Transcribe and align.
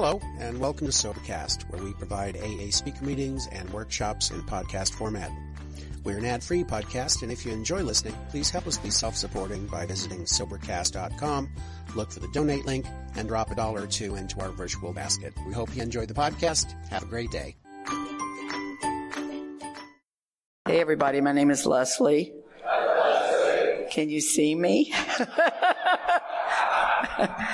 Hello, 0.00 0.20
and 0.38 0.60
welcome 0.60 0.86
to 0.86 0.92
Sobercast, 0.92 1.68
where 1.72 1.82
we 1.82 1.92
provide 1.92 2.36
AA 2.36 2.70
speaker 2.70 3.04
meetings 3.04 3.48
and 3.50 3.68
workshops 3.70 4.30
in 4.30 4.40
podcast 4.42 4.92
format. 4.92 5.28
We're 6.04 6.18
an 6.18 6.24
ad-free 6.24 6.62
podcast, 6.62 7.22
and 7.22 7.32
if 7.32 7.44
you 7.44 7.50
enjoy 7.50 7.82
listening, 7.82 8.14
please 8.30 8.48
help 8.48 8.68
us 8.68 8.78
be 8.78 8.90
self-supporting 8.90 9.66
by 9.66 9.86
visiting 9.86 10.20
Sobercast.com, 10.20 11.48
look 11.96 12.12
for 12.12 12.20
the 12.20 12.28
donate 12.28 12.64
link, 12.64 12.86
and 13.16 13.26
drop 13.26 13.50
a 13.50 13.56
dollar 13.56 13.82
or 13.82 13.86
two 13.88 14.14
into 14.14 14.38
our 14.38 14.50
virtual 14.50 14.92
basket. 14.92 15.34
We 15.44 15.52
hope 15.52 15.74
you 15.74 15.82
enjoy 15.82 16.06
the 16.06 16.14
podcast. 16.14 16.72
Have 16.90 17.02
a 17.02 17.06
great 17.06 17.32
day. 17.32 17.56
Hey 20.68 20.80
everybody, 20.80 21.20
my 21.20 21.32
name 21.32 21.50
is 21.50 21.66
Leslie. 21.66 22.32
Can 23.90 24.10
you 24.10 24.20
see 24.20 24.54
me? 24.54 24.94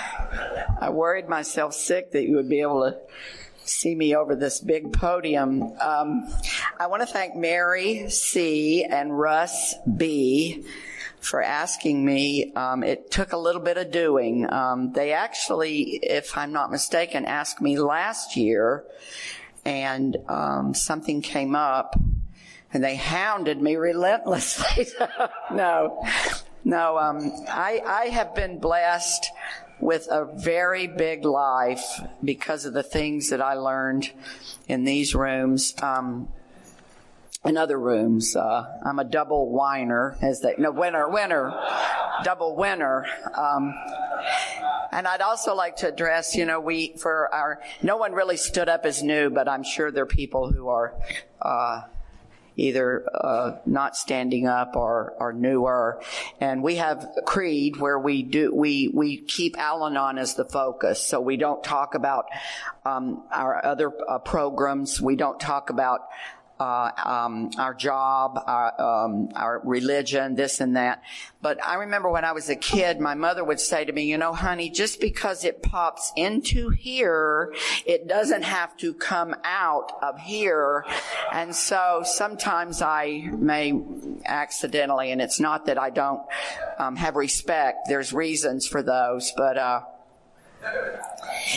I 0.84 0.90
worried 0.90 1.30
myself 1.30 1.72
sick 1.72 2.12
that 2.12 2.24
you 2.24 2.36
would 2.36 2.50
be 2.50 2.60
able 2.60 2.82
to 2.82 2.98
see 3.66 3.94
me 3.94 4.14
over 4.14 4.36
this 4.36 4.60
big 4.60 4.92
podium. 4.92 5.62
Um, 5.80 6.30
I 6.78 6.88
want 6.88 7.00
to 7.00 7.06
thank 7.06 7.34
Mary 7.34 8.10
C. 8.10 8.84
and 8.84 9.18
Russ 9.18 9.74
B. 9.96 10.66
for 11.20 11.42
asking 11.42 12.04
me. 12.04 12.52
Um, 12.52 12.82
it 12.82 13.10
took 13.10 13.32
a 13.32 13.38
little 13.38 13.62
bit 13.62 13.78
of 13.78 13.92
doing. 13.92 14.52
Um, 14.52 14.92
they 14.92 15.14
actually, 15.14 16.00
if 16.02 16.36
I'm 16.36 16.52
not 16.52 16.70
mistaken, 16.70 17.24
asked 17.24 17.62
me 17.62 17.78
last 17.78 18.36
year, 18.36 18.84
and 19.64 20.18
um, 20.28 20.74
something 20.74 21.22
came 21.22 21.54
up, 21.54 21.98
and 22.74 22.84
they 22.84 22.96
hounded 22.96 23.58
me 23.58 23.76
relentlessly. 23.76 24.88
no, 25.50 26.06
no. 26.62 26.98
Um, 26.98 27.32
I 27.48 27.80
I 27.86 28.04
have 28.08 28.34
been 28.34 28.58
blessed 28.58 29.30
with 29.84 30.08
a 30.10 30.24
very 30.24 30.86
big 30.86 31.26
life 31.26 32.00
because 32.24 32.64
of 32.64 32.72
the 32.72 32.82
things 32.82 33.28
that 33.28 33.42
I 33.42 33.52
learned 33.52 34.10
in 34.66 34.84
these 34.84 35.14
rooms. 35.14 35.74
Um, 35.82 36.30
in 37.44 37.58
other 37.58 37.78
rooms, 37.78 38.34
uh, 38.34 38.64
I'm 38.82 38.98
a 38.98 39.04
double 39.04 39.50
whiner, 39.50 40.16
as 40.22 40.40
they 40.40 40.54
no 40.56 40.70
winner, 40.70 41.10
winner, 41.10 41.52
double 42.24 42.56
winner. 42.56 43.04
Um, 43.36 43.74
and 44.90 45.06
I'd 45.06 45.20
also 45.20 45.54
like 45.54 45.76
to 45.76 45.88
address, 45.88 46.34
you 46.34 46.46
know, 46.46 46.60
we 46.60 46.96
for 46.96 47.28
our 47.34 47.60
no 47.82 47.98
one 47.98 48.14
really 48.14 48.38
stood 48.38 48.70
up 48.70 48.86
as 48.86 49.02
new, 49.02 49.28
but 49.28 49.50
I'm 49.50 49.64
sure 49.64 49.90
there 49.90 50.04
are 50.04 50.06
people 50.06 50.50
who 50.50 50.68
are. 50.68 50.94
Uh, 51.42 51.82
either 52.56 53.04
uh, 53.14 53.58
not 53.66 53.96
standing 53.96 54.46
up 54.46 54.76
or, 54.76 55.14
or 55.18 55.32
newer. 55.32 56.00
And 56.40 56.62
we 56.62 56.76
have 56.76 57.06
Creed 57.26 57.76
where 57.76 57.98
we 57.98 58.22
do 58.22 58.54
we 58.54 58.88
we 58.88 59.18
keep 59.18 59.58
Al-Anon 59.58 60.18
as 60.18 60.34
the 60.34 60.44
focus, 60.44 61.00
so 61.00 61.20
we 61.20 61.36
don't 61.36 61.62
talk 61.62 61.94
about 61.94 62.26
um, 62.84 63.24
our 63.30 63.64
other 63.64 63.92
uh, 64.08 64.18
programs. 64.18 65.00
We 65.00 65.16
don't 65.16 65.40
talk 65.40 65.70
about 65.70 66.00
uh, 66.64 66.90
um, 67.04 67.50
our 67.58 67.74
job, 67.74 68.38
our, 68.46 68.80
um, 68.80 69.28
our 69.34 69.60
religion, 69.64 70.34
this 70.34 70.60
and 70.60 70.76
that. 70.76 71.02
But 71.42 71.62
I 71.62 71.74
remember 71.74 72.08
when 72.08 72.24
I 72.24 72.32
was 72.32 72.48
a 72.48 72.56
kid, 72.56 73.00
my 73.00 73.14
mother 73.14 73.44
would 73.44 73.60
say 73.60 73.84
to 73.84 73.92
me, 73.92 74.04
you 74.04 74.16
know, 74.16 74.32
honey, 74.32 74.70
just 74.70 74.98
because 74.98 75.44
it 75.44 75.62
pops 75.62 76.10
into 76.16 76.70
here, 76.70 77.54
it 77.84 78.08
doesn't 78.08 78.44
have 78.44 78.74
to 78.78 78.94
come 78.94 79.34
out 79.44 79.92
of 80.02 80.18
here. 80.18 80.86
And 81.32 81.54
so 81.54 82.02
sometimes 82.02 82.80
I 82.80 83.28
may 83.30 83.78
accidentally, 84.24 85.12
and 85.12 85.20
it's 85.20 85.38
not 85.38 85.66
that 85.66 85.78
I 85.78 85.90
don't 85.90 86.22
um, 86.78 86.96
have 86.96 87.14
respect. 87.16 87.88
There's 87.88 88.14
reasons 88.14 88.66
for 88.66 88.82
those, 88.82 89.34
but 89.36 89.58
uh, 89.58 89.82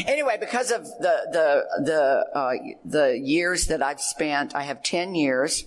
Anyway, 0.05 0.37
because 0.39 0.71
of 0.71 0.83
the 0.83 1.27
the 1.31 1.83
the 1.83 2.37
uh, 2.37 2.53
the 2.85 3.17
years 3.17 3.67
that 3.67 3.81
I've 3.81 4.01
spent, 4.01 4.55
I 4.55 4.63
have 4.63 4.83
ten 4.83 5.15
years 5.15 5.65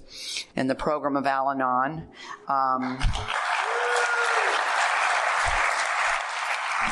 in 0.57 0.67
the 0.67 0.75
program 0.75 1.17
of 1.17 1.27
Al-Anon. 1.27 2.07
Um, 2.49 2.99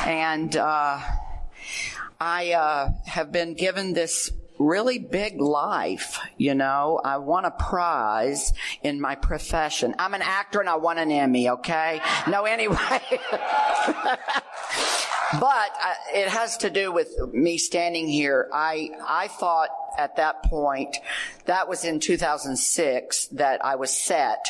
and 0.05 0.55
uh, 0.55 0.99
I 2.19 2.51
uh, 2.51 2.91
have 3.05 3.31
been 3.31 3.53
given 3.53 3.93
this 3.93 4.31
really 4.57 4.99
big 4.99 5.39
life, 5.39 6.19
you 6.37 6.53
know. 6.53 6.99
I 7.03 7.17
won 7.17 7.45
a 7.45 7.51
prize 7.51 8.53
in 8.83 8.99
my 8.99 9.15
profession. 9.15 9.95
I'm 9.97 10.13
an 10.13 10.21
actor 10.21 10.59
and 10.59 10.69
I 10.69 10.75
won 10.75 10.97
an 10.97 11.11
Emmy, 11.11 11.49
okay? 11.49 12.01
No, 12.27 12.43
anyway. 12.43 13.01
But 15.33 15.71
uh, 15.83 15.93
it 16.13 16.27
has 16.29 16.57
to 16.57 16.69
do 16.69 16.91
with 16.91 17.15
me 17.33 17.57
standing 17.57 18.07
here. 18.07 18.49
I, 18.51 18.89
I 19.07 19.27
thought 19.27 19.69
at 19.97 20.15
that 20.15 20.43
point, 20.43 20.97
that 21.45 21.67
was 21.67 21.83
in 21.83 21.99
2006, 21.99 23.27
that 23.27 23.63
I 23.63 23.75
was 23.75 23.91
set 23.91 24.47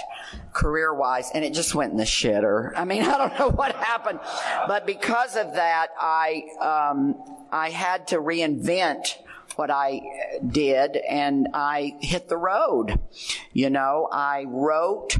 career 0.53 0.93
wise, 0.93 1.31
and 1.33 1.43
it 1.43 1.53
just 1.53 1.73
went 1.73 1.91
in 1.91 1.97
the 1.97 2.03
shitter. 2.03 2.71
I 2.75 2.85
mean, 2.85 3.01
I 3.05 3.17
don't 3.17 3.39
know 3.39 3.49
what 3.49 3.75
happened, 3.75 4.19
but 4.67 4.85
because 4.85 5.35
of 5.35 5.53
that, 5.53 5.87
I, 5.99 6.43
um, 6.61 7.15
I 7.51 7.69
had 7.69 8.07
to 8.09 8.17
reinvent 8.17 9.15
what 9.55 9.69
I 9.69 10.01
did, 10.47 10.95
and 10.95 11.49
I 11.53 11.97
hit 11.99 12.29
the 12.29 12.37
road. 12.37 12.99
You 13.51 13.69
know, 13.69 14.07
I 14.11 14.45
wrote 14.47 15.17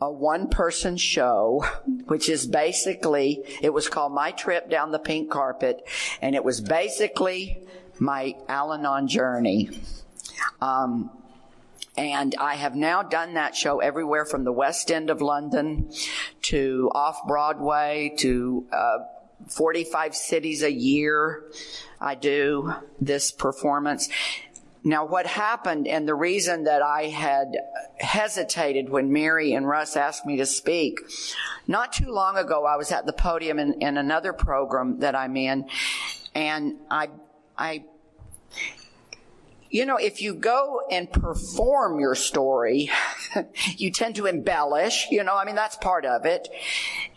a 0.00 0.10
one 0.10 0.48
person 0.48 0.96
show, 0.96 1.64
which 2.06 2.28
is 2.28 2.46
basically, 2.46 3.42
it 3.62 3.72
was 3.72 3.88
called 3.88 4.12
My 4.12 4.30
Trip 4.30 4.68
Down 4.68 4.92
the 4.92 4.98
Pink 4.98 5.30
Carpet, 5.30 5.86
and 6.20 6.34
it 6.34 6.44
was 6.44 6.60
basically 6.60 7.58
my 7.98 8.34
Al 8.48 8.72
Anon 8.72 9.08
journey. 9.08 9.70
Um, 10.60 11.10
and 11.96 12.34
I 12.38 12.56
have 12.56 12.76
now 12.76 13.02
done 13.02 13.34
that 13.34 13.56
show 13.56 13.78
everywhere 13.80 14.26
from 14.26 14.44
the 14.44 14.52
West 14.52 14.90
End 14.90 15.08
of 15.08 15.22
London 15.22 15.90
to 16.42 16.90
off 16.94 17.26
Broadway 17.26 18.12
to 18.18 18.66
uh, 18.70 18.98
45 19.48 20.14
cities 20.14 20.62
a 20.62 20.72
year. 20.72 21.44
I 22.00 22.14
do 22.14 22.74
this 23.00 23.30
performance. 23.30 24.10
Now, 24.86 25.04
what 25.04 25.26
happened, 25.26 25.88
and 25.88 26.06
the 26.06 26.14
reason 26.14 26.62
that 26.62 26.80
I 26.80 27.06
had 27.06 27.56
hesitated 27.98 28.88
when 28.88 29.12
Mary 29.12 29.52
and 29.52 29.66
Russ 29.66 29.96
asked 29.96 30.24
me 30.24 30.36
to 30.36 30.46
speak, 30.46 31.00
not 31.66 31.92
too 31.92 32.12
long 32.12 32.36
ago, 32.36 32.64
I 32.64 32.76
was 32.76 32.92
at 32.92 33.04
the 33.04 33.12
podium 33.12 33.58
in, 33.58 33.82
in 33.82 33.96
another 33.96 34.32
program 34.32 35.00
that 35.00 35.16
I'm 35.16 35.36
in, 35.36 35.68
and 36.36 36.76
I, 36.88 37.08
I, 37.58 37.82
you 39.70 39.86
know, 39.86 39.96
if 39.96 40.22
you 40.22 40.34
go 40.34 40.82
and 40.88 41.10
perform 41.10 41.98
your 41.98 42.14
story, 42.14 42.88
you 43.76 43.90
tend 43.90 44.14
to 44.14 44.26
embellish, 44.26 45.08
you 45.10 45.24
know, 45.24 45.34
I 45.34 45.44
mean, 45.44 45.56
that's 45.56 45.74
part 45.74 46.04
of 46.04 46.26
it. 46.26 46.46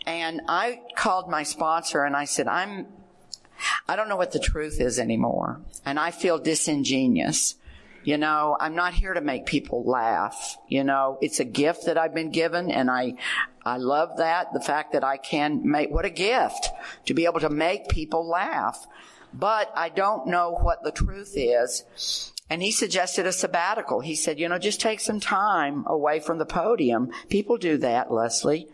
And 0.06 0.40
I 0.48 0.80
called 0.96 1.30
my 1.30 1.44
sponsor 1.44 2.02
and 2.02 2.16
I 2.16 2.24
said, 2.24 2.48
I'm 2.48 2.88
I 3.88 3.96
don't 3.96 4.08
know 4.08 4.16
what 4.16 4.32
the 4.32 4.38
truth 4.38 4.80
is 4.80 4.98
anymore. 4.98 5.60
And 5.84 5.98
I 5.98 6.10
feel 6.10 6.38
disingenuous. 6.38 7.56
You 8.02 8.16
know, 8.16 8.56
I'm 8.58 8.74
not 8.74 8.94
here 8.94 9.12
to 9.12 9.20
make 9.20 9.46
people 9.46 9.84
laugh. 9.84 10.56
You 10.68 10.84
know, 10.84 11.18
it's 11.20 11.40
a 11.40 11.44
gift 11.44 11.86
that 11.86 11.98
I've 11.98 12.14
been 12.14 12.30
given 12.30 12.70
and 12.70 12.90
I, 12.90 13.14
I 13.64 13.76
love 13.76 14.16
that. 14.18 14.52
The 14.52 14.60
fact 14.60 14.92
that 14.92 15.04
I 15.04 15.18
can 15.18 15.70
make, 15.70 15.90
what 15.90 16.04
a 16.04 16.10
gift 16.10 16.68
to 17.06 17.14
be 17.14 17.26
able 17.26 17.40
to 17.40 17.50
make 17.50 17.88
people 17.88 18.26
laugh. 18.26 18.86
But 19.32 19.70
I 19.76 19.90
don't 19.90 20.28
know 20.28 20.52
what 20.52 20.82
the 20.82 20.90
truth 20.90 21.34
is. 21.36 22.32
And 22.48 22.62
he 22.62 22.72
suggested 22.72 23.26
a 23.26 23.32
sabbatical. 23.32 24.00
He 24.00 24.16
said, 24.16 24.40
you 24.40 24.48
know, 24.48 24.58
just 24.58 24.80
take 24.80 24.98
some 24.98 25.20
time 25.20 25.84
away 25.86 26.18
from 26.18 26.38
the 26.38 26.46
podium. 26.46 27.12
People 27.28 27.58
do 27.58 27.76
that, 27.78 28.10
Leslie. 28.10 28.66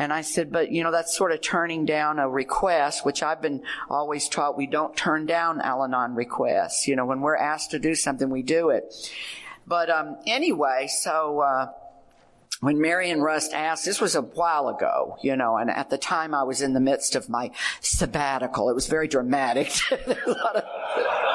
And 0.00 0.14
I 0.14 0.22
said, 0.22 0.50
but 0.50 0.72
you 0.72 0.82
know, 0.82 0.90
that's 0.90 1.14
sort 1.14 1.30
of 1.30 1.42
turning 1.42 1.84
down 1.84 2.18
a 2.18 2.26
request, 2.26 3.04
which 3.04 3.22
I've 3.22 3.42
been 3.42 3.62
always 3.90 4.30
taught 4.30 4.56
we 4.56 4.66
don't 4.66 4.96
turn 4.96 5.26
down 5.26 5.60
Al 5.60 5.84
Anon 5.84 6.14
requests. 6.14 6.88
You 6.88 6.96
know, 6.96 7.04
when 7.04 7.20
we're 7.20 7.36
asked 7.36 7.72
to 7.72 7.78
do 7.78 7.94
something, 7.94 8.30
we 8.30 8.40
do 8.40 8.70
it. 8.70 8.94
But 9.66 9.90
um, 9.90 10.16
anyway, 10.26 10.88
so 10.88 11.40
uh, 11.40 11.66
when 12.60 12.80
Mary 12.80 13.10
and 13.10 13.22
Russ 13.22 13.50
asked, 13.52 13.84
this 13.84 14.00
was 14.00 14.14
a 14.14 14.22
while 14.22 14.68
ago, 14.70 15.18
you 15.22 15.36
know, 15.36 15.58
and 15.58 15.68
at 15.68 15.90
the 15.90 15.98
time 15.98 16.34
I 16.34 16.44
was 16.44 16.62
in 16.62 16.72
the 16.72 16.80
midst 16.80 17.14
of 17.14 17.28
my 17.28 17.50
sabbatical. 17.82 18.70
It 18.70 18.74
was 18.74 18.86
very 18.86 19.06
dramatic. 19.06 19.70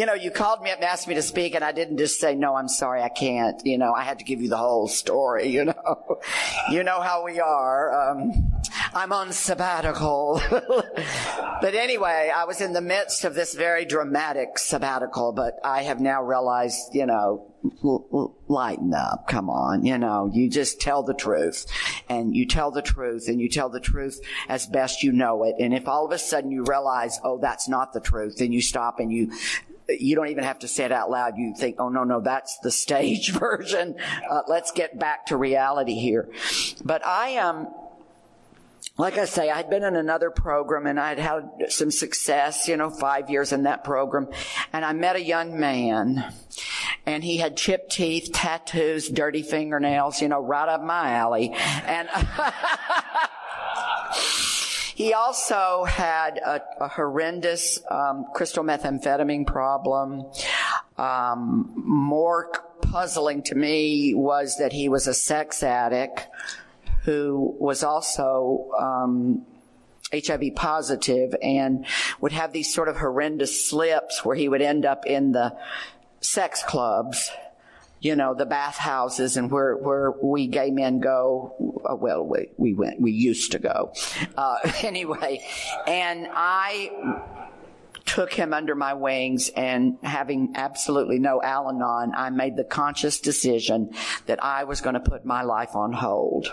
you 0.00 0.06
know, 0.06 0.14
you 0.14 0.30
called 0.30 0.62
me 0.62 0.70
up 0.70 0.76
and 0.76 0.86
asked 0.86 1.06
me 1.08 1.14
to 1.16 1.20
speak, 1.20 1.54
and 1.54 1.62
I 1.62 1.72
didn't 1.72 1.98
just 1.98 2.18
say, 2.18 2.34
no, 2.34 2.56
I'm 2.56 2.68
sorry, 2.68 3.02
I 3.02 3.10
can't. 3.10 3.60
You 3.66 3.76
know, 3.76 3.92
I 3.92 4.02
had 4.02 4.20
to 4.20 4.24
give 4.24 4.40
you 4.40 4.48
the 4.48 4.56
whole 4.56 4.88
story, 4.88 5.48
you 5.48 5.66
know. 5.66 6.20
you 6.70 6.82
know 6.84 7.02
how 7.02 7.22
we 7.22 7.38
are. 7.38 8.10
Um, 8.10 8.50
I'm 8.94 9.12
on 9.12 9.30
sabbatical. 9.34 10.40
but 10.50 11.74
anyway, 11.74 12.32
I 12.34 12.46
was 12.46 12.62
in 12.62 12.72
the 12.72 12.80
midst 12.80 13.26
of 13.26 13.34
this 13.34 13.52
very 13.54 13.84
dramatic 13.84 14.58
sabbatical, 14.58 15.32
but 15.32 15.60
I 15.62 15.82
have 15.82 16.00
now 16.00 16.22
realized, 16.22 16.94
you 16.94 17.04
know, 17.04 17.52
lighten 18.48 18.94
up. 18.94 19.28
Come 19.28 19.50
on. 19.50 19.84
You 19.84 19.98
know, 19.98 20.30
you 20.32 20.48
just 20.48 20.80
tell 20.80 21.02
the 21.02 21.12
truth 21.12 21.66
and 22.08 22.34
you 22.34 22.46
tell 22.46 22.70
the 22.70 22.80
truth 22.80 23.28
and 23.28 23.38
you 23.38 23.50
tell 23.50 23.68
the 23.68 23.80
truth 23.80 24.18
as 24.48 24.66
best 24.66 25.02
you 25.02 25.12
know 25.12 25.44
it. 25.44 25.56
And 25.58 25.74
if 25.74 25.86
all 25.86 26.06
of 26.06 26.12
a 26.12 26.18
sudden 26.18 26.50
you 26.50 26.64
realize, 26.66 27.20
oh, 27.22 27.38
that's 27.38 27.68
not 27.68 27.92
the 27.92 28.00
truth, 28.00 28.38
then 28.38 28.50
you 28.50 28.62
stop 28.62 28.98
and 28.98 29.12
you 29.12 29.32
you 29.98 30.14
don't 30.14 30.28
even 30.28 30.44
have 30.44 30.60
to 30.60 30.68
say 30.68 30.84
it 30.84 30.92
out 30.92 31.10
loud. 31.10 31.36
You 31.36 31.54
think, 31.56 31.76
oh 31.78 31.88
no, 31.88 32.04
no, 32.04 32.20
that's 32.20 32.58
the 32.58 32.70
stage 32.70 33.32
version. 33.38 33.96
Uh, 34.30 34.42
let's 34.48 34.72
get 34.72 34.98
back 34.98 35.26
to 35.26 35.36
reality 35.36 35.94
here. 35.94 36.28
But 36.84 37.04
I 37.04 37.30
am, 37.30 37.56
um, 37.56 37.74
like 38.96 39.16
I 39.18 39.24
say, 39.24 39.50
I'd 39.50 39.70
been 39.70 39.82
in 39.82 39.96
another 39.96 40.30
program 40.30 40.86
and 40.86 41.00
I'd 41.00 41.18
had 41.18 41.48
some 41.68 41.90
success, 41.90 42.68
you 42.68 42.76
know, 42.76 42.90
five 42.90 43.30
years 43.30 43.52
in 43.52 43.62
that 43.62 43.82
program. 43.82 44.28
And 44.72 44.84
I 44.84 44.92
met 44.92 45.16
a 45.16 45.22
young 45.22 45.58
man 45.58 46.32
and 47.06 47.24
he 47.24 47.38
had 47.38 47.56
chipped 47.56 47.92
teeth, 47.92 48.30
tattoos, 48.32 49.08
dirty 49.08 49.42
fingernails, 49.42 50.20
you 50.20 50.28
know, 50.28 50.40
right 50.40 50.68
up 50.68 50.82
my 50.82 51.12
alley. 51.12 51.54
And 51.54 52.08
he 55.00 55.14
also 55.14 55.84
had 55.84 56.36
a, 56.36 56.60
a 56.78 56.86
horrendous 56.86 57.80
um, 57.90 58.26
crystal 58.34 58.62
methamphetamine 58.62 59.46
problem. 59.46 60.26
Um, 60.98 61.72
more 61.74 62.52
puzzling 62.82 63.42
to 63.44 63.54
me 63.54 64.12
was 64.14 64.58
that 64.58 64.74
he 64.74 64.90
was 64.90 65.06
a 65.06 65.14
sex 65.14 65.62
addict 65.62 66.28
who 67.04 67.56
was 67.58 67.82
also 67.82 68.68
um, 68.78 69.46
HIV 70.12 70.54
positive 70.54 71.34
and 71.40 71.86
would 72.20 72.32
have 72.32 72.52
these 72.52 72.70
sort 72.70 72.88
of 72.88 72.98
horrendous 72.98 73.70
slips 73.70 74.22
where 74.22 74.36
he 74.36 74.50
would 74.50 74.60
end 74.60 74.84
up 74.84 75.06
in 75.06 75.32
the 75.32 75.56
sex 76.20 76.62
clubs, 76.62 77.30
you 78.00 78.16
know, 78.16 78.34
the 78.34 78.46
bathhouses 78.46 79.36
and 79.36 79.50
where, 79.50 79.76
where 79.76 80.10
we 80.10 80.46
gay 80.46 80.70
men 80.70 81.00
go. 81.00 81.54
Uh, 81.84 81.94
well, 81.94 82.24
we, 82.24 82.48
we 82.56 82.74
went, 82.74 83.00
we 83.00 83.12
used 83.12 83.52
to 83.52 83.58
go. 83.58 83.92
Uh, 84.36 84.56
anyway, 84.82 85.44
and 85.86 86.26
I 86.30 86.90
took 88.10 88.32
him 88.32 88.52
under 88.52 88.74
my 88.74 88.92
wings 88.92 89.50
and 89.50 89.96
having 90.02 90.52
absolutely 90.56 91.20
no 91.20 91.40
Al-Anon, 91.40 92.12
I 92.16 92.30
made 92.30 92.56
the 92.56 92.64
conscious 92.64 93.20
decision 93.20 93.94
that 94.26 94.42
I 94.42 94.64
was 94.64 94.80
going 94.80 94.94
to 94.94 95.00
put 95.00 95.24
my 95.24 95.42
life 95.42 95.76
on 95.76 95.92
hold. 95.92 96.52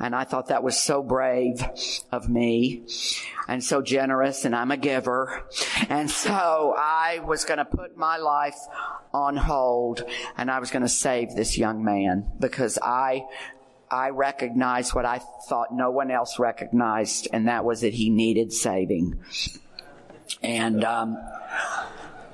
And 0.00 0.14
I 0.14 0.24
thought 0.24 0.48
that 0.48 0.62
was 0.62 0.78
so 0.78 1.02
brave 1.02 1.62
of 2.10 2.30
me 2.30 2.84
and 3.46 3.62
so 3.62 3.82
generous 3.82 4.46
and 4.46 4.56
I'm 4.56 4.70
a 4.70 4.78
giver. 4.78 5.44
And 5.90 6.10
so 6.10 6.74
I 6.78 7.20
was 7.26 7.44
going 7.44 7.58
to 7.58 7.66
put 7.66 7.98
my 7.98 8.16
life 8.16 8.58
on 9.12 9.36
hold 9.36 10.02
and 10.38 10.50
I 10.50 10.60
was 10.60 10.70
going 10.70 10.82
to 10.82 10.88
save 10.88 11.34
this 11.34 11.58
young 11.58 11.84
man 11.84 12.26
because 12.40 12.78
I 12.82 13.26
I 13.88 14.10
recognized 14.10 14.94
what 14.94 15.04
I 15.04 15.20
thought 15.48 15.72
no 15.72 15.92
one 15.92 16.10
else 16.10 16.40
recognized, 16.40 17.28
and 17.32 17.46
that 17.46 17.64
was 17.64 17.82
that 17.82 17.94
he 17.94 18.10
needed 18.10 18.52
saving. 18.52 19.20
And 20.42 20.84
um, 20.84 21.18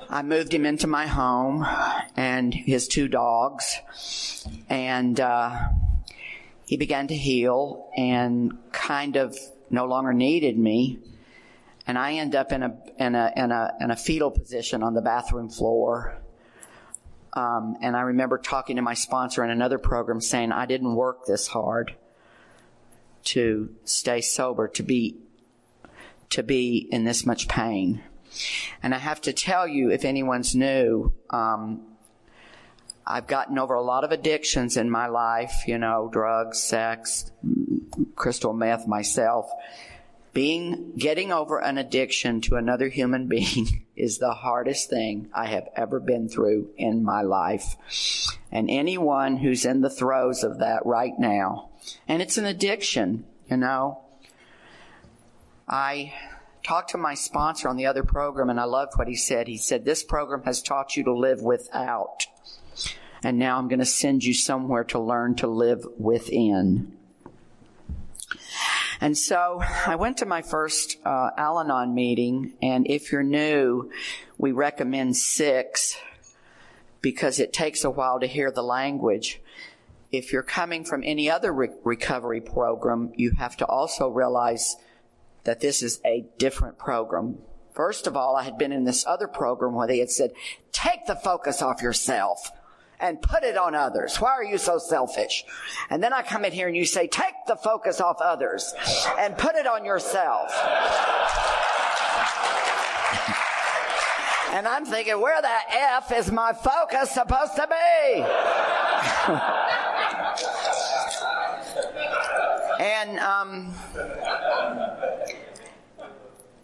I 0.09 0.23
moved 0.23 0.53
him 0.53 0.67
into 0.67 0.87
my 0.87 1.07
home 1.07 1.67
and 2.17 2.53
his 2.53 2.89
two 2.89 3.09
dogs, 3.09 4.47
and 4.69 5.19
uh, 5.19 5.69
he 6.67 6.77
began 6.77 7.09
to 7.09 7.17
heal 7.17 7.91
and 7.97 8.59
kind 8.73 9.17
of 9.17 9.37
no 9.71 9.87
longer 9.87 10.13
needed 10.13 10.59
me. 10.59 10.99
And 11.87 11.99
I 11.99 12.15
end 12.15 12.35
up 12.35 12.53
in 12.53 12.63
a 12.63 12.77
in 12.99 13.15
a 13.15 13.33
in 13.37 13.51
a 13.51 13.73
in 13.81 13.91
a 13.91 13.97
fetal 13.97 14.31
position 14.31 14.83
on 14.83 14.95
the 14.95 15.03
bathroom 15.03 15.49
floor. 15.49 16.19
Um, 17.35 17.77
and 17.81 17.97
I 17.97 18.03
remember 18.03 18.37
talking 18.37 18.77
to 18.77 18.83
my 18.83 18.95
sponsor 18.95 19.43
in 19.43 19.51
another 19.51 19.79
program 19.79 20.21
saying 20.21 20.53
I 20.53 20.67
didn't 20.67 20.95
work 20.95 21.25
this 21.25 21.47
hard 21.47 21.95
to 23.25 23.75
stay 23.85 24.21
sober, 24.21 24.69
to 24.69 24.83
be 24.83 25.17
to 26.33 26.43
be 26.43 26.89
in 26.91 27.05
this 27.05 27.25
much 27.25 27.49
pain. 27.49 28.03
And 28.83 28.95
I 28.95 28.99
have 28.99 29.21
to 29.23 29.33
tell 29.33 29.69
you, 29.69 29.91
if 29.91 30.05
anyone's 30.05 30.55
new, 30.55 31.13
um, 31.31 31.83
I've 33.07 33.27
gotten 33.27 33.59
over 33.59 33.75
a 33.75 33.83
lot 33.83 34.05
of 34.05 34.13
addictions 34.13 34.77
in 34.77 34.91
my 34.91 35.09
life, 35.09 35.65
you 35.67 35.79
know, 35.79 36.09
drugs, 36.13 36.63
sex, 36.63 37.31
crystal 38.15 38.53
meth, 38.53 38.87
myself. 38.87 39.51
Being, 40.33 40.95
getting 40.97 41.31
over 41.31 41.59
an 41.59 41.77
addiction 41.77 42.41
to 42.43 42.57
another 42.57 42.89
human 42.89 43.29
being 43.29 43.85
is 43.97 44.19
the 44.19 44.33
hardest 44.33 44.89
thing 44.89 45.29
I 45.35 45.47
have 45.47 45.69
ever 45.77 46.01
been 46.01 46.29
through 46.29 46.71
in 46.79 47.05
my 47.05 47.23
life. 47.23 47.77
And 48.51 48.71
anyone 48.71 49.37
who's 49.37 49.65
in 49.67 49.81
the 49.81 49.91
throes 49.91 50.43
of 50.43 50.61
that 50.61 50.87
right 50.87 51.19
now, 51.19 51.71
and 52.09 52.23
it's 52.23 52.39
an 52.39 52.47
addiction, 52.47 53.27
you 53.51 53.59
know, 53.59 54.03
I 55.73 56.13
talked 56.63 56.91
to 56.91 56.99
my 56.99 57.15
sponsor 57.15 57.67
on 57.67 57.77
the 57.77 57.87
other 57.87 58.05
program 58.05 58.51
and 58.51 58.61
I 58.61 58.65
loved 58.65 58.93
what 58.97 59.09
he 59.09 59.17
said. 59.17 59.49
He 59.49 59.57
said, 59.57 59.87
This 59.87 60.05
program 60.05 60.43
has 60.43 60.61
taught 60.61 60.99
you 60.99 61.05
to 61.05 61.15
live 61.15 61.41
without. 61.41 62.27
And 63.25 63.39
now 63.39 63.57
I'm 63.57 63.69
going 63.69 63.79
to 63.79 63.87
send 63.87 64.23
you 64.23 64.35
somewhere 64.35 64.85
to 64.85 64.99
learn 64.99 65.35
to 65.37 65.47
live 65.47 65.87
within. 65.97 66.99
And 69.01 69.17
so 69.17 69.63
I 69.87 69.97
went 69.97 70.19
to 70.19 70.27
my 70.27 70.43
first 70.43 70.99
uh, 71.07 71.31
Al 71.39 71.59
Anon 71.59 71.95
meeting, 71.95 72.53
and 72.61 72.87
if 72.89 73.11
you're 73.11 73.23
new, 73.23 73.91
we 74.39 74.53
recommend 74.53 75.17
six 75.17 75.97
because 77.01 77.41
it 77.41 77.53
takes 77.53 77.83
a 77.83 77.91
while 77.91 78.21
to 78.21 78.27
hear 78.27 78.53
the 78.53 78.63
language. 78.63 79.41
If 80.13 80.33
you're 80.33 80.43
coming 80.43 80.85
from 80.85 81.03
any 81.03 81.31
other 81.31 81.53
re- 81.53 81.71
recovery 81.83 82.43
program, 82.43 83.13
you 83.17 83.33
have 83.39 83.57
to 83.57 83.67
also 83.67 84.09
realize 84.09 84.77
that 85.45 85.61
this 85.61 85.83
is 85.83 86.01
a 86.05 86.25
different 86.39 86.79
program. 86.79 87.39
First 87.73 88.07
of 88.07 88.17
all, 88.17 88.37
I 88.37 88.43
had 88.43 88.59
been 88.59 88.73
in 88.73 88.85
this 88.85 89.07
other 89.07 89.27
program 89.27 89.75
where 89.75 89.87
they 89.87 89.99
had 89.99 90.11
said, 90.11 90.33
take 90.73 91.07
the 91.07 91.17
focus 91.17 91.63
off 91.63 91.83
yourself 91.83 92.51
and 93.01 93.21
put 93.21 93.43
it 93.43 93.57
on 93.57 93.75
others. 93.75 94.19
Why 94.19 94.31
are 94.31 94.45
you 94.45 94.59
so 94.59 94.79
selfish? 94.79 95.45
And 95.91 96.03
then 96.03 96.13
I 96.13 96.23
come 96.23 96.45
in 96.45 96.53
here 96.53 96.69
and 96.69 96.77
you 96.77 96.85
say, 96.85 97.09
take 97.09 97.35
the 97.49 97.57
focus 97.57 98.01
off 98.01 98.19
others 98.23 98.73
and 99.19 99.37
put 99.37 99.57
it 99.57 99.67
on 99.67 99.85
yourself. 99.85 100.53
And 104.53 104.69
I'm 104.69 104.85
thinking, 104.85 105.21
where 105.21 105.41
the 105.41 105.49
F 105.71 106.13
is 106.13 106.31
my 106.31 106.53
focus 106.53 107.11
supposed 107.11 107.57
to 107.57 107.67
be? 107.67 108.23
and 112.85 113.19
um, 113.19 113.75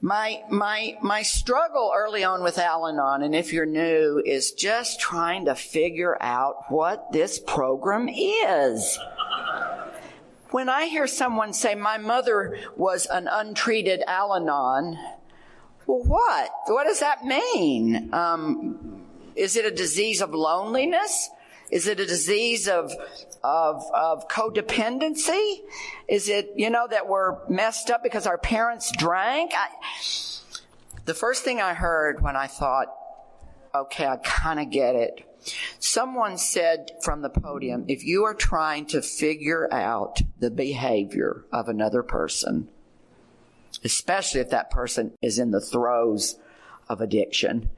my 0.00 0.42
my 0.50 0.96
my 1.02 1.22
struggle 1.22 1.92
early 1.94 2.24
on 2.24 2.42
with 2.42 2.58
Al-Anon, 2.58 3.22
and 3.22 3.34
if 3.34 3.52
you're 3.52 3.66
new, 3.66 4.22
is 4.24 4.52
just 4.52 5.00
trying 5.00 5.46
to 5.46 5.54
figure 5.54 6.16
out 6.20 6.70
what 6.70 7.12
this 7.12 7.38
program 7.38 8.08
is. 8.08 8.98
When 10.50 10.68
I 10.68 10.86
hear 10.86 11.06
someone 11.06 11.52
say, 11.52 11.74
"My 11.74 11.98
mother 11.98 12.58
was 12.76 13.06
an 13.06 13.28
untreated 13.30 14.02
Al-Anon," 14.06 14.98
well, 15.86 16.02
what? 16.04 16.50
What 16.66 16.84
does 16.84 17.00
that 17.00 17.24
mean? 17.24 18.12
Um, 18.12 19.04
is 19.34 19.56
it 19.56 19.64
a 19.64 19.70
disease 19.70 20.20
of 20.20 20.34
loneliness? 20.34 21.30
Is 21.70 21.86
it 21.86 22.00
a 22.00 22.06
disease 22.06 22.68
of, 22.68 22.92
of, 23.44 23.84
of 23.94 24.28
codependency? 24.28 25.58
Is 26.08 26.28
it, 26.28 26.52
you 26.56 26.70
know, 26.70 26.86
that 26.88 27.08
we're 27.08 27.46
messed 27.48 27.90
up 27.90 28.02
because 28.02 28.26
our 28.26 28.38
parents 28.38 28.90
drank? 28.96 29.52
I, 29.54 29.68
the 31.04 31.14
first 31.14 31.44
thing 31.44 31.60
I 31.60 31.74
heard 31.74 32.22
when 32.22 32.36
I 32.36 32.46
thought, 32.46 32.88
okay, 33.74 34.06
I 34.06 34.16
kind 34.16 34.60
of 34.60 34.70
get 34.70 34.94
it. 34.94 35.24
Someone 35.78 36.36
said 36.36 36.90
from 37.02 37.22
the 37.22 37.30
podium, 37.30 37.84
if 37.88 38.04
you 38.04 38.24
are 38.24 38.34
trying 38.34 38.86
to 38.86 39.02
figure 39.02 39.72
out 39.72 40.20
the 40.38 40.50
behavior 40.50 41.44
of 41.52 41.68
another 41.68 42.02
person, 42.02 42.68
especially 43.84 44.40
if 44.40 44.50
that 44.50 44.70
person 44.70 45.12
is 45.22 45.38
in 45.38 45.50
the 45.50 45.60
throes 45.60 46.38
of 46.88 47.00
addiction, 47.00 47.70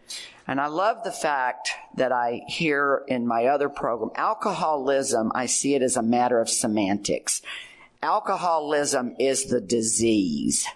and 0.51 0.61
I 0.61 0.67
love 0.67 1.05
the 1.05 1.13
fact 1.13 1.71
that 1.95 2.11
I 2.11 2.43
hear 2.49 3.05
in 3.07 3.25
my 3.25 3.47
other 3.47 3.69
program, 3.69 4.11
alcoholism, 4.17 5.31
I 5.33 5.47
see 5.47 5.77
it 5.77 5.83
as 5.83 5.97
a 5.97 6.03
matter 6.03 6.41
of 6.41 6.51
semantics. 6.51 7.41
Alcoholism 8.03 9.15
is 9.21 9.45
the 9.45 9.61
disease. 9.61 10.67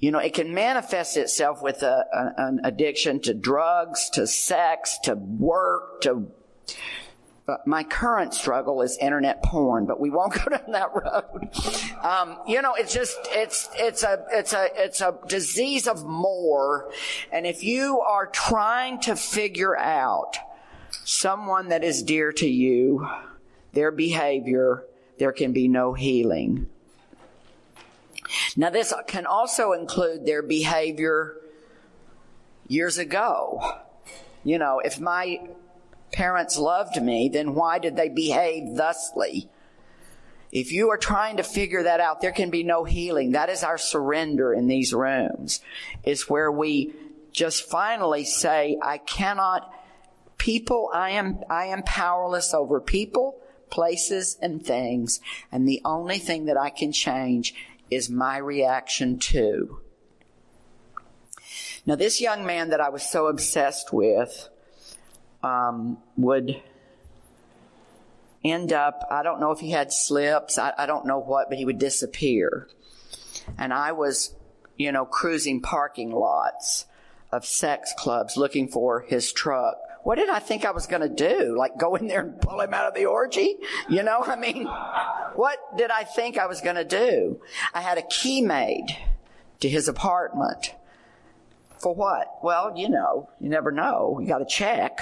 You 0.00 0.10
know, 0.10 0.18
it 0.18 0.34
can 0.34 0.52
manifest 0.52 1.16
itself 1.16 1.62
with 1.62 1.82
a, 1.82 2.04
an 2.36 2.60
addiction 2.62 3.20
to 3.20 3.32
drugs, 3.32 4.10
to 4.10 4.26
sex, 4.26 4.98
to 5.04 5.14
work, 5.14 6.02
to 6.02 6.26
But 7.46 7.66
my 7.66 7.84
current 7.84 8.32
struggle 8.32 8.80
is 8.80 8.96
internet 8.96 9.42
porn, 9.42 9.84
but 9.84 10.00
we 10.00 10.08
won't 10.08 10.32
go 10.44 10.56
down 10.56 10.72
that 10.72 10.94
road. 10.94 11.50
Um, 12.02 12.38
you 12.46 12.62
know, 12.62 12.74
it's 12.74 12.94
just, 12.94 13.18
it's, 13.30 13.68
it's 13.74 14.02
a, 14.02 14.24
it's 14.30 14.52
a, 14.52 14.68
it's 14.74 15.00
a 15.00 15.18
disease 15.26 15.86
of 15.86 16.04
more. 16.04 16.90
And 17.30 17.46
if 17.46 17.62
you 17.62 18.00
are 18.00 18.26
trying 18.26 19.00
to 19.00 19.16
figure 19.16 19.76
out 19.76 20.36
someone 21.04 21.68
that 21.68 21.84
is 21.84 22.02
dear 22.02 22.32
to 22.32 22.48
you, 22.48 23.06
their 23.72 23.90
behavior, 23.90 24.84
there 25.18 25.32
can 25.32 25.52
be 25.52 25.68
no 25.68 25.92
healing. 25.92 26.68
Now 28.56 28.70
this 28.70 28.94
can 29.06 29.26
also 29.26 29.72
include 29.72 30.24
their 30.24 30.42
behavior 30.42 31.36
years 32.68 32.96
ago. 32.98 33.80
You 34.44 34.58
know, 34.58 34.80
if 34.80 34.98
my 34.98 35.40
parents 36.14 36.56
loved 36.56 37.00
me, 37.02 37.28
then 37.28 37.54
why 37.54 37.78
did 37.78 37.96
they 37.96 38.08
behave 38.08 38.76
thusly? 38.76 39.50
If 40.52 40.70
you 40.70 40.90
are 40.90 40.96
trying 40.96 41.38
to 41.38 41.42
figure 41.42 41.82
that 41.82 41.98
out, 41.98 42.20
there 42.20 42.30
can 42.30 42.50
be 42.50 42.62
no 42.62 42.84
healing. 42.84 43.32
That 43.32 43.48
is 43.50 43.64
our 43.64 43.76
surrender 43.76 44.54
in 44.54 44.68
these 44.68 44.94
rooms. 44.94 45.60
Is 46.04 46.30
where 46.30 46.50
we 46.52 46.94
just 47.32 47.68
finally 47.68 48.24
say, 48.24 48.78
I 48.80 48.98
cannot, 48.98 49.68
people, 50.38 50.90
I 50.94 51.10
am, 51.10 51.40
I 51.50 51.66
am 51.66 51.82
powerless 51.82 52.54
over 52.54 52.80
people, 52.80 53.36
places, 53.68 54.38
and 54.40 54.64
things. 54.64 55.20
And 55.50 55.66
the 55.66 55.82
only 55.84 56.18
thing 56.18 56.44
that 56.44 56.56
I 56.56 56.70
can 56.70 56.92
change 56.92 57.52
is 57.90 58.08
my 58.08 58.36
reaction 58.36 59.18
to. 59.18 59.80
Now, 61.84 61.96
this 61.96 62.20
young 62.20 62.46
man 62.46 62.70
that 62.70 62.80
I 62.80 62.90
was 62.90 63.02
so 63.02 63.26
obsessed 63.26 63.92
with 63.92 64.48
um, 65.44 65.98
would 66.16 66.60
end 68.42 68.72
up, 68.72 69.06
I 69.10 69.22
don't 69.22 69.40
know 69.40 69.52
if 69.52 69.60
he 69.60 69.70
had 69.70 69.92
slips, 69.92 70.58
I, 70.58 70.72
I 70.76 70.86
don't 70.86 71.06
know 71.06 71.18
what, 71.18 71.48
but 71.48 71.58
he 71.58 71.64
would 71.64 71.78
disappear. 71.78 72.68
And 73.58 73.72
I 73.72 73.92
was, 73.92 74.34
you 74.76 74.90
know, 74.90 75.04
cruising 75.04 75.60
parking 75.60 76.10
lots 76.10 76.86
of 77.30 77.44
sex 77.44 77.92
clubs 77.96 78.36
looking 78.36 78.68
for 78.68 79.00
his 79.00 79.32
truck. 79.32 79.76
What 80.02 80.16
did 80.16 80.28
I 80.28 80.38
think 80.38 80.64
I 80.64 80.70
was 80.70 80.86
going 80.86 81.02
to 81.02 81.08
do? 81.08 81.56
Like 81.56 81.78
go 81.78 81.94
in 81.94 82.06
there 82.06 82.20
and 82.20 82.40
pull 82.40 82.60
him 82.60 82.74
out 82.74 82.86
of 82.86 82.94
the 82.94 83.06
orgy? 83.06 83.56
You 83.88 84.02
know, 84.02 84.22
I 84.22 84.36
mean, 84.36 84.66
what 85.34 85.58
did 85.76 85.90
I 85.90 86.04
think 86.04 86.38
I 86.38 86.46
was 86.46 86.60
going 86.60 86.76
to 86.76 86.84
do? 86.84 87.40
I 87.72 87.80
had 87.80 87.98
a 87.98 88.02
key 88.02 88.40
made 88.40 88.96
to 89.60 89.68
his 89.68 89.88
apartment. 89.88 90.74
For 91.78 91.94
what? 91.94 92.42
Well, 92.42 92.74
you 92.76 92.88
know, 92.88 93.30
you 93.40 93.48
never 93.48 93.70
know. 93.70 94.18
You 94.20 94.28
got 94.28 94.38
to 94.38 94.46
check. 94.46 95.00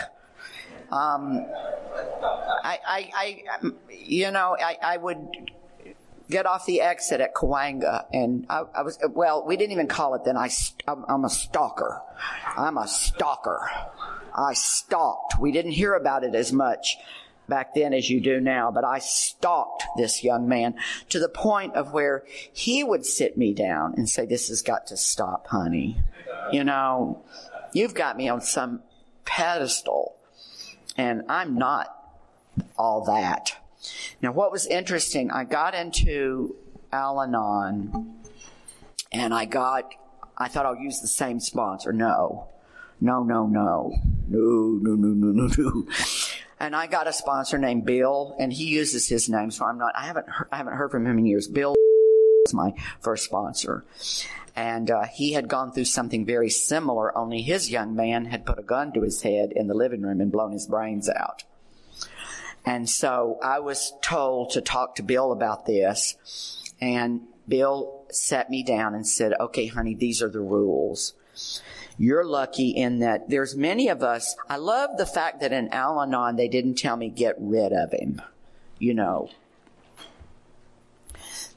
Um, 0.93 1.47
I, 2.63 2.79
I, 2.87 3.11
I, 3.15 3.71
you 3.91 4.31
know, 4.31 4.55
I, 4.61 4.77
I 4.83 4.97
would 4.99 5.27
get 6.29 6.45
off 6.45 6.67
the 6.67 6.83
exit 6.83 7.23
at 7.23 7.35
Cahuenga, 7.35 8.05
and 8.13 8.45
I, 8.51 8.65
I, 8.75 8.83
was 8.83 8.99
well. 9.11 9.43
We 9.47 9.57
didn't 9.57 9.73
even 9.73 9.89
call 9.89 10.15
it 10.17 10.25
then. 10.25 10.37
I, 10.37 10.51
I'm 10.87 11.25
a 11.25 11.31
stalker. 11.31 12.03
I'm 12.59 12.77
a 12.77 12.87
stalker. 12.87 13.71
I 14.35 14.53
stalked. 14.53 15.41
We 15.41 15.51
didn't 15.51 15.73
hear 15.73 15.95
about 15.95 16.25
it 16.25 16.35
as 16.35 16.53
much 16.53 16.99
back 17.49 17.75
then 17.75 17.95
as 17.95 18.11
you 18.11 18.21
do 18.21 18.39
now, 18.39 18.71
but 18.71 18.85
I 18.85 18.99
stalked 18.99 19.85
this 19.97 20.23
young 20.23 20.47
man 20.47 20.75
to 21.09 21.19
the 21.19 21.29
point 21.29 21.75
of 21.75 21.93
where 21.93 22.25
he 22.53 22.85
would 22.85 23.07
sit 23.07 23.39
me 23.39 23.55
down 23.55 23.95
and 23.97 24.07
say, 24.09 24.27
"This 24.27 24.49
has 24.49 24.61
got 24.61 24.89
to 24.89 24.97
stop, 24.99 25.47
honey. 25.47 26.03
You 26.53 26.65
know, 26.65 27.25
you've 27.73 27.95
got 27.95 28.19
me 28.19 28.29
on 28.29 28.43
some 28.43 28.83
pedestal." 29.25 30.17
And 30.97 31.23
I'm 31.29 31.57
not 31.57 31.97
all 32.77 33.05
that. 33.05 33.57
Now, 34.21 34.33
what 34.33 34.53
was 34.53 34.67
interesting, 34.67 35.31
I 35.31 35.45
got 35.45 35.75
into 35.75 36.55
Al 36.93 37.21
Anon 37.21 38.17
and 39.11 39.35
I 39.35 39.45
got, 39.45 39.95
I 40.37 40.49
thought 40.49 40.67
I'll 40.67 40.77
use 40.77 41.01
the 41.01 41.09
same 41.09 41.41
sponsor. 41.41 41.93
No, 41.93 42.49
no, 43.01 43.25
no, 43.25 43.47
no, 43.47 43.93
no, 44.29 44.39
no, 44.83 44.95
no, 44.95 45.09
no, 45.09 45.47
no, 45.47 45.55
no. 45.57 45.87
And 46.61 46.77
I 46.77 46.87
got 46.87 47.09
a 47.09 47.13
sponsor 47.13 47.59
named 47.59 47.85
Bill 47.85 48.37
and 48.39 48.53
he 48.53 48.65
uses 48.65 49.09
his 49.09 49.29
name. 49.29 49.51
So 49.51 49.65
I'm 49.65 49.79
not, 49.79 49.93
I 49.97 50.07
haven't, 50.07 50.27
I 50.53 50.57
haven't 50.57 50.75
heard 50.75 50.93
from 50.93 51.07
him 51.07 51.19
in 51.19 51.27
years. 51.27 51.49
Bill 51.49 51.75
my 52.53 52.75
first 53.01 53.25
sponsor. 53.25 53.85
And 54.55 54.91
uh, 54.91 55.05
he 55.05 55.33
had 55.33 55.49
gone 55.49 55.73
through 55.73 55.87
something 55.87 56.27
very 56.27 56.51
similar, 56.51 57.17
only 57.17 57.41
his 57.41 57.71
young 57.71 57.97
man 57.97 58.27
had 58.27 58.45
put 58.45 58.59
a 58.59 58.63
gun 58.63 58.93
to 58.93 59.03
his 59.03 59.23
head 59.23 59.53
in 59.53 59.67
the 59.67 59.75
living 59.75 60.03
room 60.03 60.21
and 60.21 60.31
blown 60.31 60.53
his 60.53 60.67
brains 60.67 61.09
out. 61.09 61.45
And 62.65 62.89
so 62.89 63.39
I 63.43 63.61
was 63.61 63.93
told 64.03 64.51
to 64.51 64.61
talk 64.61 64.95
to 64.97 65.03
Bill 65.03 65.33
about 65.33 65.67
this. 65.67 66.63
And 66.81 67.23
Bill 67.49 68.05
sat 68.11 68.51
me 68.51 68.63
down 68.63 68.95
and 68.95 69.07
said, 69.07 69.33
okay, 69.41 69.67
honey, 69.67 69.95
these 69.95 70.23
are 70.23 70.29
the 70.29 70.41
rules. 70.41 71.15
You're 71.99 72.25
lucky 72.25 72.71
in 72.71 73.01
that 73.01 73.29
there's 73.29 73.57
many 73.57 73.89
of 73.89 74.03
us. 74.03 74.37
I 74.49 74.57
love 74.57 74.97
the 74.97 75.07
fact 75.07 75.41
that 75.41 75.53
in 75.53 75.69
Al 75.69 76.01
Anon, 76.01 76.37
they 76.37 76.49
didn't 76.49 76.75
tell 76.75 76.97
me 76.97 77.09
get 77.09 77.37
rid 77.39 77.73
of 77.73 77.93
him. 77.93 78.21
You 78.79 78.95
know, 78.95 79.31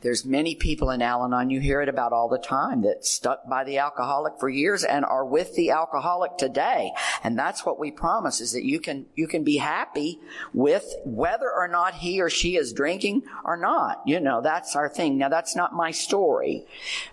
there's 0.05 0.23
many 0.23 0.53
people 0.53 0.91
in 0.91 1.01
Al-Anon, 1.01 1.49
you 1.49 1.59
hear 1.59 1.81
it 1.81 1.89
about 1.89 2.13
all 2.13 2.29
the 2.29 2.37
time, 2.37 2.83
that 2.83 3.03
stuck 3.03 3.49
by 3.49 3.63
the 3.63 3.79
alcoholic 3.79 4.33
for 4.39 4.47
years 4.47 4.83
and 4.83 5.03
are 5.03 5.25
with 5.25 5.55
the 5.55 5.71
alcoholic 5.71 6.37
today. 6.37 6.91
And 7.23 7.35
that's 7.35 7.65
what 7.65 7.79
we 7.79 7.89
promise 7.89 8.39
is 8.39 8.51
that 8.51 8.63
you 8.63 8.79
can, 8.79 9.07
you 9.15 9.27
can 9.27 9.43
be 9.43 9.57
happy 9.57 10.19
with 10.53 10.85
whether 11.05 11.51
or 11.51 11.67
not 11.67 11.95
he 11.95 12.21
or 12.21 12.29
she 12.29 12.55
is 12.55 12.71
drinking 12.71 13.23
or 13.43 13.57
not. 13.57 14.03
You 14.05 14.19
know, 14.19 14.41
that's 14.41 14.75
our 14.75 14.89
thing. 14.89 15.17
Now 15.17 15.29
that's 15.29 15.55
not 15.55 15.73
my 15.73 15.89
story. 15.89 16.67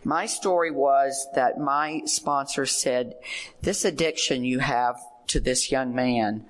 My 0.04 0.26
story 0.26 0.70
was 0.70 1.26
that 1.34 1.58
my 1.58 2.02
sponsor 2.04 2.66
said, 2.66 3.14
this 3.62 3.86
addiction 3.86 4.44
you 4.44 4.58
have 4.58 5.00
to 5.28 5.40
this 5.40 5.72
young 5.72 5.94
man 5.94 6.44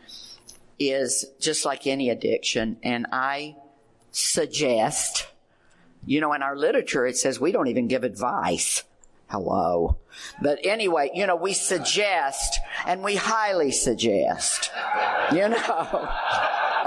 is 0.80 1.25
just 1.38 1.64
like 1.64 1.87
any 1.87 2.11
addiction. 2.11 2.78
And 2.82 3.06
I 3.12 3.54
suggest 4.11 5.28
you 6.04 6.21
know, 6.21 6.32
in 6.32 6.42
our 6.42 6.56
literature, 6.56 7.06
it 7.06 7.16
says 7.16 7.40
we 7.40 7.52
don't 7.52 7.68
even 7.68 7.88
give 7.88 8.04
advice. 8.04 8.85
Hello. 9.28 9.97
But 10.42 10.59
anyway, 10.64 11.11
you 11.14 11.26
know, 11.26 11.37
we 11.37 11.54
suggest 11.54 12.61
and 12.87 13.02
we 13.02 13.16
highly 13.16 13.71
suggest, 13.71 14.71
you 15.32 15.49
know, 15.49 16.09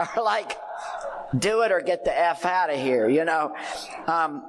or 0.15 0.23
like, 0.23 0.57
do 1.37 1.61
it 1.63 1.71
or 1.71 1.81
get 1.81 2.05
the 2.05 2.17
F 2.17 2.45
out 2.45 2.69
of 2.69 2.79
here, 2.79 3.09
you 3.09 3.25
know. 3.25 3.55
Um, 4.05 4.45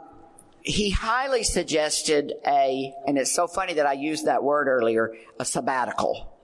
he 0.61 0.90
highly 0.90 1.42
suggested 1.42 2.35
a, 2.46 2.92
and 3.06 3.16
it's 3.16 3.32
so 3.32 3.46
funny 3.46 3.75
that 3.75 3.87
I 3.87 3.94
used 3.94 4.26
that 4.26 4.42
word 4.42 4.68
earlier, 4.68 5.14
a 5.38 5.44
sabbatical. 5.44 6.37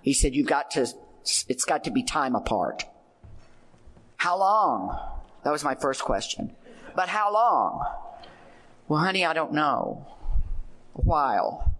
He 0.00 0.12
said, 0.14 0.34
you've 0.34 0.46
got 0.46 0.70
to, 0.72 0.86
it's 1.48 1.64
got 1.64 1.84
to 1.84 1.90
be 1.90 2.02
time 2.02 2.34
apart. 2.34 2.84
How 4.16 4.38
long? 4.38 4.98
That 5.42 5.50
was 5.50 5.64
my 5.64 5.74
first 5.74 6.02
question. 6.02 6.54
But 6.94 7.08
how 7.08 7.32
long? 7.32 7.84
Well, 8.88 9.00
honey, 9.00 9.24
I 9.24 9.32
don't 9.32 9.52
know. 9.52 10.06
A 10.94 11.00
while. 11.00 11.72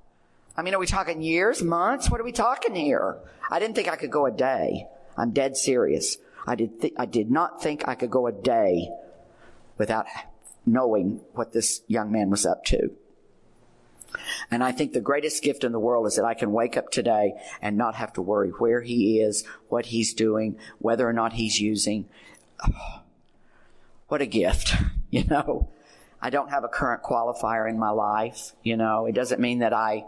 I 0.57 0.63
mean, 0.63 0.75
are 0.75 0.79
we 0.79 0.87
talking 0.87 1.23
years, 1.23 1.63
months? 1.63 2.11
What 2.11 2.21
are 2.21 2.25
we 2.25 2.33
talking 2.33 2.75
here? 2.75 3.19
I 3.51 3.59
didn't 3.59 3.75
think 3.75 3.89
I 3.89 3.97
could 3.97 4.11
go 4.11 4.27
a 4.27 4.31
day. 4.31 4.89
I'm 5.17 5.31
dead 5.31 5.57
serious. 5.57 6.17
I 6.47 6.55
did, 6.55 6.81
th- 6.81 6.95
I 6.97 7.07
did 7.07 7.31
not 7.31 7.63
think 7.63 7.87
I 7.87 7.95
could 7.95 8.11
go 8.11 8.27
a 8.27 8.33
day 8.33 8.89
without 9.79 10.07
knowing 10.67 11.21
what 11.33 11.53
this 11.53 11.83
young 11.89 12.11
man 12.13 12.31
was 12.31 12.47
up 12.47 12.65
to. 12.67 12.91
And 14.51 14.63
I 14.63 14.73
think 14.73 14.93
the 14.93 15.01
greatest 15.01 15.43
gift 15.43 15.65
in 15.65 15.73
the 15.73 15.81
world 15.81 16.07
is 16.07 16.17
that 16.17 16.25
I 16.25 16.35
can 16.35 16.53
wake 16.53 16.77
up 16.77 16.91
today 16.91 17.35
and 17.61 17.77
not 17.77 17.97
have 17.97 18.13
to 18.15 18.23
worry 18.23 18.51
where 18.51 18.81
he 18.81 19.21
is, 19.21 19.45
what 19.69 19.87
he's 19.87 20.15
doing, 20.15 20.57
whether 20.79 21.09
or 21.09 21.13
not 21.13 21.33
he's 21.33 21.61
using. 21.61 22.09
Oh, 22.65 23.03
what 24.15 24.23
a 24.23 24.27
gift. 24.27 24.77
You 25.11 25.23
know, 25.23 25.69
I 26.21 26.31
don't 26.31 26.51
have 26.51 26.65
a 26.65 26.69
current 26.69 27.05
qualifier 27.05 27.71
in 27.71 27.79
my 27.79 27.91
life. 27.91 28.51
You 28.65 28.77
know, 28.77 29.07
it 29.07 29.15
doesn't 29.15 29.41
mean 29.41 29.61
that 29.61 29.73
I, 29.73 30.07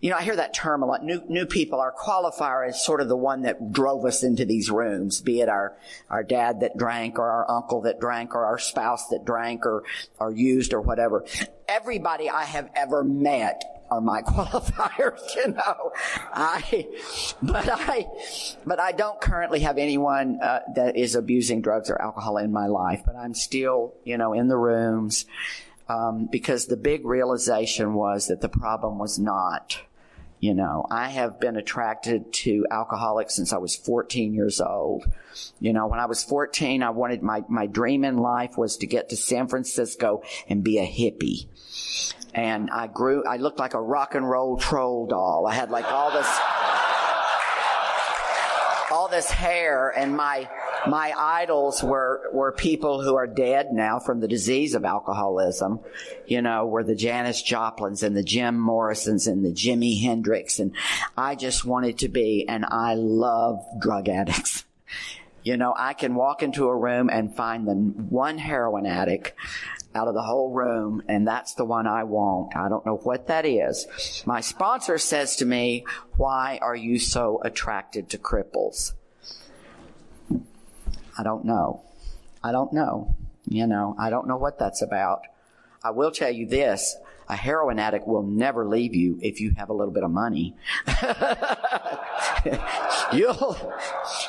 you 0.00 0.10
know, 0.10 0.16
I 0.16 0.22
hear 0.22 0.36
that 0.36 0.54
term 0.54 0.84
a 0.84 0.86
lot. 0.86 1.02
New, 1.02 1.20
new 1.28 1.46
people, 1.46 1.80
our 1.80 1.92
qualifier 1.92 2.68
is 2.68 2.80
sort 2.84 3.00
of 3.00 3.08
the 3.08 3.16
one 3.16 3.42
that 3.42 3.72
drove 3.72 4.04
us 4.04 4.22
into 4.22 4.44
these 4.44 4.70
rooms, 4.70 5.20
be 5.20 5.40
it 5.40 5.48
our, 5.48 5.76
our 6.08 6.22
dad 6.22 6.60
that 6.60 6.76
drank 6.76 7.18
or 7.18 7.28
our 7.28 7.50
uncle 7.50 7.80
that 7.80 7.98
drank 7.98 8.36
or 8.36 8.44
our 8.44 8.60
spouse 8.60 9.08
that 9.08 9.24
drank 9.24 9.66
or, 9.66 9.82
or 10.20 10.30
used 10.30 10.72
or 10.72 10.80
whatever. 10.80 11.24
Everybody 11.66 12.30
I 12.30 12.44
have 12.44 12.70
ever 12.76 13.02
met 13.02 13.73
are 13.94 14.00
my 14.00 14.22
qualifiers, 14.26 15.34
you 15.36 15.52
know. 15.52 15.92
I, 16.32 16.86
but 17.42 17.68
I, 17.70 18.06
but 18.66 18.80
I 18.80 18.92
don't 18.92 19.20
currently 19.20 19.60
have 19.60 19.78
anyone 19.78 20.40
uh, 20.42 20.60
that 20.74 20.96
is 20.96 21.14
abusing 21.14 21.62
drugs 21.62 21.90
or 21.90 22.00
alcohol 22.00 22.38
in 22.38 22.52
my 22.52 22.66
life. 22.66 23.02
But 23.06 23.16
I'm 23.16 23.34
still, 23.34 23.94
you 24.04 24.18
know, 24.18 24.32
in 24.32 24.48
the 24.48 24.56
rooms 24.56 25.26
um, 25.88 26.28
because 26.30 26.66
the 26.66 26.76
big 26.76 27.04
realization 27.04 27.94
was 27.94 28.28
that 28.28 28.40
the 28.40 28.48
problem 28.48 28.98
was 28.98 29.18
not, 29.18 29.78
You 30.40 30.54
know, 30.54 30.86
I 30.90 31.08
have 31.08 31.40
been 31.40 31.56
attracted 31.56 32.32
to 32.44 32.66
alcoholics 32.70 33.34
since 33.34 33.52
I 33.52 33.58
was 33.58 33.76
14 33.76 34.34
years 34.34 34.60
old. 34.60 35.10
You 35.58 35.72
know, 35.72 35.86
when 35.86 36.00
I 36.00 36.06
was 36.06 36.22
14, 36.22 36.82
I 36.82 36.90
wanted 36.90 37.22
my, 37.22 37.44
my 37.48 37.66
dream 37.66 38.04
in 38.04 38.18
life 38.18 38.58
was 38.58 38.76
to 38.78 38.86
get 38.86 39.08
to 39.08 39.16
San 39.16 39.48
Francisco 39.48 40.22
and 40.48 40.62
be 40.62 40.78
a 40.78 40.86
hippie. 40.86 41.46
And 42.34 42.70
I 42.70 42.88
grew, 42.88 43.24
I 43.24 43.36
looked 43.36 43.58
like 43.58 43.74
a 43.74 43.80
rock 43.80 44.14
and 44.14 44.28
roll 44.28 44.56
troll 44.56 45.06
doll. 45.06 45.46
I 45.48 45.54
had 45.54 45.70
like 45.70 45.84
all 45.86 46.10
this, 46.10 46.26
all 48.90 49.08
this 49.08 49.30
hair 49.30 49.90
and 49.96 50.16
my, 50.16 50.48
my 50.86 51.14
idols 51.16 51.82
were, 51.82 52.28
were 52.32 52.52
people 52.52 53.02
who 53.02 53.14
are 53.14 53.26
dead 53.26 53.72
now 53.72 54.00
from 54.00 54.20
the 54.20 54.28
disease 54.28 54.74
of 54.74 54.84
alcoholism. 54.84 55.80
You 56.26 56.42
know, 56.42 56.66
were 56.66 56.82
the 56.82 56.96
Janis 56.96 57.40
Joplins 57.40 58.02
and 58.02 58.16
the 58.16 58.24
Jim 58.24 58.58
Morrisons 58.58 59.26
and 59.26 59.44
the 59.44 59.52
Jimi 59.52 60.00
Hendrix. 60.02 60.58
And 60.58 60.72
I 61.16 61.36
just 61.36 61.64
wanted 61.64 61.98
to 61.98 62.08
be, 62.08 62.46
and 62.48 62.64
I 62.66 62.94
love 62.94 63.64
drug 63.78 64.08
addicts. 64.08 64.64
You 65.46 65.58
know, 65.58 65.74
I 65.76 65.92
can 65.92 66.14
walk 66.14 66.42
into 66.42 66.68
a 66.68 66.74
room 66.74 67.10
and 67.10 67.36
find 67.36 67.68
the 67.68 67.74
one 67.74 68.38
heroin 68.38 68.86
addict 68.86 69.34
out 69.94 70.08
of 70.08 70.14
the 70.14 70.22
whole 70.22 70.52
room, 70.52 71.02
and 71.08 71.26
that's 71.26 71.54
the 71.54 71.64
one 71.64 71.86
I 71.86 72.04
want. 72.04 72.56
I 72.56 72.68
don't 72.68 72.84
know 72.84 72.96
what 72.96 73.28
that 73.28 73.46
is. 73.46 73.86
My 74.26 74.40
sponsor 74.40 74.98
says 74.98 75.36
to 75.36 75.44
me, 75.44 75.84
why 76.16 76.58
are 76.60 76.74
you 76.74 76.98
so 76.98 77.40
attracted 77.44 78.10
to 78.10 78.18
cripples? 78.18 78.92
I 81.16 81.22
don't 81.22 81.44
know. 81.44 81.82
I 82.42 82.52
don't 82.52 82.72
know. 82.72 83.14
You 83.46 83.66
know, 83.66 83.94
I 83.98 84.10
don't 84.10 84.26
know 84.26 84.36
what 84.36 84.58
that's 84.58 84.82
about. 84.82 85.22
I 85.82 85.90
will 85.90 86.10
tell 86.10 86.30
you 86.30 86.46
this. 86.46 86.96
A 87.28 87.36
heroin 87.36 87.78
addict 87.78 88.06
will 88.06 88.22
never 88.22 88.66
leave 88.66 88.94
you 88.94 89.18
if 89.22 89.40
you 89.40 89.52
have 89.56 89.70
a 89.70 89.72
little 89.72 89.94
bit 89.94 90.02
of 90.02 90.10
money. 90.10 90.54
you'll, 93.12 93.56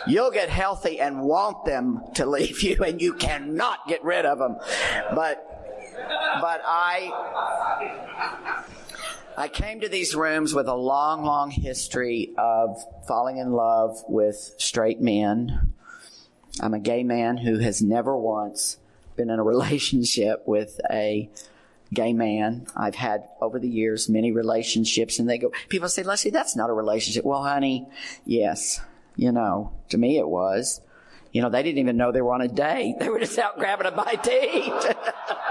you'll 0.08 0.32
get 0.32 0.50
healthy 0.50 1.02
and 1.02 1.22
want 1.22 1.66
them 1.66 2.02
to 2.16 2.26
leave 2.26 2.62
you 2.62 2.82
and 2.84 3.02
you 3.02 3.14
cannot 3.14 3.88
get 3.88 4.04
rid 4.04 4.26
of 4.26 4.40
them. 4.40 4.58
But, 5.14 5.55
but 6.42 6.62
I, 6.66 7.12
I 9.38 9.48
came 9.48 9.82
to 9.82 9.90
these 9.90 10.16
rooms 10.16 10.54
with 10.54 10.68
a 10.68 10.76
long, 10.76 11.24
long 11.24 11.52
history 11.52 12.34
of 12.38 12.78
falling 13.08 13.38
in 13.38 13.52
love 13.52 14.04
with 14.08 14.56
straight 14.58 15.02
men 15.02 15.74
I'm 16.60 16.74
a 16.74 16.80
gay 16.80 17.04
man 17.04 17.38
who 17.38 17.60
has 17.60 17.82
never 17.82 18.16
once 18.16 18.78
been 19.16 19.30
in 19.30 19.40
a 19.40 19.44
relationship 19.52 20.44
with 20.46 20.80
a 20.90 21.30
gay 21.94 22.14
man. 22.14 22.68
I've 22.76 22.96
had 22.96 23.28
over 23.42 23.60
the 23.60 23.70
years 23.70 24.10
many 24.10 24.32
relationships 24.32 25.20
and 25.20 25.30
they 25.30 25.38
go, 25.38 25.52
people 25.70 25.90
say, 25.90 26.04
Leslie, 26.04 26.32
that's 26.32 26.56
not 26.56 26.70
a 26.70 26.74
relationship. 26.74 27.26
Well, 27.26 27.44
honey, 27.44 27.88
yes, 28.26 28.82
you 29.16 29.32
know, 29.32 29.74
to 29.90 29.98
me 29.98 30.18
it 30.18 30.28
was. 30.28 30.82
You 31.32 31.42
know, 31.42 31.50
they 31.50 31.64
didn't 31.64 31.80
even 31.80 31.98
know 31.98 32.14
they 32.14 32.22
were 32.22 32.34
on 32.34 32.42
a 32.42 32.48
date. 32.48 32.96
They 33.00 33.10
were 33.10 33.20
just 33.20 33.38
out 33.38 33.58
grabbing 33.58 33.88
a 33.88 33.92
bite 33.92 34.24
to 34.24 34.58
eat. 34.58 34.74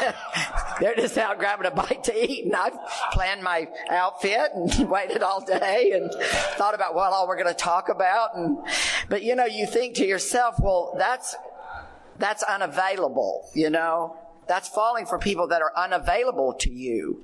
They're 0.80 0.94
just 0.94 1.16
out 1.18 1.38
grabbing 1.38 1.66
a 1.66 1.70
bite 1.70 2.04
to 2.04 2.30
eat. 2.30 2.44
And 2.44 2.54
I've 2.54 2.78
planned 3.12 3.42
my 3.42 3.68
outfit 3.90 4.50
and 4.54 4.90
waited 4.90 5.22
all 5.22 5.44
day 5.44 5.92
and 5.92 6.12
thought 6.56 6.74
about 6.74 6.94
what 6.94 7.12
all 7.12 7.28
we're 7.28 7.36
going 7.36 7.48
to 7.48 7.54
talk 7.54 7.88
about. 7.88 8.36
And, 8.36 8.58
but 9.08 9.22
you 9.22 9.34
know, 9.34 9.44
you 9.44 9.66
think 9.66 9.96
to 9.96 10.06
yourself, 10.06 10.56
well, 10.58 10.94
that's, 10.98 11.34
that's 12.18 12.42
unavailable, 12.42 13.48
you 13.54 13.70
know? 13.70 14.16
That's 14.48 14.68
falling 14.68 15.06
for 15.06 15.18
people 15.18 15.48
that 15.48 15.62
are 15.62 15.72
unavailable 15.76 16.54
to 16.60 16.70
you. 16.70 17.22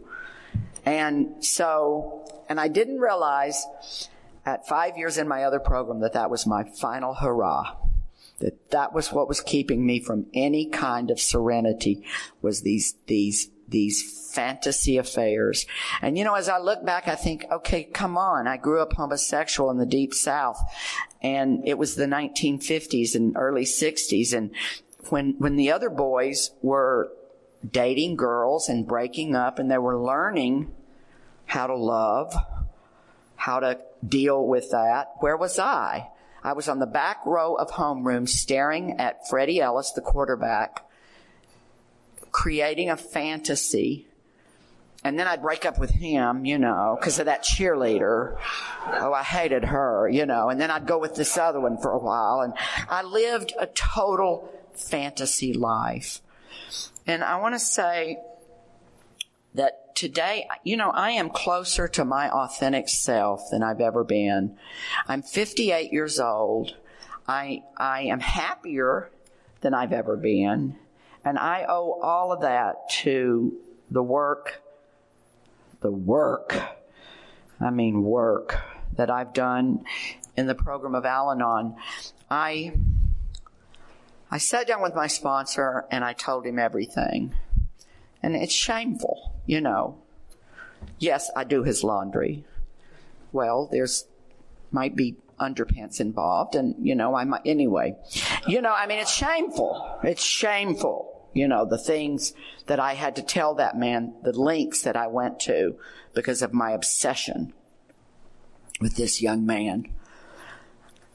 And 0.85 1.45
so, 1.45 2.25
and 2.49 2.61
I 2.61 2.68
didn't 2.68 2.99
realize 2.99 3.66
at 4.45 4.68
five 4.68 4.97
years 4.97 5.18
in 5.18 5.26
my 5.26 5.42
other 5.42 5.59
program 5.59 6.00
that 6.00 6.12
that 6.12 6.30
was 6.30 6.47
my 6.47 6.62
final 6.62 7.14
hurrah 7.14 7.76
that 8.38 8.71
that 8.71 8.93
was 8.93 9.12
what 9.12 9.28
was 9.28 9.40
keeping 9.40 9.87
me 9.87 10.00
from 10.00 10.26
any 10.35 10.66
kind 10.66 11.11
of 11.11 11.21
serenity 11.21 12.05
was 12.43 12.62
these 12.62 12.95
these 13.07 13.50
these 13.69 14.31
fantasy 14.33 14.97
affairs. 14.97 15.66
And 16.02 16.16
you 16.16 16.25
know, 16.25 16.35
as 16.35 16.49
I 16.49 16.59
look 16.59 16.85
back, 16.85 17.09
I 17.09 17.14
think, 17.14 17.47
okay, 17.50 17.85
come 17.85 18.16
on. 18.16 18.47
I 18.47 18.57
grew 18.57 18.81
up 18.81 18.93
homosexual 18.93 19.71
in 19.71 19.78
the 19.78 19.87
deep 19.87 20.14
south 20.14 20.61
and 21.23 21.66
it 21.66 21.78
was 21.78 21.97
the 21.97 22.07
1950s 22.07 23.14
and 23.14 23.37
early 23.37 23.64
60s. 23.64 24.33
And 24.33 24.50
when, 25.09 25.35
when 25.38 25.57
the 25.57 25.73
other 25.73 25.90
boys 25.90 26.50
were 26.62 27.11
dating 27.69 28.16
girls 28.16 28.69
and 28.69 28.87
breaking 28.87 29.35
up 29.35 29.59
and 29.59 29.71
they 29.71 29.78
were 29.78 30.00
learning 30.00 30.72
how 31.46 31.66
to 31.66 31.77
love, 31.77 32.35
how 33.37 33.61
to 33.61 33.81
deal 34.07 34.46
with 34.46 34.70
that, 34.70 35.12
where 35.20 35.37
was 35.37 35.59
I? 35.59 36.09
I 36.46 36.52
was 36.52 36.68
on 36.68 36.78
the 36.78 36.87
back 36.87 37.26
row 37.26 37.56
of 37.56 37.72
homeroom 37.72 38.28
staring 38.28 39.00
at 39.00 39.28
Freddie 39.28 39.61
Ellis, 39.61 39.90
the 39.90 40.00
quarterback, 40.00 40.88
creating 42.30 42.88
a 42.88 42.96
fantasy. 42.96 44.06
And 45.02 45.18
then 45.18 45.26
I'd 45.26 45.42
break 45.42 45.66
up 45.66 45.76
with 45.76 45.90
him, 45.90 46.44
you 46.44 46.56
know, 46.56 46.96
because 47.00 47.18
of 47.18 47.26
that 47.26 47.42
cheerleader. 47.42 48.38
Oh, 48.87 49.12
I 49.12 49.24
hated 49.24 49.64
her, 49.64 50.09
you 50.09 50.24
know. 50.24 50.48
And 50.48 50.61
then 50.61 50.70
I'd 50.70 50.87
go 50.87 51.00
with 51.00 51.16
this 51.16 51.37
other 51.37 51.59
one 51.59 51.78
for 51.78 51.90
a 51.90 51.98
while. 51.98 52.42
And 52.42 52.54
I 52.88 53.02
lived 53.02 53.52
a 53.59 53.66
total 53.66 54.48
fantasy 54.72 55.52
life. 55.52 56.20
And 57.09 57.24
I 57.24 57.40
want 57.40 57.56
to 57.56 57.59
say 57.59 58.18
that 59.57 59.95
today, 59.95 60.47
you 60.62 60.77
know, 60.77 60.90
I 60.90 61.12
am 61.12 61.31
closer 61.31 61.88
to 61.88 62.05
my 62.05 62.31
authentic 62.31 62.88
self 62.88 63.51
than 63.51 63.62
I've 63.62 63.81
ever 63.81 64.05
been. 64.05 64.57
I'm 65.09 65.23
58 65.23 65.92
years 65.92 66.21
old. 66.21 66.77
I, 67.27 67.64
I 67.77 68.03
am 68.03 68.21
happier 68.21 69.11
than 69.62 69.75
I've 69.75 69.92
ever 69.92 70.16
been. 70.16 70.77
And 71.25 71.38
I 71.38 71.64
owe 71.69 71.99
all 72.01 72.33
of 72.33 72.42
that 72.42 72.88
to 73.01 73.57
the 73.90 74.03
work, 74.03 74.62
the 75.81 75.90
work, 75.90 76.57
I 77.61 77.71
mean 77.71 78.03
work 78.03 78.61
that 78.97 79.11
I've 79.11 79.33
done 79.33 79.85
in 80.37 80.47
the 80.47 80.55
program 80.55 80.95
of 80.95 81.05
Al-Anon. 81.05 81.75
I, 82.31 82.75
I 84.31 84.38
sat 84.38 84.66
down 84.66 84.83
with 84.83 84.95
my 84.95 85.07
sponsor 85.07 85.87
and 85.90 86.05
I 86.05 86.12
told 86.12 86.47
him 86.47 86.59
everything. 86.59 87.35
And 88.23 88.37
it's 88.37 88.53
shameful 88.53 89.36
you 89.46 89.61
know. 89.61 89.98
Yes, 90.98 91.30
I 91.35 91.44
do 91.44 91.62
his 91.62 91.82
laundry. 91.82 92.44
Well, 93.32 93.68
there's 93.70 94.06
might 94.70 94.96
be 94.96 95.16
underpants 95.40 96.00
involved 96.00 96.54
and 96.54 96.74
you 96.80 96.94
know 96.94 97.14
I 97.14 97.24
might 97.24 97.42
anyway. 97.44 97.96
You 98.46 98.61
know, 98.61 98.72
I 98.72 98.87
mean 98.87 98.98
it's 98.98 99.12
shameful. 99.12 100.00
It's 100.02 100.22
shameful. 100.22 101.12
You 101.32 101.46
know, 101.48 101.66
the 101.66 101.78
things 101.78 102.32
that 102.66 102.80
I 102.80 102.94
had 102.94 103.16
to 103.16 103.22
tell 103.22 103.54
that 103.56 103.76
man, 103.76 104.14
the 104.22 104.32
links 104.32 104.82
that 104.82 104.96
I 104.96 105.06
went 105.06 105.38
to 105.40 105.76
because 106.14 106.40
of 106.40 106.54
my 106.54 106.70
obsession 106.70 107.52
with 108.80 108.96
this 108.96 109.20
young 109.20 109.44
man. 109.44 109.88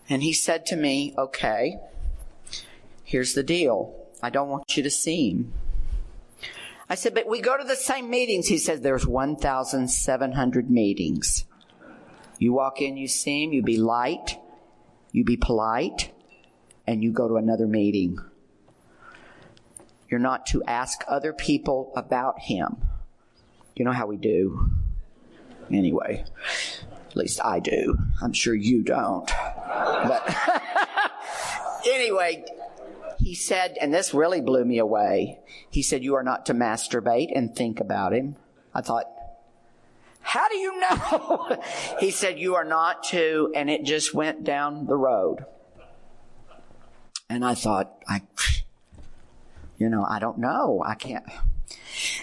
And 0.09 0.21
he 0.21 0.33
said 0.33 0.65
to 0.67 0.75
me, 0.75 1.13
okay, 1.17 1.79
here's 3.03 3.33
the 3.33 3.43
deal. 3.43 3.95
I 4.21 4.29
don't 4.29 4.49
want 4.49 4.77
you 4.77 4.83
to 4.83 4.91
see 4.91 5.31
him. 5.31 5.53
I 6.91 6.95
said, 6.95 7.13
but 7.13 7.25
we 7.25 7.39
go 7.39 7.57
to 7.57 7.63
the 7.63 7.77
same 7.77 8.09
meetings. 8.09 8.49
He 8.49 8.57
said, 8.57 8.83
there's 8.83 9.07
1,700 9.07 10.69
meetings. 10.69 11.45
You 12.37 12.51
walk 12.51 12.81
in, 12.81 12.97
you 12.97 13.07
see 13.07 13.45
him, 13.45 13.53
you 13.53 13.63
be 13.63 13.77
light, 13.77 14.37
you 15.13 15.23
be 15.23 15.37
polite, 15.37 16.11
and 16.85 17.01
you 17.01 17.13
go 17.13 17.29
to 17.29 17.37
another 17.37 17.65
meeting. 17.65 18.19
You're 20.09 20.19
not 20.19 20.47
to 20.47 20.65
ask 20.65 20.99
other 21.07 21.31
people 21.31 21.93
about 21.95 22.39
him. 22.39 22.75
You 23.73 23.85
know 23.85 23.93
how 23.93 24.07
we 24.07 24.17
do. 24.17 24.69
Anyway, 25.71 26.25
at 27.09 27.15
least 27.15 27.39
I 27.41 27.61
do. 27.61 27.97
I'm 28.21 28.33
sure 28.33 28.53
you 28.53 28.83
don't. 28.83 29.31
But 29.65 30.35
anyway, 31.87 32.43
he 33.21 33.35
said, 33.35 33.77
and 33.79 33.93
this 33.93 34.15
really 34.15 34.41
blew 34.41 34.65
me 34.65 34.79
away. 34.79 35.39
He 35.69 35.83
said, 35.83 36.03
You 36.03 36.15
are 36.15 36.23
not 36.23 36.47
to 36.47 36.55
masturbate 36.55 37.31
and 37.35 37.55
think 37.55 37.79
about 37.79 38.13
him. 38.13 38.35
I 38.73 38.81
thought, 38.81 39.05
How 40.21 40.49
do 40.49 40.57
you 40.57 40.79
know? 40.79 41.61
he 41.99 42.09
said, 42.09 42.39
You 42.39 42.55
are 42.55 42.65
not 42.65 43.03
to, 43.05 43.51
and 43.55 43.69
it 43.69 43.83
just 43.83 44.15
went 44.15 44.43
down 44.43 44.87
the 44.87 44.97
road. 44.97 45.45
And 47.29 47.45
I 47.45 47.53
thought, 47.53 47.93
I, 48.09 48.23
you 49.77 49.87
know, 49.87 50.03
I 50.03 50.17
don't 50.17 50.39
know. 50.39 50.83
I 50.85 50.95
can't. 50.95 51.23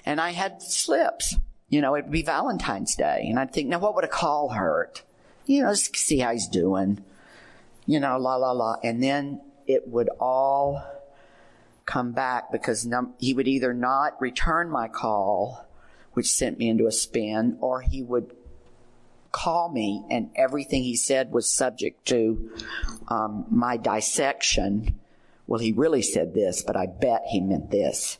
And 0.05 0.21
I 0.21 0.33
had 0.33 0.61
slips. 0.63 1.37
You 1.69 1.81
know, 1.81 1.95
it'd 1.97 2.11
be 2.11 2.23
Valentine's 2.23 2.97
Day. 2.97 3.27
And 3.29 3.39
I'd 3.39 3.53
think, 3.53 3.69
now 3.69 3.79
what 3.79 3.95
would 3.95 4.05
a 4.05 4.09
call 4.09 4.49
hurt? 4.51 5.03
You 5.47 5.63
know, 5.63 5.75
see 5.75 6.19
how 6.19 6.33
he's 6.33 6.49
doing. 6.49 7.05
You 7.87 8.01
know, 8.01 8.19
la, 8.19 8.35
la, 8.37 8.51
la. 8.51 8.77
And 8.83 9.03
then 9.03 9.41
it 9.69 9.87
would 9.87 10.09
all 10.19 10.83
come 11.87 12.13
back 12.13 12.51
because 12.51 12.85
num- 12.85 13.15
he 13.19 13.35
would 13.35 13.47
either 13.47 13.73
not 13.73 14.21
return 14.21 14.69
my 14.71 14.89
call, 14.89 15.67
which 16.15 16.31
sent 16.31 16.59
me 16.59 16.69
into 16.69 16.87
a 16.87 16.93
spin, 16.93 17.57
or 17.61 17.83
he 17.83 18.03
would 18.03 18.35
call 19.31 19.71
me, 19.71 20.05
and 20.11 20.31
everything 20.35 20.83
he 20.83 20.97
said 20.97 21.31
was 21.31 21.49
subject 21.51 22.07
to 22.07 22.51
um, 23.09 23.47
my 23.51 23.77
dissection. 23.77 24.99
Well, 25.47 25.61
he 25.61 25.73
really 25.73 26.03
said 26.03 26.35
this, 26.35 26.63
but 26.63 26.77
I 26.77 26.87
bet 26.87 27.23
he 27.29 27.41
meant 27.41 27.71
this. 27.71 28.19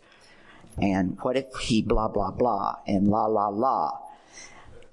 And 0.81 1.19
what 1.23 1.37
if 1.37 1.47
he 1.61 1.83
blah, 1.83 2.09
blah, 2.09 2.31
blah, 2.31 2.77
and 2.87 3.09
la, 3.09 3.27
la, 3.27 3.49
la. 3.49 3.99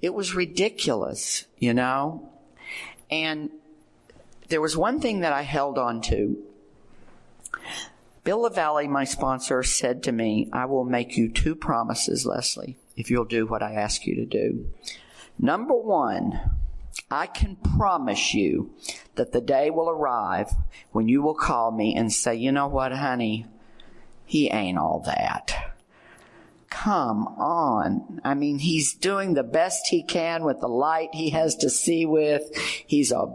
It 0.02 0.12
was 0.12 0.34
ridiculous, 0.34 1.46
you 1.58 1.72
know? 1.72 2.28
And 3.10 3.50
there 4.48 4.60
was 4.60 4.76
one 4.76 5.00
thing 5.00 5.20
that 5.20 5.32
I 5.32 5.42
held 5.42 5.78
on 5.78 6.00
to. 6.02 6.42
Bill 8.24 8.42
LaValle, 8.42 8.88
my 8.88 9.04
sponsor, 9.04 9.62
said 9.62 10.02
to 10.04 10.12
me, 10.12 10.48
I 10.52 10.64
will 10.64 10.84
make 10.84 11.16
you 11.16 11.28
two 11.28 11.54
promises, 11.54 12.26
Leslie, 12.26 12.76
if 12.96 13.10
you'll 13.10 13.24
do 13.24 13.46
what 13.46 13.62
I 13.62 13.74
ask 13.74 14.04
you 14.06 14.16
to 14.16 14.26
do. 14.26 14.68
Number 15.38 15.74
one, 15.74 16.40
I 17.10 17.26
can 17.26 17.56
promise 17.56 18.34
you 18.34 18.74
that 19.14 19.32
the 19.32 19.40
day 19.40 19.70
will 19.70 19.88
arrive 19.88 20.50
when 20.90 21.08
you 21.08 21.22
will 21.22 21.34
call 21.34 21.70
me 21.70 21.94
and 21.94 22.12
say, 22.12 22.34
you 22.34 22.50
know 22.50 22.66
what, 22.66 22.92
honey? 22.92 23.46
He 24.24 24.50
ain't 24.50 24.78
all 24.78 25.04
that. 25.06 25.74
Come 26.68 27.28
on. 27.28 28.20
I 28.24 28.34
mean, 28.34 28.58
he's 28.58 28.92
doing 28.92 29.34
the 29.34 29.44
best 29.44 29.86
he 29.86 30.02
can 30.02 30.42
with 30.42 30.60
the 30.60 30.68
light 30.68 31.10
he 31.12 31.30
has 31.30 31.54
to 31.56 31.70
see 31.70 32.06
with. 32.06 32.42
He's 32.86 33.12
a 33.12 33.34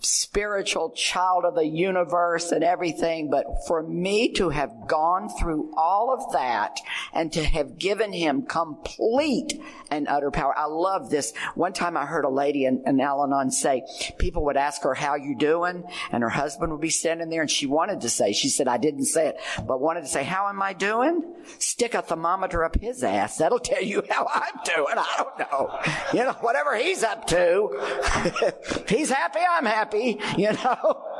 spiritual 0.00 0.90
child 0.90 1.44
of 1.44 1.54
the 1.54 1.66
universe 1.66 2.52
and 2.52 2.64
everything, 2.64 3.30
but 3.30 3.44
for 3.66 3.82
me 3.82 4.32
to 4.32 4.48
have 4.48 4.86
gone 4.86 5.28
through 5.28 5.72
all 5.76 6.12
of 6.12 6.32
that 6.32 6.78
and 7.12 7.32
to 7.32 7.44
have 7.44 7.78
given 7.78 8.12
him 8.12 8.42
complete 8.42 9.60
and 9.90 10.08
utter 10.08 10.30
power. 10.30 10.56
I 10.56 10.66
love 10.66 11.10
this. 11.10 11.32
One 11.54 11.72
time 11.72 11.96
I 11.96 12.06
heard 12.06 12.24
a 12.24 12.30
lady 12.30 12.64
in, 12.64 12.82
in 12.86 13.00
Al-Anon 13.00 13.50
say, 13.50 13.82
people 14.18 14.44
would 14.46 14.56
ask 14.56 14.82
her, 14.82 14.94
how 14.94 15.16
you 15.16 15.36
doing? 15.36 15.84
And 16.12 16.22
her 16.22 16.28
husband 16.28 16.72
would 16.72 16.80
be 16.80 16.90
standing 16.90 17.28
there 17.28 17.42
and 17.42 17.50
she 17.50 17.66
wanted 17.66 18.02
to 18.02 18.08
say, 18.08 18.32
she 18.32 18.48
said, 18.48 18.68
I 18.68 18.78
didn't 18.78 19.04
say 19.04 19.28
it, 19.28 19.36
but 19.66 19.80
wanted 19.80 20.02
to 20.02 20.08
say, 20.08 20.24
how 20.24 20.48
am 20.48 20.62
I 20.62 20.72
doing? 20.72 21.34
Stick 21.58 21.94
a 21.94 22.02
thermometer 22.02 22.64
up 22.64 22.78
his 22.80 23.02
ass. 23.02 23.38
That'll 23.38 23.58
tell 23.58 23.82
you 23.82 24.02
how 24.08 24.26
I'm 24.32 24.60
doing. 24.64 24.94
I 24.96 25.14
don't 25.16 25.38
know. 25.38 25.80
You 26.12 26.24
know, 26.26 26.36
whatever 26.40 26.76
he's 26.76 27.02
up 27.02 27.26
to. 27.28 28.84
he's 28.88 29.10
happy, 29.10 29.40
I'm 29.48 29.66
happy, 29.90 30.20
you 30.36 30.52
know? 30.52 31.06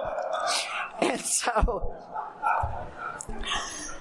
And 1.02 1.18
so, 1.18 1.94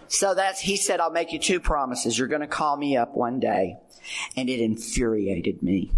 so 0.09 0.35
that's, 0.35 0.59
he 0.59 0.75
said, 0.75 0.99
I'll 0.99 1.11
make 1.11 1.31
you 1.31 1.39
two 1.39 1.61
promises. 1.61 2.19
You're 2.19 2.27
going 2.27 2.41
to 2.41 2.47
call 2.47 2.75
me 2.75 2.97
up 2.97 3.15
one 3.15 3.39
day. 3.39 3.77
And 4.35 4.49
it 4.49 4.59
infuriated 4.59 5.63
me. 5.63 5.93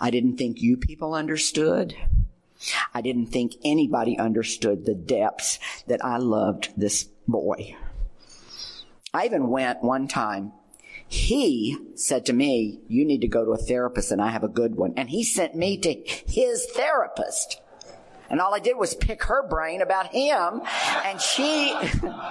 I 0.00 0.10
didn't 0.10 0.36
think 0.36 0.60
you 0.60 0.78
people 0.78 1.14
understood. 1.14 1.94
I 2.92 3.02
didn't 3.02 3.26
think 3.26 3.54
anybody 3.62 4.18
understood 4.18 4.84
the 4.84 4.96
depths 4.96 5.60
that 5.86 6.04
I 6.04 6.16
loved 6.16 6.72
this 6.76 7.04
boy. 7.28 7.76
I 9.14 9.26
even 9.26 9.48
went 9.48 9.80
one 9.84 10.08
time. 10.08 10.54
He 11.06 11.78
said 11.94 12.26
to 12.26 12.32
me, 12.32 12.80
you 12.88 13.04
need 13.04 13.20
to 13.20 13.28
go 13.28 13.44
to 13.44 13.52
a 13.52 13.58
therapist 13.58 14.10
and 14.10 14.20
I 14.20 14.30
have 14.30 14.42
a 14.42 14.48
good 14.48 14.74
one. 14.74 14.94
And 14.96 15.08
he 15.08 15.22
sent 15.22 15.54
me 15.54 15.78
to 15.78 15.94
his 16.26 16.66
therapist. 16.74 17.60
And 18.28 18.40
all 18.40 18.54
I 18.54 18.58
did 18.58 18.76
was 18.76 18.94
pick 18.94 19.24
her 19.24 19.46
brain 19.46 19.82
about 19.82 20.12
him. 20.12 20.62
And 21.04 21.20
she, 21.20 21.76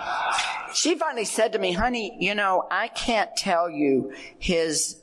she 0.74 0.96
finally 0.96 1.26
said 1.26 1.54
to 1.54 1.60
me, 1.60 1.74
honey, 1.74 2.18
you 2.20 2.36
know, 2.36 2.68
I 2.70 2.88
can't 2.90 3.36
tell 3.36 3.70
you 3.70 4.14
his 4.38 5.02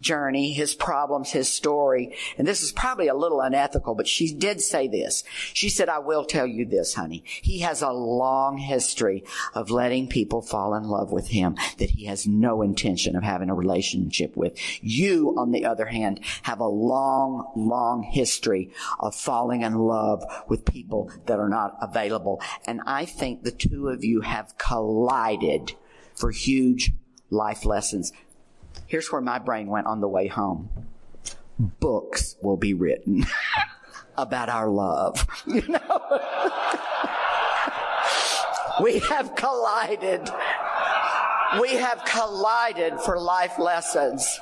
journey, 0.00 0.52
his 0.52 0.74
problems, 0.74 1.30
his 1.30 1.48
story. 1.48 2.14
And 2.36 2.46
this 2.46 2.62
is 2.62 2.72
probably 2.72 3.08
a 3.08 3.14
little 3.14 3.40
unethical, 3.40 3.94
but 3.94 4.08
she 4.08 4.32
did 4.34 4.60
say 4.60 4.88
this. 4.88 5.24
She 5.52 5.68
said, 5.68 5.88
I 5.88 5.98
will 5.98 6.24
tell 6.24 6.46
you 6.46 6.64
this, 6.64 6.94
honey. 6.94 7.24
He 7.26 7.60
has 7.60 7.82
a 7.82 7.90
long 7.90 8.58
history 8.58 9.24
of 9.54 9.70
letting 9.70 10.08
people 10.08 10.42
fall 10.42 10.74
in 10.74 10.84
love 10.84 11.12
with 11.12 11.28
him 11.28 11.56
that 11.78 11.90
he 11.90 12.06
has 12.06 12.26
no 12.26 12.62
intention 12.62 13.16
of 13.16 13.22
having 13.22 13.50
a 13.50 13.54
relationship 13.54 14.36
with. 14.36 14.58
You, 14.82 15.34
on 15.36 15.52
the 15.52 15.64
other 15.64 15.86
hand, 15.86 16.20
have 16.42 16.60
a 16.60 16.68
long, 16.68 17.52
long 17.56 18.02
history 18.02 18.70
of 19.00 19.14
falling 19.14 19.62
in 19.62 19.74
love 19.74 20.24
with 20.48 20.64
people 20.64 21.10
that 21.26 21.38
are 21.38 21.48
not 21.48 21.76
available. 21.80 22.40
And 22.66 22.80
I 22.86 23.04
think 23.04 23.42
the 23.42 23.52
two 23.52 23.88
of 23.88 24.04
you 24.04 24.20
have 24.22 24.56
collided 24.58 25.74
for 26.14 26.30
huge 26.30 26.92
life 27.30 27.64
lessons. 27.64 28.12
Here's 28.88 29.12
where 29.12 29.20
my 29.20 29.38
brain 29.38 29.68
went 29.68 29.86
on 29.86 30.00
the 30.00 30.08
way 30.08 30.26
home. 30.28 30.70
Books 31.58 32.36
will 32.40 32.56
be 32.56 32.72
written 32.72 33.26
about 34.16 34.48
our 34.48 34.68
love. 34.68 35.26
You 35.46 35.60
know? 35.68 35.78
we 38.82 39.00
have 39.00 39.34
collided. 39.34 40.30
We 41.60 41.76
have 41.76 42.02
collided 42.06 42.98
for 43.00 43.20
life 43.20 43.58
lessons. 43.58 44.40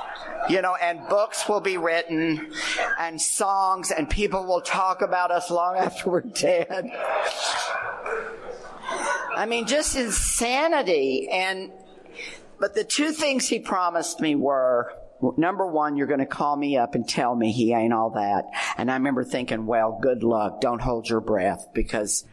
You 0.49 0.63
know, 0.63 0.77
and 0.77 1.09
books 1.09 1.49
will 1.49 1.61
be 1.61 1.77
written 1.77 2.53
and 3.01 3.21
songs 3.21 3.91
and 3.91 4.09
people 4.09 4.47
will 4.47 4.61
talk 4.61 5.03
about 5.03 5.33
us 5.33 5.51
long 5.51 5.77
after 5.77 6.09
we're 6.09 6.21
dead. 6.21 6.89
I 9.37 9.45
mean, 9.49 9.67
just 9.67 9.97
insanity. 9.97 11.29
And 11.33 11.73
but 12.59 12.75
the 12.75 12.85
two 12.85 13.12
things 13.12 13.49
he 13.49 13.59
promised 13.59 14.21
me 14.21 14.35
were, 14.35 14.92
number 15.37 15.66
one, 15.66 15.97
you're 15.97 16.07
going 16.07 16.21
to 16.21 16.27
call 16.27 16.57
me 16.57 16.77
up 16.77 16.95
and 16.95 17.09
tell 17.09 17.35
me 17.35 17.53
he 17.53 17.73
ain't 17.73 17.92
all 17.92 18.11
that. 18.11 18.47
And 18.77 18.90
I 18.90 18.95
remember 18.95 19.25
thinking, 19.25 19.66
well, 19.66 19.99
good 20.01 20.23
luck. 20.23 20.61
Don't 20.61 20.81
hold 20.81 21.09
your 21.09 21.21
breath 21.21 21.69
because 21.75 22.25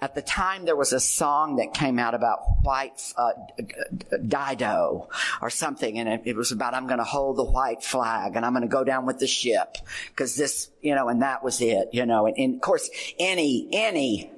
at 0.00 0.14
the 0.14 0.22
time 0.22 0.64
there 0.64 0.76
was 0.76 0.92
a 0.92 1.00
song 1.00 1.56
that 1.56 1.74
came 1.74 1.98
out 1.98 2.14
about 2.14 2.38
white 2.62 3.00
uh, 3.16 3.32
dido 4.26 5.08
or 5.42 5.50
something 5.50 5.98
and 5.98 6.08
it, 6.08 6.22
it 6.24 6.36
was 6.36 6.52
about 6.52 6.74
i'm 6.74 6.86
going 6.86 6.98
to 6.98 7.04
hold 7.04 7.36
the 7.36 7.44
white 7.44 7.82
flag 7.82 8.36
and 8.36 8.44
i'm 8.44 8.52
going 8.52 8.62
to 8.62 8.68
go 8.68 8.84
down 8.84 9.06
with 9.06 9.18
the 9.18 9.26
ship 9.26 9.76
because 10.08 10.36
this 10.36 10.70
you 10.82 10.94
know 10.94 11.08
and 11.08 11.22
that 11.22 11.42
was 11.42 11.60
it 11.60 11.88
you 11.92 12.06
know 12.06 12.26
and, 12.26 12.38
and 12.38 12.54
of 12.54 12.60
course 12.60 12.88
any 13.18 13.68
any 13.72 14.30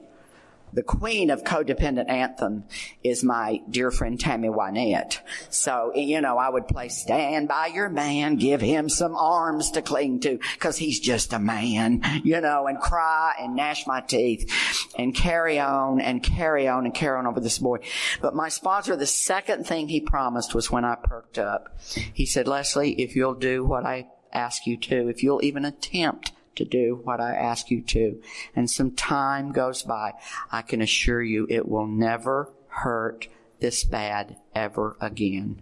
the 0.72 0.82
queen 0.82 1.30
of 1.30 1.44
codependent 1.44 2.08
anthem 2.08 2.64
is 3.02 3.24
my 3.24 3.60
dear 3.68 3.90
friend 3.90 4.18
Tammy 4.18 4.48
Wynette. 4.48 5.18
So, 5.50 5.92
you 5.94 6.20
know, 6.20 6.38
I 6.38 6.48
would 6.48 6.68
play 6.68 6.88
stand 6.88 7.48
by 7.48 7.66
your 7.66 7.88
man, 7.88 8.36
give 8.36 8.60
him 8.60 8.88
some 8.88 9.14
arms 9.14 9.72
to 9.72 9.82
cling 9.82 10.20
to, 10.20 10.38
cause 10.58 10.76
he's 10.76 11.00
just 11.00 11.32
a 11.32 11.38
man, 11.38 12.02
you 12.24 12.40
know, 12.40 12.66
and 12.66 12.78
cry 12.78 13.34
and 13.40 13.56
gnash 13.56 13.86
my 13.86 14.00
teeth 14.00 14.50
and 14.96 15.14
carry 15.14 15.58
on 15.58 16.00
and 16.00 16.22
carry 16.22 16.68
on 16.68 16.84
and 16.84 16.94
carry 16.94 17.18
on 17.18 17.26
over 17.26 17.40
this 17.40 17.58
boy. 17.58 17.78
But 18.20 18.34
my 18.34 18.48
sponsor, 18.48 18.96
the 18.96 19.06
second 19.06 19.66
thing 19.66 19.88
he 19.88 20.00
promised 20.00 20.54
was 20.54 20.70
when 20.70 20.84
I 20.84 20.96
perked 20.96 21.38
up, 21.38 21.78
he 22.12 22.26
said, 22.26 22.46
Leslie, 22.46 22.92
if 23.00 23.16
you'll 23.16 23.34
do 23.34 23.64
what 23.64 23.84
I 23.84 24.06
ask 24.32 24.66
you 24.66 24.76
to, 24.76 25.08
if 25.08 25.22
you'll 25.22 25.44
even 25.44 25.64
attempt 25.64 26.32
to 26.60 26.64
do 26.64 27.00
what 27.02 27.20
I 27.20 27.34
ask 27.34 27.70
you 27.70 27.82
to, 27.82 28.22
and 28.54 28.70
some 28.70 28.92
time 28.92 29.52
goes 29.52 29.82
by, 29.82 30.12
I 30.52 30.62
can 30.62 30.80
assure 30.80 31.22
you 31.22 31.46
it 31.50 31.68
will 31.68 31.86
never 31.86 32.50
hurt 32.68 33.28
this 33.58 33.84
bad 33.84 34.36
ever 34.54 34.96
again. 35.00 35.60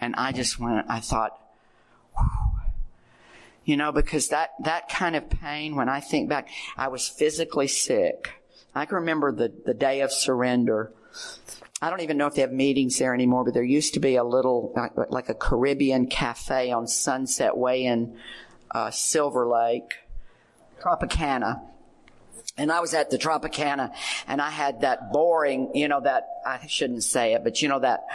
And 0.00 0.14
I 0.16 0.32
just 0.32 0.58
went, 0.58 0.86
I 0.88 1.00
thought, 1.00 1.38
you 3.64 3.76
know, 3.76 3.92
because 3.92 4.28
that, 4.28 4.50
that 4.64 4.88
kind 4.88 5.14
of 5.14 5.28
pain, 5.28 5.76
when 5.76 5.88
I 5.88 6.00
think 6.00 6.28
back, 6.28 6.48
I 6.76 6.88
was 6.88 7.08
physically 7.08 7.68
sick. 7.68 8.30
I 8.74 8.86
can 8.86 8.96
remember 8.96 9.32
the, 9.32 9.52
the 9.66 9.74
day 9.74 10.00
of 10.00 10.12
surrender. 10.12 10.92
I 11.82 11.90
don't 11.90 12.00
even 12.00 12.16
know 12.16 12.26
if 12.26 12.34
they 12.34 12.42
have 12.42 12.52
meetings 12.52 12.98
there 12.98 13.14
anymore, 13.14 13.44
but 13.44 13.54
there 13.54 13.62
used 13.62 13.94
to 13.94 14.00
be 14.00 14.16
a 14.16 14.24
little, 14.24 14.74
like 15.10 15.28
a 15.28 15.34
Caribbean 15.34 16.06
cafe 16.06 16.72
on 16.72 16.86
Sunset 16.86 17.56
Way 17.56 17.84
in 17.84 18.16
uh, 18.70 18.90
Silver 18.90 19.46
Lake, 19.46 19.94
Tropicana. 20.80 21.62
And 22.56 22.70
I 22.70 22.80
was 22.80 22.94
at 22.94 23.10
the 23.10 23.18
Tropicana 23.18 23.92
and 24.26 24.40
I 24.40 24.50
had 24.50 24.82
that 24.82 25.12
boring, 25.12 25.74
you 25.74 25.88
know, 25.88 26.00
that, 26.00 26.28
I 26.44 26.66
shouldn't 26.66 27.04
say 27.04 27.34
it, 27.34 27.44
but 27.44 27.62
you 27.62 27.68
know, 27.68 27.80
that, 27.80 28.06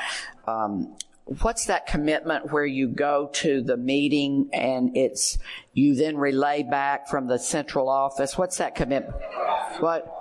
um, 0.46 0.96
what's 1.42 1.66
that 1.66 1.88
commitment 1.88 2.52
where 2.52 2.66
you 2.66 2.88
go 2.88 3.30
to 3.34 3.62
the 3.62 3.78
meeting 3.78 4.50
and 4.54 4.96
it's, 4.96 5.38
you 5.74 5.96
then 5.96 6.18
relay 6.18 6.64
back 6.64 7.08
from 7.08 7.28
the 7.28 7.40
central 7.40 7.90
office? 7.90 8.38
What's 8.38 8.58
that 8.58 8.76
commitment? 8.76 9.16
What? 9.80 10.12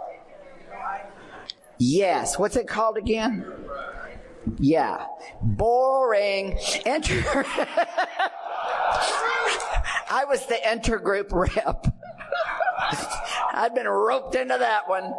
Yes. 1.79 2.39
What's 2.39 2.57
it 2.57 2.69
called 2.69 2.97
again? 2.97 3.45
Yeah. 4.59 5.07
Boring. 5.43 6.59
Enter. 6.87 7.45
I 10.11 10.25
was 10.25 10.47
the 10.47 10.55
intergroup 10.55 11.33
rep. 11.33 11.87
I'd 13.53 13.75
been 13.75 13.89
roped 13.89 14.35
into 14.35 14.59
that 14.59 14.89
one. 14.89 15.15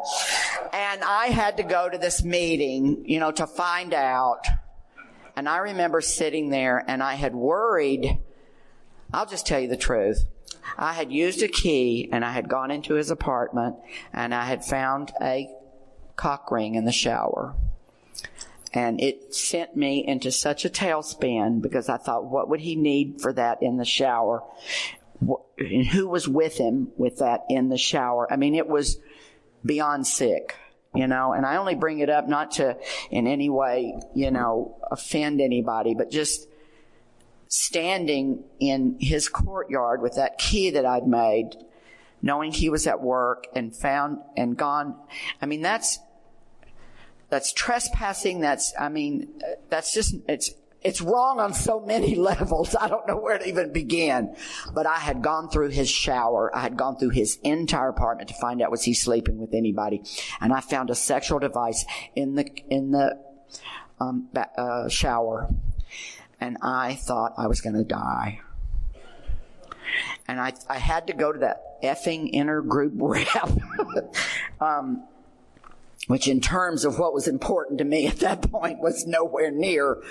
And 0.74 1.04
I 1.04 1.28
had 1.28 1.58
to 1.58 1.64
go 1.64 1.90
to 1.90 1.98
this 1.98 2.24
meeting, 2.24 3.04
you 3.08 3.20
know, 3.20 3.32
to 3.32 3.48
find 3.48 3.94
out. 3.94 4.46
And 5.36 5.50
I 5.50 5.58
remember 5.58 6.02
sitting 6.02 6.50
there 6.50 6.84
and 6.88 7.04
I 7.04 7.16
had 7.16 7.36
worried 7.36 8.20
I'll 9.14 9.26
just 9.26 9.48
tell 9.48 9.60
you 9.60 9.68
the 9.68 9.78
truth. 9.78 10.26
I 10.78 10.94
had 10.94 11.12
used 11.12 11.42
a 11.42 11.48
key 11.48 12.10
and 12.12 12.26
I 12.26 12.32
had 12.32 12.50
gone 12.50 12.70
into 12.70 12.96
his 12.96 13.10
apartment 13.10 13.78
and 14.12 14.34
I 14.34 14.46
had 14.46 14.66
found 14.66 15.14
a 15.22 15.50
cock 16.18 16.52
ring 16.52 16.76
in 16.76 16.84
the 16.84 16.92
shower. 16.92 17.56
And 18.76 19.00
it 19.00 19.34
sent 19.34 19.78
me 19.78 20.06
into 20.06 20.32
such 20.32 20.66
a 20.66 20.70
tailspin 20.70 21.62
because 21.62 21.88
I 21.88 21.96
thought, 21.96 22.26
what 22.26 22.50
would 22.50 22.60
he 22.60 22.76
need 22.76 23.22
for 23.22 23.32
that 23.32 23.64
in 23.64 23.78
the 23.78 23.86
shower? 23.86 24.44
And 25.58 25.86
who 25.88 26.10
was 26.10 26.28
with 26.28 26.58
him 26.58 26.92
with 26.98 27.20
that 27.20 27.46
in 27.50 27.70
the 27.70 27.78
shower? 27.78 28.32
I 28.32 28.36
mean, 28.36 28.54
it 28.54 28.68
was 28.68 29.00
beyond 29.66 30.06
sick, 30.06 30.58
you 30.94 31.08
know, 31.08 31.32
and 31.32 31.46
I 31.46 31.56
only 31.56 31.76
bring 31.76 32.00
it 32.00 32.10
up 32.10 32.28
not 32.28 32.52
to 32.52 32.78
in 33.10 33.28
any 33.28 33.50
way, 33.50 33.98
you 34.14 34.30
know, 34.30 34.78
offend 34.92 35.40
anybody, 35.40 35.96
but 35.96 36.12
just 36.12 36.46
standing 37.48 38.44
in 38.60 38.98
his 39.00 39.30
courtyard 39.30 40.02
with 40.02 40.16
that 40.16 40.38
key 40.38 40.72
that 40.72 40.86
I'd 40.86 41.08
made, 41.08 41.56
knowing 42.22 42.52
he 42.52 42.70
was 42.70 42.88
at 42.88 43.02
work 43.02 43.48
and 43.56 43.74
found 43.74 44.18
and 44.36 44.58
gone. 44.58 44.98
I 45.42 45.46
mean, 45.46 45.62
that's, 45.62 45.98
that's 47.30 47.54
trespassing. 47.54 48.42
That's, 48.42 48.74
I 48.80 48.90
mean, 48.90 49.42
that's 49.70 49.94
just, 49.94 50.16
it's, 50.28 50.52
it's 50.86 51.02
wrong 51.02 51.40
on 51.40 51.54
so 51.54 51.80
many 51.80 52.16
levels. 52.32 52.76
I 52.76 52.88
don't 52.88 53.08
know 53.08 53.18
where 53.18 53.38
to 53.38 53.48
even 53.48 53.74
begin. 53.74 54.36
But 54.74 54.86
I 54.86 54.98
had 54.98 55.22
gone 55.22 55.50
through 55.50 55.70
his 55.70 55.90
shower. 55.90 56.56
I 56.56 56.62
had 56.62 56.78
gone 56.78 56.98
through 56.98 57.10
his 57.10 57.40
entire 57.44 57.90
apartment 57.90 58.30
to 58.30 58.36
find 58.36 58.62
out 58.62 58.70
was 58.72 58.84
he 58.84 58.94
sleeping 58.94 59.40
with 59.40 59.54
anybody. 59.54 60.04
And 60.40 60.54
I 60.54 60.62
found 60.62 60.92
a 60.92 60.96
sexual 60.96 61.40
device 61.40 61.84
in 62.16 62.36
the, 62.36 62.46
in 62.70 62.92
the, 62.92 63.20
um, 64.00 64.30
uh, 64.36 64.88
shower. 64.88 65.50
And 66.40 66.58
I 66.62 66.96
thought 66.96 67.34
I 67.38 67.48
was 67.48 67.62
going 67.62 67.76
to 67.76 67.84
die. 67.84 68.42
And 70.28 70.40
I, 70.40 70.54
I 70.70 70.78
had 70.78 71.08
to 71.08 71.14
go 71.14 71.32
to 71.32 71.40
that 71.40 71.82
effing 71.82 72.34
intergroup 72.34 72.92
rep. 72.96 73.50
um, 74.62 75.08
which 76.08 76.28
in 76.28 76.40
terms 76.40 76.86
of 76.86 77.00
what 77.00 77.14
was 77.14 77.28
important 77.28 77.80
to 77.80 77.86
me 77.86 78.08
at 78.08 78.20
that 78.20 78.52
point 78.52 78.80
was 78.80 79.06
nowhere 79.06 79.52
near 79.52 80.02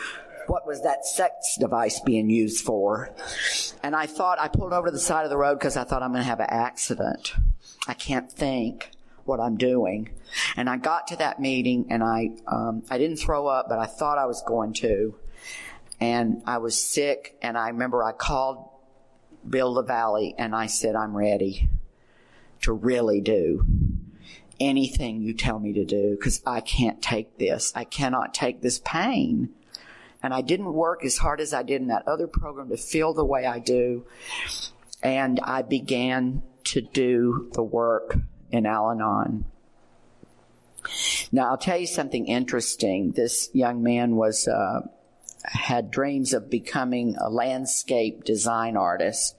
what 0.47 0.67
was 0.67 0.83
that 0.83 1.07
sex 1.07 1.57
device 1.59 2.01
being 2.01 2.29
used 2.29 2.65
for. 2.65 3.15
And 3.83 3.95
I 3.95 4.07
thought, 4.07 4.39
I 4.39 4.49
pulled 4.49 4.73
over 4.73 4.89
to 4.89 4.93
the 4.93 4.99
side 4.99 5.25
of 5.25 5.31
the 5.31 5.37
road 5.37 5.59
because 5.59 5.77
I 5.77 5.85
thought 5.85 6.03
I'm 6.03 6.11
going 6.11 6.23
to 6.23 6.29
have 6.29 6.41
an 6.41 6.51
accident. 6.51 7.35
I 7.87 7.95
can't 7.95 8.31
think 8.31 8.91
what 9.25 9.41
I'm 9.41 9.57
doing. 9.57 10.11
And 10.57 10.69
I 10.69 10.77
got 10.77 11.07
to 11.09 11.17
that 11.17 11.41
meeting 11.41 11.87
and 11.91 12.03
I, 12.03 12.31
um, 12.47 12.83
I 12.91 12.99
didn't 12.99 13.17
throw 13.17 13.47
up, 13.47 13.67
but 13.69 13.79
I 13.79 13.87
thought 13.87 14.19
I 14.19 14.27
was 14.27 14.43
going 14.47 14.75
to. 14.75 15.15
And 16.01 16.43
I 16.47 16.59
was 16.59 16.79
sick 16.79 17.37
and 17.41 17.57
I 17.57 17.69
remember 17.69 18.03
I 18.03 18.13
called 18.13 18.69
Bill 19.49 19.73
LaValle 19.73 20.35
and 20.39 20.55
I 20.55 20.67
said, 20.67 20.97
I'm 20.97 21.17
ready 21.17 21.69
to 22.63 22.73
really 22.73 23.21
do 23.21 23.65
anything 24.61 25.23
you 25.23 25.35
tell 25.35 25.59
me 25.59 25.73
to 25.75 25.85
do 25.85 26.17
because 26.19 26.43
I 26.47 26.61
can't 26.61 27.03
take 27.03 27.39
this. 27.39 27.73
I 27.75 27.85
cannot 27.85 28.35
take 28.35 28.61
this 28.61 28.79
pain. 28.79 29.51
And 30.23 30.33
I 30.33 30.41
didn't 30.41 30.73
work 30.73 31.05
as 31.05 31.19
hard 31.19 31.41
as 31.41 31.53
I 31.53 31.63
did 31.63 31.83
in 31.83 31.89
that 31.89 32.09
other 32.09 32.27
program 32.27 32.71
to 32.71 32.77
feel 32.77 33.13
the 33.13 33.25
way 33.25 33.45
I 33.45 33.59
do. 33.59 34.07
And 35.03 35.39
I 35.43 35.63
began 35.63 36.43
to 36.65 36.81
do 36.81 37.51
the 37.53 37.63
work 37.63 38.17
in 38.51 38.65
Al 38.65 38.91
Anon. 38.91 39.45
Now, 41.31 41.51
I'll 41.51 41.59
tell 41.59 41.79
you 41.79 41.87
something 41.87 42.27
interesting. 42.27 43.13
This 43.13 43.51
young 43.53 43.83
man 43.83 44.17
was, 44.17 44.49
uh, 44.49 44.81
had 45.45 45.91
dreams 45.91 46.33
of 46.33 46.49
becoming 46.49 47.17
a 47.17 47.29
landscape 47.29 48.25
design 48.25 48.77
artist 48.77 49.37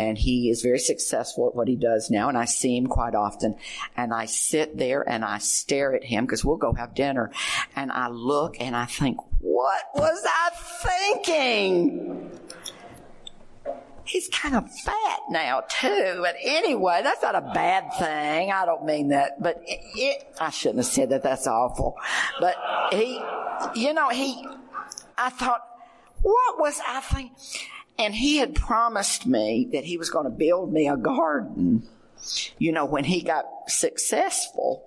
and 0.00 0.16
he 0.16 0.48
is 0.48 0.62
very 0.62 0.78
successful 0.78 1.48
at 1.48 1.54
what 1.54 1.68
he 1.68 1.76
does 1.76 2.10
now 2.10 2.28
and 2.28 2.38
I 2.38 2.46
see 2.46 2.76
him 2.76 2.86
quite 2.86 3.14
often 3.14 3.56
and 3.96 4.14
I 4.14 4.24
sit 4.24 4.78
there 4.78 5.06
and 5.06 5.24
I 5.24 5.38
stare 5.38 5.94
at 5.94 6.04
him 6.04 6.24
because 6.24 6.42
we'll 6.44 6.56
go 6.56 6.72
have 6.72 6.94
dinner 6.94 7.30
and 7.76 7.92
I 7.92 8.08
look 8.08 8.56
and 8.60 8.74
I 8.74 8.86
think, 8.86 9.18
what 9.40 9.82
was 9.94 10.24
I 10.26 10.50
thinking? 11.14 12.30
He's 14.04 14.28
kind 14.28 14.56
of 14.56 14.68
fat 14.80 15.20
now 15.28 15.60
too, 15.68 16.18
but 16.20 16.34
anyway, 16.42 17.00
that's 17.04 17.22
not 17.22 17.34
a 17.34 17.52
bad 17.52 17.92
thing. 17.98 18.50
I 18.50 18.64
don't 18.64 18.84
mean 18.84 19.08
that, 19.08 19.40
but 19.40 19.62
it, 19.66 19.80
it 19.94 20.34
I 20.40 20.50
shouldn't 20.50 20.78
have 20.78 20.86
said 20.86 21.10
that. 21.10 21.22
That's 21.22 21.46
awful. 21.46 21.96
But 22.40 22.56
he, 22.92 23.22
you 23.76 23.92
know, 23.92 24.08
he, 24.08 24.44
I 25.16 25.30
thought, 25.30 25.62
what 26.22 26.58
was 26.58 26.80
I 26.88 27.00
thinking? 27.00 27.36
And 28.00 28.14
he 28.14 28.38
had 28.38 28.54
promised 28.54 29.26
me 29.26 29.68
that 29.72 29.84
he 29.84 29.98
was 29.98 30.08
going 30.08 30.24
to 30.24 30.30
build 30.30 30.72
me 30.72 30.88
a 30.88 30.96
garden, 30.96 31.86
you 32.56 32.72
know, 32.72 32.86
when 32.86 33.04
he 33.04 33.20
got 33.20 33.44
successful. 33.68 34.86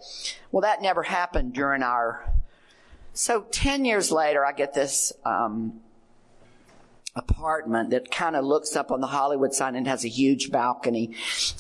Well, 0.52 0.62
that 0.62 0.82
never 0.82 1.04
happened 1.04 1.54
during 1.54 1.84
our. 1.84 2.28
So 3.14 3.46
10 3.52 3.86
years 3.86 4.12
later, 4.12 4.44
I 4.44 4.52
get 4.52 4.74
this, 4.74 5.14
um, 5.24 5.80
apartment 7.16 7.92
that 7.92 8.10
kind 8.10 8.36
of 8.36 8.44
looks 8.44 8.76
up 8.76 8.92
on 8.92 9.00
the 9.00 9.06
Hollywood 9.06 9.54
sign 9.54 9.76
and 9.76 9.88
has 9.88 10.04
a 10.04 10.08
huge 10.08 10.50
balcony. 10.50 11.16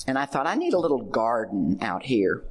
And 0.07 0.17
I 0.17 0.25
thought, 0.25 0.47
I 0.47 0.55
need 0.55 0.73
a 0.73 0.79
little 0.79 1.03
garden 1.03 1.77
out 1.83 2.01
here. 2.01 2.43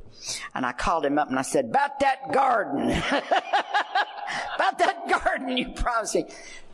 And 0.55 0.65
I 0.65 0.71
called 0.71 1.05
him 1.05 1.19
up 1.19 1.29
and 1.29 1.41
I 1.41 1.43
said, 1.43 1.65
about 1.65 1.99
that 1.99 2.31
garden. 2.33 2.89
about 4.55 4.79
that 4.79 5.09
garden 5.09 5.57
you 5.57 5.71
promised 5.71 6.15
me 6.15 6.27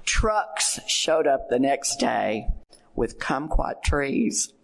trucks 0.08 0.80
showed 0.86 1.26
up 1.26 1.50
the 1.50 1.58
next 1.58 1.96
day 2.00 2.48
with 2.96 3.18
kumquat 3.18 3.82
trees, 3.82 4.54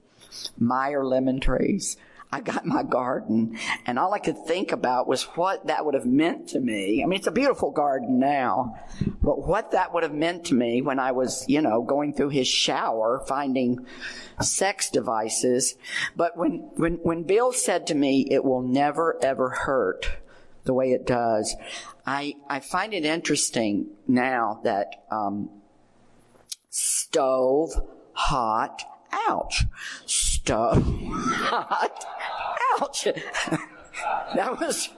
Meyer 0.59 1.05
lemon 1.05 1.39
trees. 1.39 1.99
I 2.33 2.41
got 2.41 2.65
my 2.65 2.83
garden 2.83 3.59
and 3.87 3.99
all 3.99 4.15
I 4.15 4.19
could 4.19 4.47
think 4.47 4.73
about 4.73 5.07
was 5.07 5.25
what 5.37 5.67
that 5.67 5.85
would 5.85 5.95
have 5.95 6.07
meant 6.07 6.49
to 6.49 6.61
me. 6.61 7.03
I 7.03 7.07
mean, 7.07 7.19
it's 7.19 7.29
a 7.29 7.31
beautiful 7.31 7.71
garden 7.71 8.19
now, 8.19 8.81
but 9.23 9.47
what 9.47 9.73
that 9.73 9.93
would 9.93 10.03
have 10.03 10.15
meant 10.15 10.47
to 10.47 10.55
me 10.55 10.81
when 10.81 10.99
I 10.99 11.13
was, 11.13 11.45
you 11.47 11.61
know, 11.61 11.83
going 11.83 12.15
through 12.15 12.31
his 12.31 12.49
shower, 12.49 13.23
finding 13.29 13.87
sex 14.41 14.89
devices. 14.91 15.77
But 16.17 16.39
when, 16.39 16.71
when, 16.75 16.95
when 17.03 17.23
Bill 17.23 17.53
said 17.53 17.87
to 17.89 17.95
me, 17.95 18.27
it 18.31 18.43
will 18.43 18.63
never 18.63 19.23
ever 19.23 19.51
hurt 19.51 20.11
the 20.65 20.75
way 20.75 20.93
it 20.93 21.07
does. 21.07 21.55
I, 22.07 22.35
I 22.49 22.61
find 22.61 22.93
it 22.93 23.05
interesting 23.05 23.87
now 24.07 24.61
that 24.65 25.05
um, 25.11 25.49
stove, 26.69 27.71
hot, 28.13 28.83
ouch. 29.11 29.65
Stove, 30.07 30.85
hot, 31.13 32.05
ouch. 32.81 33.05
that 34.35 34.61
was 34.61 34.91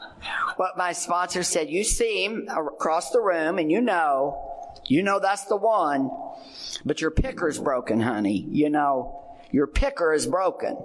what 0.56 0.76
my 0.76 0.92
sponsor 0.92 1.42
said. 1.42 1.70
You 1.70 1.84
see 1.84 2.24
him 2.24 2.48
across 2.48 3.10
the 3.10 3.20
room 3.20 3.58
and 3.58 3.70
you 3.70 3.80
know, 3.80 4.42
you 4.86 5.02
know 5.02 5.20
that's 5.20 5.44
the 5.44 5.56
one, 5.56 6.10
but 6.84 7.00
your 7.00 7.10
picker's 7.10 7.58
broken, 7.58 8.00
honey. 8.00 8.46
You 8.50 8.70
know, 8.70 9.36
your 9.50 9.66
picker 9.66 10.12
is 10.12 10.26
broken. 10.26 10.76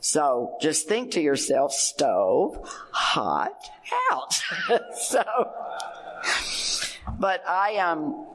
So 0.00 0.56
just 0.60 0.88
think 0.88 1.12
to 1.12 1.20
yourself, 1.20 1.72
stove, 1.72 2.58
hot, 2.90 3.70
out. 4.10 4.32
so, 4.98 5.22
but 7.20 7.46
I, 7.46 7.76
um, 7.76 8.26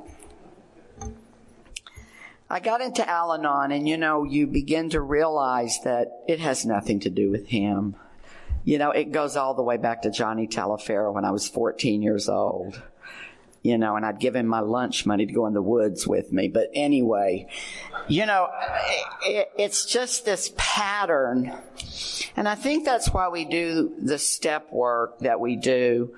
I 2.50 2.62
got 2.62 2.80
into 2.80 3.08
Al 3.08 3.34
Anon 3.34 3.74
and 3.74 3.89
you 3.89 3.98
know, 3.98 4.24
you 4.24 4.48
begin 4.48 4.91
to 4.91 5.02
realize 5.02 5.80
that 5.84 6.24
it 6.28 6.39
has 6.39 6.65
nothing 6.65 7.02
to 7.02 7.10
do 7.10 7.30
with 7.32 7.48
him. 7.48 7.95
You 8.63 8.78
know, 8.78 8.91
it 8.91 9.12
goes 9.12 9.36
all 9.36 9.54
the 9.54 9.63
way 9.63 9.78
back 9.78 10.04
to 10.04 10.12
Johnny 10.12 10.48
Talaferro 10.48 11.13
when 11.13 11.26
I 11.26 11.32
was 11.32 11.50
14 11.50 12.02
years 12.02 12.30
old 12.30 12.82
you 13.65 13.80
know, 13.80 13.95
and 13.95 14.06
I'd 14.06 14.19
give 14.19 14.36
him 14.36 14.45
my 14.45 14.60
lunch 14.60 15.08
money 15.08 15.26
to 15.26 15.34
go 15.34 15.48
in 15.48 15.56
the 15.56 15.62
woods 15.62 16.06
with 16.06 16.32
me. 16.32 16.50
But 16.50 16.69
anyway, 16.76 17.48
you 18.08 18.28
know, 18.28 18.48
it, 19.24 19.50
it's 19.58 19.88
just 19.88 20.24
this 20.24 20.54
pattern. 20.56 21.52
And 22.36 22.48
I 22.48 22.54
think 22.54 22.86
that's 22.86 23.10
why 23.10 23.30
we 23.30 23.43
do 23.43 23.95
the 24.00 24.19
step 24.19 24.71
work 24.71 25.17
that 25.21 25.39
we 25.39 25.56
do. 25.56 26.15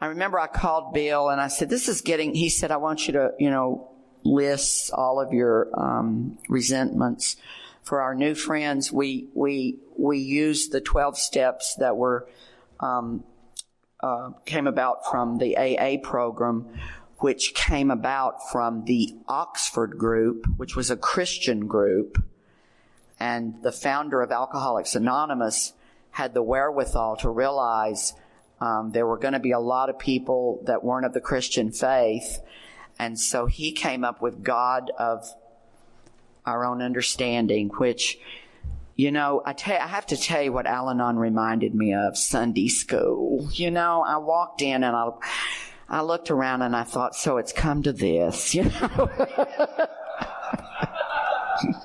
I 0.00 0.06
remember 0.06 0.38
I 0.38 0.46
called 0.46 0.92
Bill 0.92 1.28
and 1.28 1.40
I 1.40 1.48
said, 1.48 1.68
this 1.68 1.88
is 1.88 2.00
getting, 2.00 2.34
he 2.34 2.48
said, 2.48 2.70
I 2.70 2.76
want 2.76 3.06
you 3.06 3.12
to, 3.14 3.32
you 3.38 3.50
know, 3.50 3.90
list 4.24 4.90
all 4.92 5.20
of 5.20 5.32
your, 5.32 5.68
um, 5.78 6.38
resentments. 6.48 7.36
For 7.82 8.00
our 8.00 8.14
new 8.14 8.34
friends, 8.34 8.90
we, 8.90 9.28
we, 9.34 9.78
we 9.96 10.18
used 10.18 10.72
the 10.72 10.80
12 10.80 11.18
steps 11.18 11.76
that 11.76 11.96
were, 11.96 12.26
um, 12.80 13.24
uh, 14.00 14.30
came 14.44 14.66
about 14.66 15.06
from 15.10 15.38
the 15.38 15.56
AA 15.56 15.96
program, 16.02 16.68
which 17.18 17.54
came 17.54 17.90
about 17.90 18.50
from 18.50 18.84
the 18.84 19.14
Oxford 19.28 19.96
group, 19.96 20.46
which 20.56 20.76
was 20.76 20.90
a 20.90 20.96
Christian 20.96 21.66
group. 21.66 22.22
And 23.20 23.62
the 23.62 23.72
founder 23.72 24.20
of 24.20 24.32
Alcoholics 24.32 24.94
Anonymous 24.94 25.72
had 26.10 26.34
the 26.34 26.42
wherewithal 26.42 27.16
to 27.16 27.30
realize 27.30 28.14
um, 28.60 28.90
there 28.92 29.06
were 29.06 29.18
going 29.18 29.34
to 29.34 29.40
be 29.40 29.50
a 29.50 29.58
lot 29.58 29.90
of 29.90 29.98
people 29.98 30.62
that 30.66 30.84
weren't 30.84 31.06
of 31.06 31.12
the 31.12 31.20
Christian 31.20 31.70
faith. 31.70 32.40
And 32.98 33.18
so 33.18 33.46
he 33.46 33.72
came 33.72 34.04
up 34.04 34.22
with 34.22 34.42
God 34.42 34.90
of 34.98 35.26
our 36.46 36.64
own 36.64 36.80
understanding, 36.80 37.70
which, 37.78 38.18
you 38.96 39.10
know, 39.10 39.42
I, 39.44 39.52
tell, 39.52 39.80
I 39.80 39.86
have 39.86 40.06
to 40.06 40.16
tell 40.16 40.42
you 40.42 40.52
what 40.52 40.66
Al 40.66 40.90
Anon 40.90 41.16
reminded 41.16 41.74
me 41.74 41.94
of 41.94 42.16
Sunday 42.16 42.68
school. 42.68 43.48
You 43.52 43.70
know, 43.70 44.04
I 44.06 44.18
walked 44.18 44.62
in 44.62 44.84
and 44.84 44.94
I, 44.94 45.08
I 45.88 46.02
looked 46.02 46.30
around 46.30 46.62
and 46.62 46.76
I 46.76 46.84
thought, 46.84 47.14
so 47.16 47.38
it's 47.38 47.52
come 47.52 47.82
to 47.82 47.92
this, 47.92 48.54
you 48.54 48.64
know. 48.64 49.10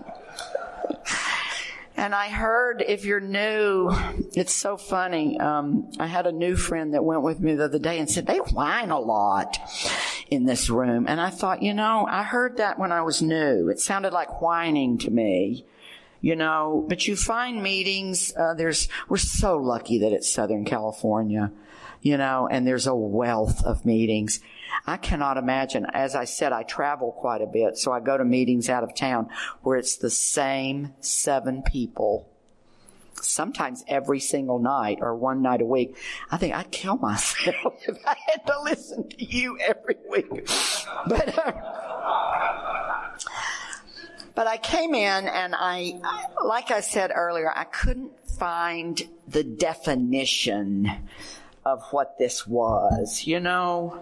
And 2.00 2.16
I 2.16 2.30
heard 2.30 2.82
if 2.82 3.04
you're 3.04 3.20
new, 3.20 3.92
it's 4.34 4.54
so 4.54 4.78
funny. 4.78 5.38
Um, 5.38 5.92
I 6.00 6.08
had 6.08 6.28
a 6.28 6.32
new 6.32 6.56
friend 6.56 6.94
that 6.94 7.04
went 7.04 7.24
with 7.24 7.42
me 7.42 7.56
the 7.56 7.66
other 7.66 7.78
day 7.78 8.00
and 8.00 8.10
said 8.10 8.26
they 8.26 8.38
whine 8.38 8.90
a 8.90 8.98
lot 8.98 9.58
in 10.30 10.46
this 10.46 10.70
room. 10.70 11.08
And 11.10 11.20
I 11.20 11.30
thought, 11.30 11.62
you 11.62 11.74
know, 11.74 12.08
I 12.10 12.24
heard 12.24 12.56
that 12.56 12.80
when 12.80 12.94
I 12.94 13.02
was 13.02 13.22
new. 13.22 13.68
It 13.68 13.82
sounded 13.82 14.14
like 14.14 14.42
whining 14.42 14.98
to 15.00 15.12
me. 15.12 15.66
You 16.22 16.38
know, 16.38 16.86
but 16.88 17.06
you 17.06 17.18
find 17.18 17.62
meetings, 17.62 18.34
uh, 18.34 18.54
there's, 18.54 18.88
we're 19.10 19.18
so 19.18 19.58
lucky 19.58 20.00
that 20.00 20.14
it's 20.14 20.32
Southern 20.32 20.64
California, 20.64 21.52
you 22.02 22.16
know, 22.16 22.48
and 22.50 22.66
there's 22.66 22.88
a 22.88 22.96
wealth 22.96 23.62
of 23.66 23.86
meetings. 23.86 24.40
I 24.86 24.98
cannot 24.98 25.38
imagine. 25.38 25.86
As 25.94 26.16
I 26.16 26.26
said, 26.26 26.52
I 26.52 26.64
travel 26.64 27.12
quite 27.12 27.42
a 27.42 27.48
bit, 27.48 27.78
so 27.78 27.92
I 27.92 28.00
go 28.00 28.18
to 28.18 28.26
meetings 28.26 28.70
out 28.70 28.84
of 28.84 28.96
town 28.96 29.30
where 29.62 29.78
it's 29.78 29.98
the 29.98 30.10
same 30.10 30.94
seven 31.00 31.64
people. 31.64 32.28
Sometimes 33.22 33.84
every 33.88 34.20
single 34.20 34.60
night 34.60 35.00
or 35.02 35.16
one 35.16 35.42
night 35.42 35.62
a 35.62 35.66
week. 35.66 35.98
I 36.32 36.38
think 36.38 36.56
I'd 36.56 36.72
kill 36.72 36.98
myself 36.98 37.76
if 37.88 37.98
I 38.06 38.16
had 38.28 38.46
to 38.48 38.62
listen 38.62 39.10
to 39.10 39.26
you 39.26 39.58
every 39.60 39.98
week. 40.10 40.48
But, 41.08 41.38
uh, 41.38 41.52
but 44.36 44.48
I 44.48 44.58
came 44.58 44.96
in 44.96 45.28
and 45.28 45.54
I, 45.58 46.00
like 46.46 46.72
I 46.72 46.80
said 46.80 47.12
earlier, 47.14 47.52
I 47.54 47.66
couldn't 47.66 48.14
find 48.40 49.02
the 49.28 49.44
definition 49.44 50.90
of 51.66 51.84
what 51.92 52.18
this 52.18 52.48
was. 52.48 53.28
You 53.28 53.40
know, 53.42 54.02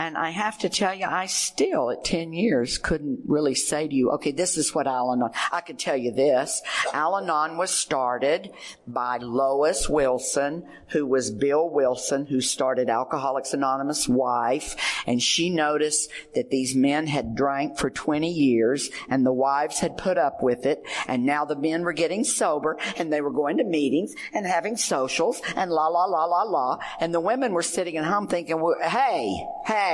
and 0.00 0.16
I 0.16 0.30
have 0.30 0.58
to 0.58 0.68
tell 0.68 0.94
you, 0.94 1.06
I 1.06 1.26
still, 1.26 1.90
at 1.90 2.04
10 2.04 2.32
years, 2.32 2.78
couldn't 2.78 3.22
really 3.26 3.56
say 3.56 3.88
to 3.88 3.94
you, 3.94 4.10
okay, 4.12 4.30
this 4.30 4.56
is 4.56 4.72
what 4.72 4.86
Al 4.86 5.12
Anon, 5.12 5.30
I 5.50 5.60
can 5.60 5.76
tell 5.76 5.96
you 5.96 6.12
this. 6.12 6.62
Al 6.92 7.16
Anon 7.16 7.56
was 7.56 7.72
started 7.72 8.52
by 8.86 9.16
Lois 9.16 9.88
Wilson, 9.88 10.64
who 10.90 11.04
was 11.04 11.32
Bill 11.32 11.68
Wilson, 11.68 12.26
who 12.26 12.40
started 12.40 12.88
Alcoholics 12.88 13.54
Anonymous 13.54 14.08
wife, 14.08 14.76
and 15.04 15.20
she 15.20 15.50
noticed 15.50 16.10
that 16.36 16.50
these 16.50 16.76
men 16.76 17.08
had 17.08 17.34
drank 17.34 17.76
for 17.76 17.90
20 17.90 18.30
years, 18.30 18.90
and 19.08 19.26
the 19.26 19.32
wives 19.32 19.80
had 19.80 19.96
put 19.96 20.16
up 20.16 20.44
with 20.44 20.64
it, 20.64 20.80
and 21.08 21.26
now 21.26 21.44
the 21.44 21.56
men 21.56 21.82
were 21.82 21.92
getting 21.92 22.22
sober, 22.22 22.78
and 22.96 23.12
they 23.12 23.20
were 23.20 23.32
going 23.32 23.56
to 23.56 23.64
meetings, 23.64 24.14
and 24.32 24.46
having 24.46 24.76
socials, 24.76 25.42
and 25.56 25.72
la 25.72 25.88
la 25.88 26.04
la 26.04 26.24
la 26.24 26.42
la, 26.44 26.78
and 27.00 27.12
the 27.12 27.20
women 27.20 27.52
were 27.52 27.62
sitting 27.62 27.96
at 27.96 28.04
home 28.04 28.28
thinking, 28.28 28.60
well, 28.60 28.76
hey, 28.80 29.44
hey, 29.66 29.87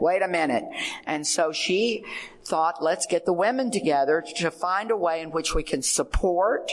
wait 0.00 0.22
a 0.22 0.28
minute. 0.28 0.64
And 1.06 1.26
so 1.26 1.52
she 1.52 2.04
thought, 2.44 2.82
let's 2.82 3.06
get 3.06 3.26
the 3.26 3.32
women 3.32 3.70
together 3.70 4.24
to 4.36 4.50
find 4.50 4.90
a 4.90 4.96
way 4.96 5.20
in 5.20 5.30
which 5.30 5.54
we 5.54 5.62
can 5.62 5.82
support 5.82 6.72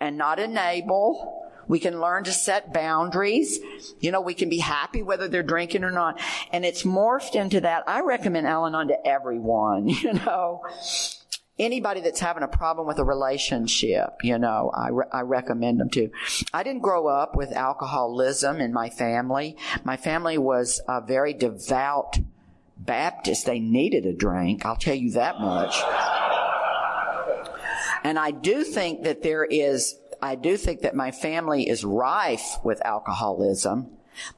and 0.00 0.16
not 0.16 0.38
enable. 0.38 1.40
We 1.66 1.78
can 1.78 2.00
learn 2.00 2.24
to 2.24 2.32
set 2.32 2.72
boundaries. 2.74 3.58
You 4.00 4.10
know, 4.10 4.20
we 4.20 4.34
can 4.34 4.48
be 4.48 4.58
happy 4.58 5.02
whether 5.02 5.28
they're 5.28 5.42
drinking 5.42 5.84
or 5.84 5.90
not. 5.90 6.20
And 6.52 6.64
it's 6.64 6.82
morphed 6.82 7.34
into 7.34 7.60
that. 7.62 7.84
I 7.86 8.00
recommend 8.00 8.46
Al 8.46 8.66
Anon 8.66 8.88
to 8.88 9.06
everyone, 9.06 9.88
you 9.88 10.14
know 10.14 10.62
anybody 11.58 12.00
that's 12.00 12.20
having 12.20 12.42
a 12.42 12.48
problem 12.48 12.86
with 12.86 12.98
a 12.98 13.04
relationship, 13.04 14.24
you 14.24 14.38
know, 14.38 14.70
I, 14.74 14.88
re- 14.88 15.06
I 15.12 15.20
recommend 15.20 15.80
them 15.80 15.90
to. 15.90 16.10
I 16.52 16.62
didn't 16.62 16.82
grow 16.82 17.06
up 17.06 17.36
with 17.36 17.52
alcoholism 17.52 18.60
in 18.60 18.72
my 18.72 18.90
family. 18.90 19.56
My 19.84 19.96
family 19.96 20.38
was 20.38 20.80
a 20.88 21.00
very 21.00 21.32
devout 21.32 22.18
Baptist. 22.76 23.46
They 23.46 23.60
needed 23.60 24.04
a 24.04 24.12
drink. 24.12 24.66
I'll 24.66 24.76
tell 24.76 24.96
you 24.96 25.12
that 25.12 25.40
much. 25.40 25.80
And 28.02 28.18
I 28.18 28.32
do 28.32 28.64
think 28.64 29.04
that 29.04 29.22
there 29.22 29.44
is, 29.44 29.96
I 30.20 30.34
do 30.34 30.56
think 30.56 30.82
that 30.82 30.94
my 30.94 31.10
family 31.10 31.68
is 31.68 31.84
rife 31.84 32.58
with 32.62 32.84
alcoholism. 32.84 33.90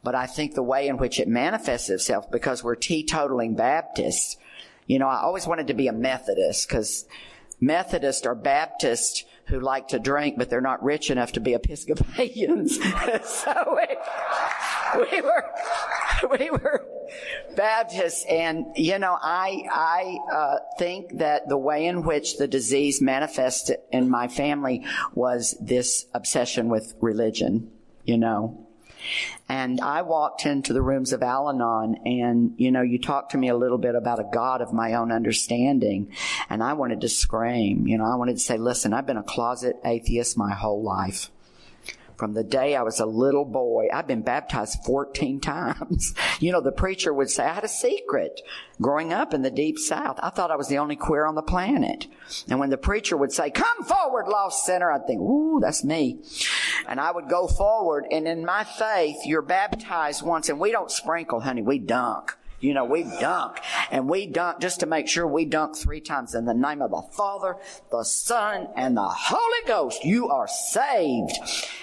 But 0.03 0.15
I 0.15 0.27
think 0.27 0.55
the 0.55 0.63
way 0.63 0.89
in 0.89 0.97
which 0.97 1.21
it 1.21 1.29
manifests 1.29 1.91
itself, 1.91 2.31
because 2.31 2.65
we're 2.65 2.77
teetotaling 2.77 3.57
Baptists, 3.57 4.39
you 4.87 4.99
know, 4.99 5.09
I 5.09 5.21
always 5.21 5.47
wanted 5.47 5.69
to 5.69 5.75
be 5.75 5.89
a 5.89 5.93
Methodist 5.93 6.69
because 6.69 7.07
Methodists 7.61 8.27
are 8.27 8.35
Baptists 8.35 9.25
who 9.47 9.61
like 9.61 9.89
to 9.89 9.99
drink, 9.99 10.37
but 10.37 10.51
they're 10.51 10.61
not 10.61 10.83
rich 10.83 11.11
enough 11.11 11.33
to 11.33 11.41
be 11.41 11.55
Episcopalians. 11.55 12.77
so 13.25 13.79
we, 13.79 15.07
we 15.11 15.21
were, 15.21 15.45
we 16.39 16.51
were 16.51 16.85
Baptists, 17.57 18.25
and 18.29 18.67
you 18.75 18.99
know, 18.99 19.17
I 19.21 19.63
I 19.73 20.19
uh, 20.33 20.59
think 20.79 21.19
that 21.19 21.49
the 21.49 21.57
way 21.57 21.87
in 21.87 22.03
which 22.03 22.37
the 22.39 22.49
disease 22.49 23.01
manifested 23.01 23.79
in 23.93 24.11
my 24.11 24.29
family 24.29 24.85
was 25.15 25.57
this 25.61 26.07
obsession 26.13 26.69
with 26.69 26.95
religion. 27.01 27.71
You 28.05 28.19
know, 28.19 28.66
and 29.49 29.81
I 29.81 30.03
walked 30.03 30.47
into 30.47 30.73
the 30.73 30.83
rooms 30.83 31.13
of 31.13 31.23
Al 31.23 31.49
Anon 31.49 31.97
and, 32.05 32.55
you 32.57 32.71
know, 32.71 32.83
you 32.83 32.99
talked 32.99 33.33
to 33.33 33.39
me 33.39 33.49
a 33.49 33.57
little 33.57 33.79
bit 33.79 33.95
about 33.95 34.19
a 34.19 34.29
God 34.33 34.61
of 34.61 34.73
my 34.73 34.95
own 34.95 35.13
understanding. 35.13 36.13
And 36.51 36.63
I 36.63 36.73
wanted 36.73 37.01
to 37.03 37.09
scream, 37.09 37.87
you 37.87 37.99
know, 37.99 38.05
I 38.05 38.17
wanted 38.17 38.35
to 38.35 38.43
say, 38.43 38.57
listen, 38.57 38.93
I've 38.93 39.07
been 39.07 39.17
a 39.17 39.23
closet 39.23 39.77
atheist 39.85 40.37
my 40.37 40.53
whole 40.53 40.83
life 40.83 41.31
from 42.17 42.33
the 42.33 42.45
day 42.45 42.75
I 42.75 42.83
was 42.83 43.01
a 43.01 43.07
little 43.07 43.45
boy. 43.45 43.89
I've 43.93 44.07
been 44.07 44.23
baptized 44.23 44.85
14 44.85 45.41
times. 45.41 46.15
You 46.41 46.53
know, 46.53 46.61
the 46.61 46.73
preacher 46.73 47.13
would 47.13 47.31
say, 47.31 47.45
I 47.45 47.55
had 47.55 47.65
a 47.65 47.69
secret 47.69 48.41
growing 48.81 49.13
up 49.13 49.35
in 49.35 49.43
the 49.43 49.51
deep 49.51 49.79
south. 49.79 50.19
I 50.23 50.31
thought 50.31 50.51
I 50.51 50.57
was 50.57 50.69
the 50.69 50.79
only 50.79 50.97
queer 50.97 51.27
on 51.27 51.35
the 51.35 51.43
planet. 51.43 52.07
And 52.49 52.59
when 52.59 52.71
the 52.71 52.79
preacher 52.79 53.17
would 53.17 53.33
say, 53.33 53.51
come 53.51 53.85
forward, 53.85 54.29
lost 54.29 54.65
sinner, 54.65 54.91
I'd 54.91 55.07
think, 55.07 55.21
ooh, 55.21 55.61
that's 55.61 55.85
me. 55.85 56.21
And 56.89 57.01
I 57.01 57.11
would 57.11 57.29
go 57.29 57.47
forward 57.47 58.07
and 58.11 58.27
in 58.27 58.45
my 58.45 58.65
faith, 58.65 59.17
you're 59.25 59.43
baptized 59.43 60.23
once 60.23 60.49
and 60.49 60.61
we 60.61 60.73
don't 60.73 60.91
sprinkle, 60.91 61.41
honey, 61.41 61.63
we 61.63 61.79
dunk. 61.79 62.37
You 62.59 62.73
know, 62.73 62.87
we 62.87 63.03
dunk 63.03 63.59
and 63.91 64.09
we 64.09 64.27
dunk 64.27 64.61
just 64.61 64.81
to 64.81 64.87
make 64.87 65.09
sure 65.09 65.27
we 65.27 65.45
dunk 65.45 65.77
three 65.77 66.01
times 66.01 66.35
in 66.35 66.47
the 66.47 66.55
name 66.55 66.81
of 66.81 66.91
the 66.91 67.03
Father, 67.13 67.57
the 67.91 68.03
Son, 68.03 68.69
and 68.75 68.97
the 68.97 69.07
Holy 69.07 69.67
Ghost. 69.67 70.05
You 70.05 70.31
are 70.31 70.49
saved. 70.49 71.33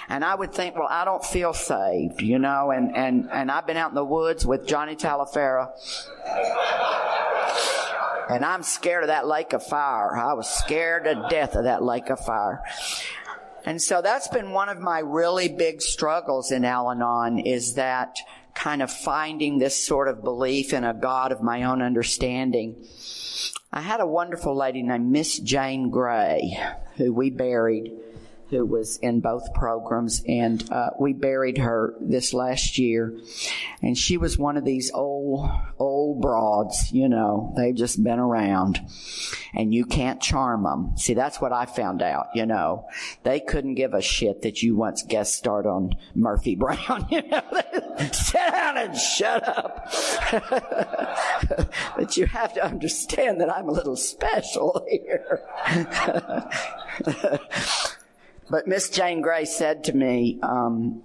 And 0.10 0.25
I 0.25 0.34
would 0.34 0.51
think, 0.51 0.75
well, 0.75 0.88
I 0.89 1.06
don't 1.06 1.23
feel 1.23 1.53
saved, 1.53 2.21
you 2.21 2.39
know, 2.39 2.71
and, 2.71 2.95
and, 2.95 3.29
and 3.32 3.51
I've 3.51 3.67
been 3.67 3.77
out 3.77 3.89
in 3.89 3.95
the 3.95 4.03
woods 4.03 4.45
with 4.45 4.65
Johnny 4.65 4.95
Talafera. 4.95 5.69
And 8.29 8.43
I'm 8.43 8.63
scared 8.63 9.03
of 9.03 9.08
that 9.10 9.27
lake 9.27 9.53
of 9.53 9.63
fire. 9.63 10.17
I 10.17 10.34
was 10.34 10.49
scared 10.49 11.03
to 11.03 11.27
death 11.29 11.56
of 11.56 11.65
that 11.65 11.84
lake 11.84 12.10
of 12.10 12.19
fire. 12.19 12.63
And 13.65 13.82
so 13.82 14.02
that's 14.02 14.28
been 14.28 14.52
one 14.52 14.69
of 14.69 14.80
my 14.80 14.99
really 14.99 15.47
big 15.47 15.82
struggles 15.82 16.52
in 16.52 16.65
Al 16.65 16.91
Anon 16.91 17.39
is 17.39 17.76
that 17.76 18.17
kind 18.54 18.82
of 18.82 18.91
finding 18.91 19.58
this 19.58 19.86
sort 19.86 20.08
of 20.08 20.23
belief 20.23 20.73
in 20.73 20.84
a 20.84 20.93
God 20.93 21.32
of 21.32 21.41
my 21.41 21.63
own 21.63 21.82
understanding. 21.82 22.86
I 23.71 23.82
had 23.82 24.02
a 24.02 24.06
wonderful 24.06 24.56
lady 24.56 24.84
named 24.84 25.12
Miss 25.12 25.39
Jane 25.39 25.89
Gray 25.89 26.58
who 26.97 27.13
we 27.13 27.30
buried 27.30 27.91
who 28.54 28.66
was 28.66 28.98
in 28.98 29.20
both 29.20 29.54
programs, 29.54 30.24
and 30.28 30.70
uh, 30.72 30.92
we 31.00 31.13
buried 31.13 31.58
her 31.58 31.96
this 32.00 32.34
last 32.34 32.78
year. 32.78 33.18
And 33.82 33.98
she 33.98 34.18
was 34.18 34.38
one 34.38 34.58
of 34.58 34.63
these 34.63 34.92
old, 34.94 35.50
old 35.80 36.22
broads, 36.22 36.92
you 36.92 37.10
know, 37.10 37.54
they've 37.58 37.76
just 37.76 38.04
been 38.04 38.20
around, 38.20 38.80
and 39.54 39.74
you 39.74 39.86
can't 39.86 40.22
charm 40.22 40.63
them. 40.63 40.94
See, 40.98 41.13
that's 41.13 41.42
what 41.42 41.52
I 41.52 41.66
found 41.66 42.02
out, 42.02 42.28
you 42.36 42.46
know. 42.46 42.88
They 43.24 43.39
couldn't 43.39 43.76
give 43.76 43.94
a 43.94 44.02
shit 44.02 44.44
that 44.44 44.62
you 44.62 44.76
once 44.76 45.04
guest 45.04 45.36
starred 45.36 45.66
on 45.66 45.96
Murphy 46.16 46.56
Brown, 46.63 47.08
you 47.10 47.24
know. 47.28 47.44
Sit 48.12 48.52
down 48.52 48.78
and 48.78 48.96
shut 48.96 49.48
up. 49.48 49.92
but 51.98 52.18
you 52.18 52.26
have 52.28 52.54
to 52.54 52.63
understand 52.63 53.42
that 53.42 53.52
I'm 53.52 53.68
a 53.68 53.72
little 53.72 53.96
special 53.96 54.86
here. 54.89 55.42
But 58.49 58.68
Miss 58.68 58.89
Jane 58.89 59.22
Gray 59.22 59.45
said 59.45 59.86
to 59.86 59.93
me, 59.93 60.39
um, 60.43 61.01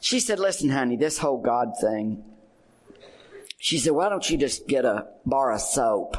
she 0.00 0.20
said, 0.20 0.38
listen, 0.38 0.70
honey, 0.70 0.96
this 0.96 1.18
whole 1.18 1.40
God 1.40 1.74
thing. 1.80 2.24
She 3.58 3.78
said, 3.78 3.92
why 3.92 4.08
don't 4.08 4.28
you 4.28 4.36
just 4.36 4.66
get 4.66 4.84
a 4.84 5.06
bar 5.24 5.52
of 5.52 5.60
soap 5.60 6.16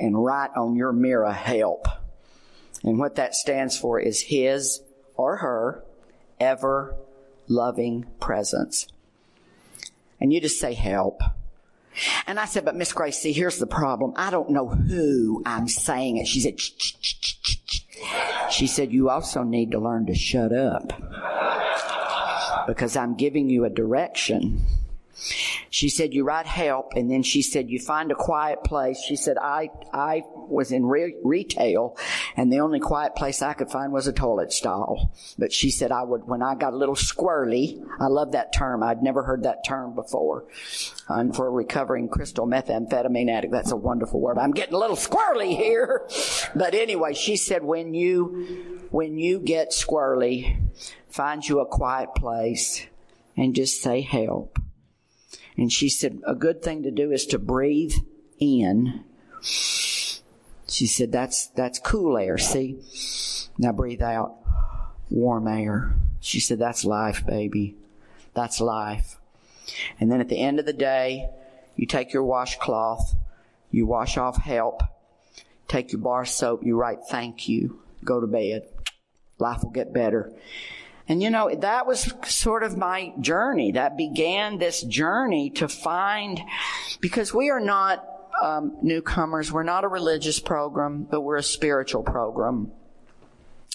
and 0.00 0.22
write 0.22 0.50
on 0.56 0.74
your 0.74 0.92
mirror 0.92 1.32
help? 1.32 1.86
And 2.82 2.98
what 2.98 3.16
that 3.16 3.34
stands 3.34 3.78
for 3.78 4.00
is 4.00 4.20
his 4.20 4.80
or 5.14 5.36
her 5.36 5.84
ever 6.40 6.94
loving 7.48 8.06
presence. 8.20 8.88
And 10.20 10.32
you 10.32 10.40
just 10.40 10.58
say 10.58 10.74
help. 10.74 11.22
And 12.26 12.38
I 12.38 12.44
said, 12.44 12.64
but 12.64 12.74
Miss 12.76 12.92
see, 13.12 13.32
here's 13.32 13.58
the 13.58 13.66
problem. 13.66 14.12
I 14.16 14.30
don't 14.30 14.50
know 14.50 14.68
who 14.68 15.42
I'm 15.46 15.68
saying 15.68 16.18
it. 16.18 16.26
She 16.26 16.40
said, 16.40 16.58
she 18.50 18.66
said, 18.66 18.92
you 18.92 19.08
also 19.08 19.42
need 19.42 19.72
to 19.72 19.78
learn 19.78 20.06
to 20.06 20.14
shut 20.14 20.52
up 20.52 20.92
because 22.66 22.96
I'm 22.96 23.14
giving 23.14 23.48
you 23.48 23.64
a 23.64 23.70
direction. 23.70 24.62
She 25.70 25.88
said, 25.88 26.14
you 26.14 26.24
write 26.24 26.46
help. 26.46 26.92
And 26.94 27.10
then 27.10 27.22
she 27.22 27.42
said, 27.42 27.70
you 27.70 27.78
find 27.78 28.10
a 28.10 28.14
quiet 28.14 28.64
place. 28.64 28.98
She 29.06 29.16
said, 29.16 29.36
I, 29.38 29.70
I 29.92 30.22
was 30.48 30.72
in 30.72 30.86
re- 30.86 31.16
retail 31.22 31.96
and 32.36 32.52
the 32.52 32.60
only 32.60 32.80
quiet 32.80 33.14
place 33.14 33.42
I 33.42 33.54
could 33.54 33.70
find 33.70 33.92
was 33.92 34.06
a 34.06 34.12
toilet 34.12 34.52
stall. 34.52 35.14
But 35.38 35.52
she 35.52 35.70
said, 35.70 35.92
I 35.92 36.02
would, 36.02 36.26
when 36.26 36.42
I 36.42 36.54
got 36.54 36.72
a 36.72 36.76
little 36.76 36.94
squirrely, 36.94 37.84
I 37.98 38.06
love 38.06 38.32
that 38.32 38.52
term. 38.52 38.82
I'd 38.82 39.02
never 39.02 39.22
heard 39.22 39.44
that 39.44 39.64
term 39.64 39.94
before. 39.94 40.44
And 41.08 41.34
for 41.34 41.46
a 41.46 41.50
recovering 41.50 42.08
crystal 42.08 42.46
methamphetamine 42.46 43.30
addict, 43.30 43.52
that's 43.52 43.72
a 43.72 43.76
wonderful 43.76 44.20
word. 44.20 44.38
I'm 44.38 44.52
getting 44.52 44.74
a 44.74 44.78
little 44.78 44.96
squirrely 44.96 45.56
here. 45.56 46.08
But 46.54 46.74
anyway, 46.74 47.14
she 47.14 47.36
said, 47.36 47.62
when 47.62 47.94
you, 47.94 48.88
when 48.90 49.18
you 49.18 49.40
get 49.40 49.70
squirrely, 49.70 50.60
find 51.08 51.46
you 51.46 51.60
a 51.60 51.66
quiet 51.66 52.14
place 52.14 52.86
and 53.36 53.54
just 53.54 53.82
say 53.82 54.00
help 54.00 54.58
and 55.56 55.72
she 55.72 55.88
said, 55.88 56.20
a 56.26 56.34
good 56.34 56.62
thing 56.62 56.82
to 56.82 56.90
do 56.90 57.12
is 57.12 57.26
to 57.26 57.38
breathe 57.38 57.94
in. 58.38 59.04
She 60.68 60.86
said, 60.86 61.12
that's, 61.12 61.46
that's 61.48 61.78
cool 61.78 62.18
air. 62.18 62.38
See? 62.38 62.80
Now 63.58 63.72
breathe 63.72 64.02
out. 64.02 64.36
Warm 65.10 65.46
air. 65.46 65.94
She 66.20 66.40
said, 66.40 66.58
that's 66.58 66.84
life, 66.84 67.24
baby. 67.24 67.76
That's 68.34 68.60
life. 68.60 69.18
And 70.00 70.10
then 70.10 70.20
at 70.20 70.28
the 70.28 70.40
end 70.40 70.58
of 70.58 70.66
the 70.66 70.72
day, 70.72 71.28
you 71.76 71.86
take 71.86 72.12
your 72.12 72.24
washcloth, 72.24 73.14
you 73.70 73.86
wash 73.86 74.16
off 74.16 74.36
help, 74.38 74.82
take 75.68 75.92
your 75.92 76.00
bar 76.00 76.24
soap, 76.24 76.64
you 76.64 76.76
write 76.76 77.00
thank 77.08 77.48
you, 77.48 77.80
go 78.04 78.20
to 78.20 78.26
bed. 78.26 78.66
Life 79.38 79.62
will 79.62 79.70
get 79.70 79.92
better. 79.92 80.32
And 81.08 81.22
you 81.22 81.30
know, 81.30 81.54
that 81.54 81.86
was 81.86 82.12
sort 82.24 82.62
of 82.62 82.76
my 82.76 83.12
journey. 83.20 83.72
That 83.72 83.96
began 83.96 84.58
this 84.58 84.82
journey 84.82 85.50
to 85.50 85.68
find, 85.68 86.40
because 87.00 87.32
we 87.32 87.50
are 87.50 87.60
not 87.60 88.04
um, 88.42 88.76
newcomers. 88.82 89.52
We're 89.52 89.62
not 89.62 89.84
a 89.84 89.88
religious 89.88 90.40
program, 90.40 91.04
but 91.04 91.22
we're 91.22 91.36
a 91.36 91.42
spiritual 91.42 92.02
program. 92.02 92.72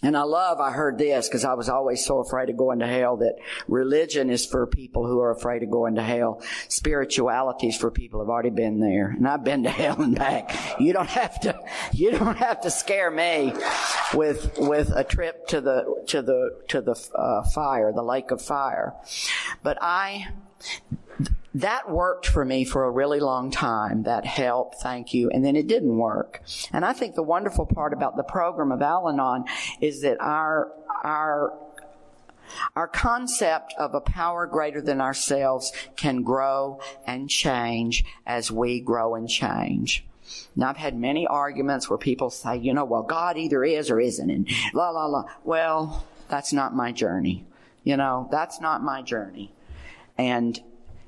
And 0.04 0.18
I 0.18 0.24
love, 0.24 0.60
I 0.60 0.72
heard 0.72 0.98
this 0.98 1.28
because 1.28 1.46
I 1.46 1.54
was 1.54 1.70
always 1.70 2.04
so 2.04 2.20
afraid 2.20 2.50
of 2.50 2.58
going 2.58 2.80
to 2.80 2.88
hell 2.88 3.18
that 3.18 3.36
religion 3.68 4.32
is 4.32 4.48
for 4.48 4.66
people 4.66 5.06
who 5.06 5.20
are 5.20 5.30
afraid 5.30 5.62
of 5.62 5.70
going 5.70 5.94
to 5.96 6.02
hell. 6.02 6.42
Spirituality 6.70 7.68
is 7.68 7.78
for 7.78 7.92
people 7.92 8.20
who've 8.20 8.30
already 8.30 8.50
been 8.50 8.80
there. 8.80 9.10
And 9.10 9.28
I've 9.28 9.44
been 9.44 9.62
to 9.64 9.70
hell 9.70 10.02
and 10.02 10.16
back. 10.16 10.58
You 10.80 10.94
don't 10.94 11.10
have 11.10 11.40
to, 11.42 11.60
you 11.94 12.12
don't 12.12 12.38
have 12.38 12.62
to 12.62 12.72
scare 12.72 13.12
me 13.12 13.54
with, 14.16 14.58
with 14.58 14.92
a 14.96 15.04
trip 15.04 15.46
to 15.50 15.62
the, 15.62 16.04
to 16.08 16.24
the, 16.24 16.60
to 16.70 16.82
the 16.82 17.10
uh, 17.14 17.44
fire, 17.44 17.94
the 17.94 18.02
lake 18.04 18.32
of 18.32 18.42
fire. 18.42 18.96
But 19.62 19.78
I, 19.82 20.30
that 21.56 21.90
worked 21.90 22.28
for 22.28 22.46
me 22.46 22.64
for 22.64 22.86
a 22.86 22.92
really 22.92 23.20
long 23.20 23.52
time. 23.52 24.04
That 24.04 24.26
help, 24.26 24.76
thank 24.76 25.14
you. 25.14 25.30
And 25.30 25.44
then 25.44 25.56
it 25.56 25.68
didn't 25.68 25.98
work. 25.98 26.42
And 26.72 26.86
I 26.86 26.94
think 26.94 27.16
the 27.16 27.24
wonderful 27.24 27.66
part 27.66 27.94
about 27.94 28.16
the 28.16 28.24
program 28.24 28.72
of 28.72 28.82
Al-Anon 28.82 29.46
is 29.82 30.02
that 30.02 30.20
our, 30.22 30.72
our, 31.04 31.54
our 32.76 32.88
concept 32.88 33.74
of 33.78 33.94
a 33.94 34.02
power 34.02 34.48
greater 34.48 34.82
than 34.82 35.02
ourselves 35.02 35.72
can 35.96 36.24
grow 36.24 36.80
and 37.06 37.30
change 37.30 38.06
as 38.26 38.52
we 38.52 38.80
grow 38.80 39.16
and 39.16 39.28
change. 39.28 40.06
Now 40.56 40.70
I've 40.70 40.78
had 40.78 40.98
many 40.98 41.28
arguments 41.28 41.90
where 41.90 41.98
people 41.98 42.30
say, 42.30 42.58
you 42.58 42.74
know, 42.74 42.86
well, 42.86 43.04
God 43.04 43.38
either 43.38 43.64
is 43.64 43.90
or 43.90 44.00
isn't, 44.00 44.30
and 44.30 44.48
la 44.74 44.90
la 44.92 45.06
la. 45.06 45.26
Well, 45.44 46.06
that's 46.30 46.54
not 46.54 46.74
my 46.74 46.94
journey. 46.94 47.46
You 47.84 47.98
know, 47.98 48.30
that's 48.32 48.62
not 48.62 48.82
my 48.82 49.02
journey. 49.02 49.52
And 50.18 50.62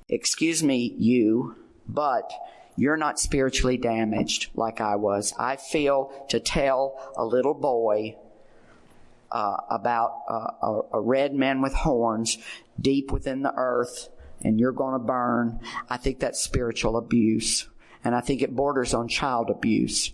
excuse 0.10 0.64
me, 0.64 0.96
you, 0.98 1.56
but 1.88 2.32
you're 2.76 2.98
not 2.98 3.20
spiritually 3.20 3.78
damaged 3.78 4.50
like 4.56 4.82
I 4.82 4.96
was. 4.96 5.34
I 5.38 5.58
feel 5.58 6.26
to 6.30 6.40
tell 6.40 7.14
a 7.16 7.26
little 7.26 7.54
boy 7.54 8.18
uh, 9.32 9.58
about 9.70 10.22
uh, 10.30 10.48
a, 10.62 10.82
a 10.94 11.02
red 11.02 11.34
man 11.34 11.62
with 11.62 11.74
horns 11.74 12.38
deep 12.80 13.12
within 13.12 13.42
the 13.42 13.54
earth 13.56 14.10
and 14.44 14.60
you're 14.60 14.72
going 14.72 14.94
to 14.94 15.00
burn. 15.00 15.60
I 15.90 15.98
think 15.98 16.20
that's 16.20 16.40
spiritual 16.40 16.98
abuse. 16.98 17.68
And 18.04 18.14
I 18.14 18.22
think 18.22 18.42
it 18.42 18.56
borders 18.56 18.94
on 18.94 19.08
child 19.08 19.50
abuse. 19.50 20.12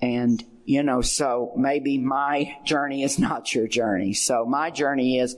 And, 0.00 0.42
you 0.64 0.82
know, 0.82 1.02
so 1.02 1.52
maybe 1.56 1.98
my 1.98 2.56
journey 2.64 3.02
is 3.02 3.18
not 3.18 3.54
your 3.54 3.68
journey. 3.68 4.14
So 4.14 4.44
my 4.44 4.70
journey 4.70 5.18
is 5.18 5.36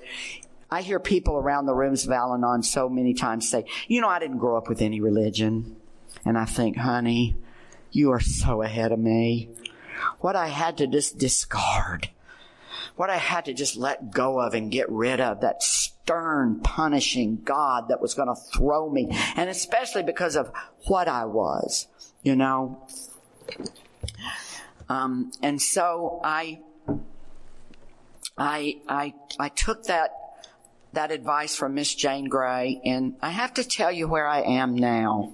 I 0.70 0.82
hear 0.82 1.00
people 1.00 1.36
around 1.36 1.66
the 1.66 1.74
rooms 1.74 2.04
of 2.04 2.12
Al 2.12 2.34
Anon 2.34 2.62
so 2.62 2.88
many 2.88 3.14
times 3.14 3.50
say, 3.50 3.64
you 3.86 4.00
know, 4.00 4.08
I 4.08 4.18
didn't 4.18 4.38
grow 4.38 4.56
up 4.56 4.68
with 4.68 4.82
any 4.82 5.00
religion. 5.00 5.76
And 6.24 6.36
I 6.36 6.44
think, 6.44 6.76
honey, 6.76 7.36
you 7.90 8.10
are 8.12 8.20
so 8.20 8.62
ahead 8.62 8.92
of 8.92 8.98
me. 8.98 9.48
What 10.20 10.36
I 10.36 10.48
had 10.48 10.78
to 10.78 10.86
just 10.86 11.18
discard, 11.18 12.10
what 12.96 13.08
I 13.08 13.16
had 13.16 13.46
to 13.46 13.54
just 13.54 13.76
let 13.76 14.10
go 14.10 14.40
of 14.40 14.52
and 14.52 14.70
get 14.70 14.90
rid 14.90 15.20
of, 15.20 15.40
that 15.40 15.62
stern, 15.62 16.60
punishing 16.60 17.40
God 17.44 17.88
that 17.88 18.00
was 18.00 18.14
going 18.14 18.28
to 18.28 18.34
throw 18.34 18.90
me. 18.90 19.08
And 19.36 19.48
especially 19.48 20.02
because 20.02 20.36
of 20.36 20.52
what 20.84 21.08
I 21.08 21.24
was, 21.24 21.86
you 22.22 22.36
know. 22.36 22.86
Um, 24.88 25.32
and 25.42 25.60
so 25.60 26.20
I, 26.22 26.60
I, 28.36 28.80
I, 28.86 29.14
I 29.38 29.48
took 29.48 29.84
that 29.84 30.12
that 30.92 31.10
advice 31.10 31.54
from 31.54 31.74
Miss 31.74 31.94
Jane 31.94 32.28
Gray, 32.28 32.80
and 32.84 33.14
I 33.20 33.30
have 33.30 33.54
to 33.54 33.64
tell 33.64 33.92
you 33.92 34.08
where 34.08 34.26
I 34.26 34.40
am 34.40 34.74
now. 34.74 35.32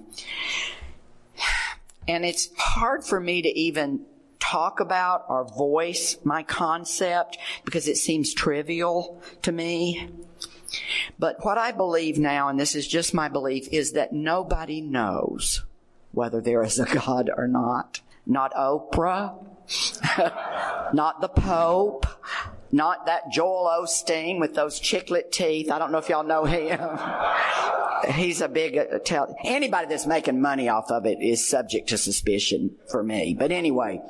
And 2.07 2.23
it's 2.25 2.49
hard 2.57 3.03
for 3.03 3.19
me 3.19 3.41
to 3.41 3.59
even 3.59 4.05
talk 4.39 4.79
about 4.79 5.25
or 5.27 5.43
voice 5.43 6.17
my 6.23 6.43
concept 6.43 7.37
because 7.63 7.87
it 7.87 7.97
seems 7.97 8.33
trivial 8.33 9.21
to 9.41 9.51
me. 9.51 10.09
But 11.17 11.43
what 11.43 11.57
I 11.57 11.71
believe 11.71 12.17
now, 12.19 12.49
and 12.49 12.59
this 12.59 12.75
is 12.75 12.87
just 12.87 13.13
my 13.13 13.27
belief, 13.27 13.67
is 13.71 13.93
that 13.93 14.13
nobody 14.13 14.81
knows 14.81 15.63
whether 16.11 16.41
there 16.41 16.63
is 16.63 16.79
a 16.79 16.85
God 16.85 17.29
or 17.35 17.47
not. 17.47 18.01
Not 18.25 18.53
Oprah, 18.53 19.35
not 20.93 21.21
the 21.21 21.27
Pope, 21.27 22.05
not 22.71 23.05
that 23.05 23.31
Joel 23.31 23.69
Osteen 23.81 24.39
with 24.39 24.55
those 24.55 24.79
chiclet 24.79 25.31
teeth. 25.31 25.71
I 25.71 25.79
don't 25.79 25.91
know 25.91 25.97
if 25.97 26.09
y'all 26.09 26.23
know 26.23 26.45
him. 26.45 26.79
He's 28.13 28.41
a 28.41 28.47
big, 28.47 28.77
uh, 28.77 28.99
tell, 29.03 29.35
anybody 29.43 29.87
that's 29.87 30.05
making 30.05 30.41
money 30.41 30.69
off 30.69 30.91
of 30.91 31.05
it 31.05 31.21
is 31.21 31.47
subject 31.47 31.89
to 31.89 31.97
suspicion 31.97 32.75
for 32.89 33.03
me. 33.03 33.35
But 33.37 33.51
anyway, 33.51 34.01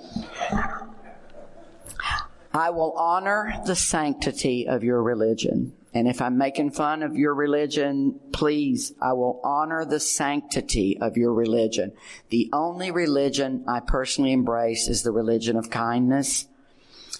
I 2.54 2.70
will 2.72 2.94
honor 2.94 3.54
the 3.66 3.76
sanctity 3.76 4.68
of 4.68 4.84
your 4.84 5.02
religion. 5.02 5.74
And 5.94 6.10
if 6.10 6.22
I'm 6.22 6.38
making 6.38 6.72
fun 6.72 7.04
of 7.04 7.16
your 7.16 7.34
religion, 7.34 8.20
please, 8.34 8.94
I 9.02 9.14
will 9.14 9.40
honor 9.44 9.86
the 9.86 10.00
sanctity 10.00 10.98
of 11.00 11.16
your 11.16 11.34
religion. 11.34 11.94
The 12.30 12.50
only 12.52 12.92
religion 12.92 13.64
I 13.66 13.80
personally 13.80 14.34
embrace 14.34 14.90
is 14.90 15.04
the 15.04 15.12
religion 15.12 15.56
of 15.56 15.70
kindness 15.70 16.48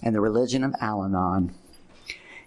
and 0.02 0.14
the 0.14 0.20
religion 0.20 0.64
of 0.64 0.74
Al-Anon. 0.80 1.54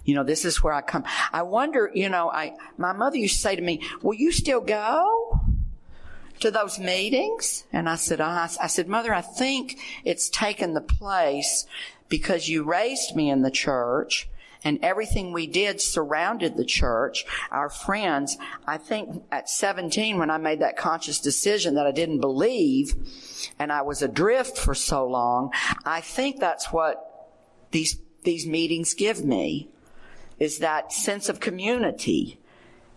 You 0.06 0.16
know, 0.16 0.24
this 0.24 0.46
is 0.46 0.64
where 0.64 0.74
I 0.74 0.82
come. 0.82 1.04
I 1.32 1.44
wonder, 1.44 1.92
you 1.94 2.10
know, 2.10 2.32
I, 2.32 2.56
my 2.78 2.94
mother 2.94 3.18
used 3.18 3.36
to 3.36 3.42
say 3.42 3.56
to 3.56 3.62
me, 3.62 3.82
will 4.02 4.16
you 4.16 4.32
still 4.32 4.62
go 4.62 5.40
to 6.40 6.52
those 6.52 6.80
meetings? 6.80 7.66
And 7.72 7.88
I 7.88 7.96
said, 7.96 8.22
I, 8.22 8.50
I 8.62 8.68
said, 8.68 8.88
mother, 8.88 9.14
I 9.14 9.22
think 9.22 9.78
it's 10.04 10.30
taken 10.30 10.74
the 10.74 10.82
place 10.82 11.68
because 12.08 12.50
you 12.50 12.64
raised 12.64 13.16
me 13.16 13.30
in 13.30 13.42
the 13.44 13.52
church 13.52 14.28
and 14.64 14.80
everything 14.82 15.32
we 15.32 15.48
did 15.48 15.80
surrounded 15.80 16.58
the 16.58 16.66
church. 16.66 17.26
Our 17.52 17.70
friends, 17.70 18.38
I 18.68 18.78
think 18.78 19.24
at 19.32 19.50
17 19.50 20.18
when 20.18 20.30
I 20.30 20.38
made 20.38 20.60
that 20.60 20.78
conscious 20.78 21.20
decision 21.20 21.76
that 21.76 21.86
I 21.86 21.92
didn't 21.92 22.20
believe 22.20 22.94
and 23.58 23.72
I 23.72 23.84
was 23.84 24.02
adrift 24.02 24.58
for 24.58 24.74
so 24.74 25.08
long, 25.08 25.52
I 25.86 26.02
think 26.02 26.40
that's 26.40 26.74
what 26.74 27.09
these, 27.72 28.00
these 28.24 28.46
meetings 28.46 28.94
give 28.94 29.24
me 29.24 29.70
is 30.40 30.60
that 30.60 30.92
sense 30.92 31.30
of 31.30 31.40
community. 31.40 32.40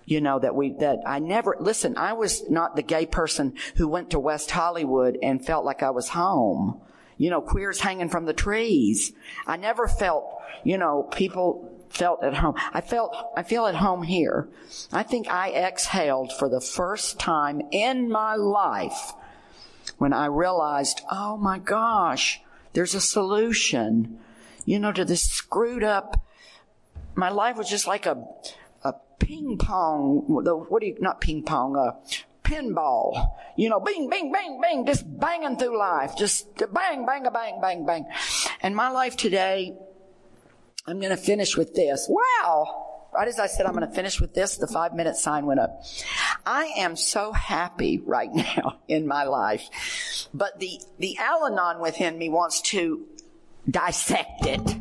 You 0.04 0.20
know, 0.20 0.40
that 0.40 0.56
we, 0.56 0.72
that 0.80 0.98
I 1.06 1.20
never, 1.20 1.56
listen, 1.60 1.96
I 1.96 2.14
was 2.14 2.48
not 2.50 2.74
the 2.74 2.82
gay 2.82 3.06
person 3.06 3.54
who 3.76 3.86
went 3.86 4.10
to 4.10 4.18
West 4.18 4.50
Hollywood 4.50 5.16
and 5.22 5.44
felt 5.44 5.64
like 5.64 5.82
I 5.82 5.90
was 5.90 6.08
home. 6.08 6.80
You 7.18 7.30
know, 7.30 7.40
queers 7.40 7.80
hanging 7.80 8.08
from 8.08 8.26
the 8.26 8.32
trees. 8.32 9.12
I 9.46 9.56
never 9.56 9.86
felt, 9.86 10.42
you 10.64 10.76
know, 10.76 11.04
people 11.04 11.72
felt 11.88 12.24
at 12.24 12.34
home. 12.34 12.54
I 12.72 12.80
felt, 12.80 13.14
I 13.36 13.42
feel 13.42 13.66
at 13.66 13.76
home 13.76 14.02
here. 14.02 14.48
I 14.92 15.04
think 15.04 15.28
I 15.28 15.52
exhaled 15.52 16.32
for 16.32 16.48
the 16.48 16.60
first 16.60 17.20
time 17.20 17.62
in 17.70 18.10
my 18.10 18.34
life 18.34 19.12
when 19.98 20.12
I 20.12 20.26
realized, 20.26 21.02
oh 21.10 21.36
my 21.36 21.58
gosh, 21.58 22.40
there's 22.72 22.94
a 22.94 23.00
solution, 23.00 24.18
you 24.64 24.78
know, 24.78 24.92
to 24.92 25.04
this 25.04 25.22
screwed 25.22 25.84
up. 25.84 26.24
My 27.14 27.30
life 27.30 27.56
was 27.56 27.68
just 27.68 27.86
like 27.86 28.06
a, 28.06 28.24
a 28.84 28.94
ping 29.18 29.58
pong, 29.58 30.42
the, 30.44 30.56
what 30.56 30.80
do 30.80 30.88
you, 30.88 30.96
not 31.00 31.20
ping 31.20 31.42
pong, 31.42 31.76
a 31.76 31.98
pinball, 32.42 33.30
you 33.56 33.68
know, 33.68 33.80
bing, 33.80 34.08
bing, 34.08 34.32
bing, 34.32 34.60
bing, 34.60 34.86
just 34.86 35.04
banging 35.18 35.56
through 35.56 35.78
life, 35.78 36.16
just 36.16 36.46
bang, 36.72 37.06
bang, 37.06 37.26
a 37.26 37.30
bang, 37.30 37.60
bang, 37.60 37.86
bang. 37.86 38.06
And 38.60 38.74
my 38.74 38.90
life 38.90 39.16
today, 39.16 39.76
I'm 40.86 40.98
going 40.98 41.10
to 41.10 41.22
finish 41.22 41.56
with 41.56 41.74
this. 41.74 42.08
Wow. 42.08 42.88
Right 43.14 43.28
as 43.28 43.38
I 43.38 43.46
said, 43.46 43.66
I'm 43.66 43.74
going 43.74 43.86
to 43.86 43.94
finish 43.94 44.20
with 44.20 44.32
this, 44.32 44.56
the 44.56 44.66
five 44.66 44.94
minute 44.94 45.16
sign 45.16 45.44
went 45.44 45.60
up. 45.60 45.82
I 46.46 46.72
am 46.78 46.96
so 46.96 47.32
happy 47.32 47.98
right 47.98 48.30
now 48.34 48.78
in 48.88 49.06
my 49.06 49.24
life. 49.24 49.68
But 50.32 50.58
the, 50.58 50.80
the 50.98 51.18
Al 51.18 51.46
Anon 51.46 51.80
within 51.80 52.16
me 52.16 52.30
wants 52.30 52.62
to 52.62 53.06
dissect 53.68 54.46
it. 54.46 54.76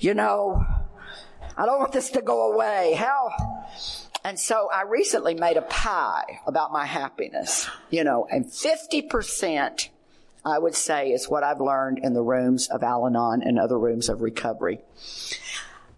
You 0.00 0.14
know, 0.14 0.64
I 1.56 1.66
don't 1.66 1.78
want 1.78 1.92
this 1.92 2.10
to 2.10 2.22
go 2.22 2.52
away. 2.52 2.94
How? 2.96 3.30
And 4.24 4.38
so 4.38 4.68
I 4.72 4.82
recently 4.82 5.34
made 5.34 5.56
a 5.56 5.62
pie 5.62 6.40
about 6.46 6.72
my 6.72 6.84
happiness, 6.84 7.68
you 7.90 8.04
know, 8.04 8.26
and 8.30 8.46
50% 8.46 9.88
I 10.46 10.58
would 10.60 10.76
say 10.76 11.10
is 11.10 11.28
what 11.28 11.42
I've 11.42 11.60
learned 11.60 11.98
in 12.02 12.14
the 12.14 12.22
rooms 12.22 12.68
of 12.68 12.84
Al 12.84 13.06
Anon 13.06 13.42
and 13.42 13.58
other 13.58 13.76
rooms 13.76 14.08
of 14.08 14.22
recovery. 14.22 14.80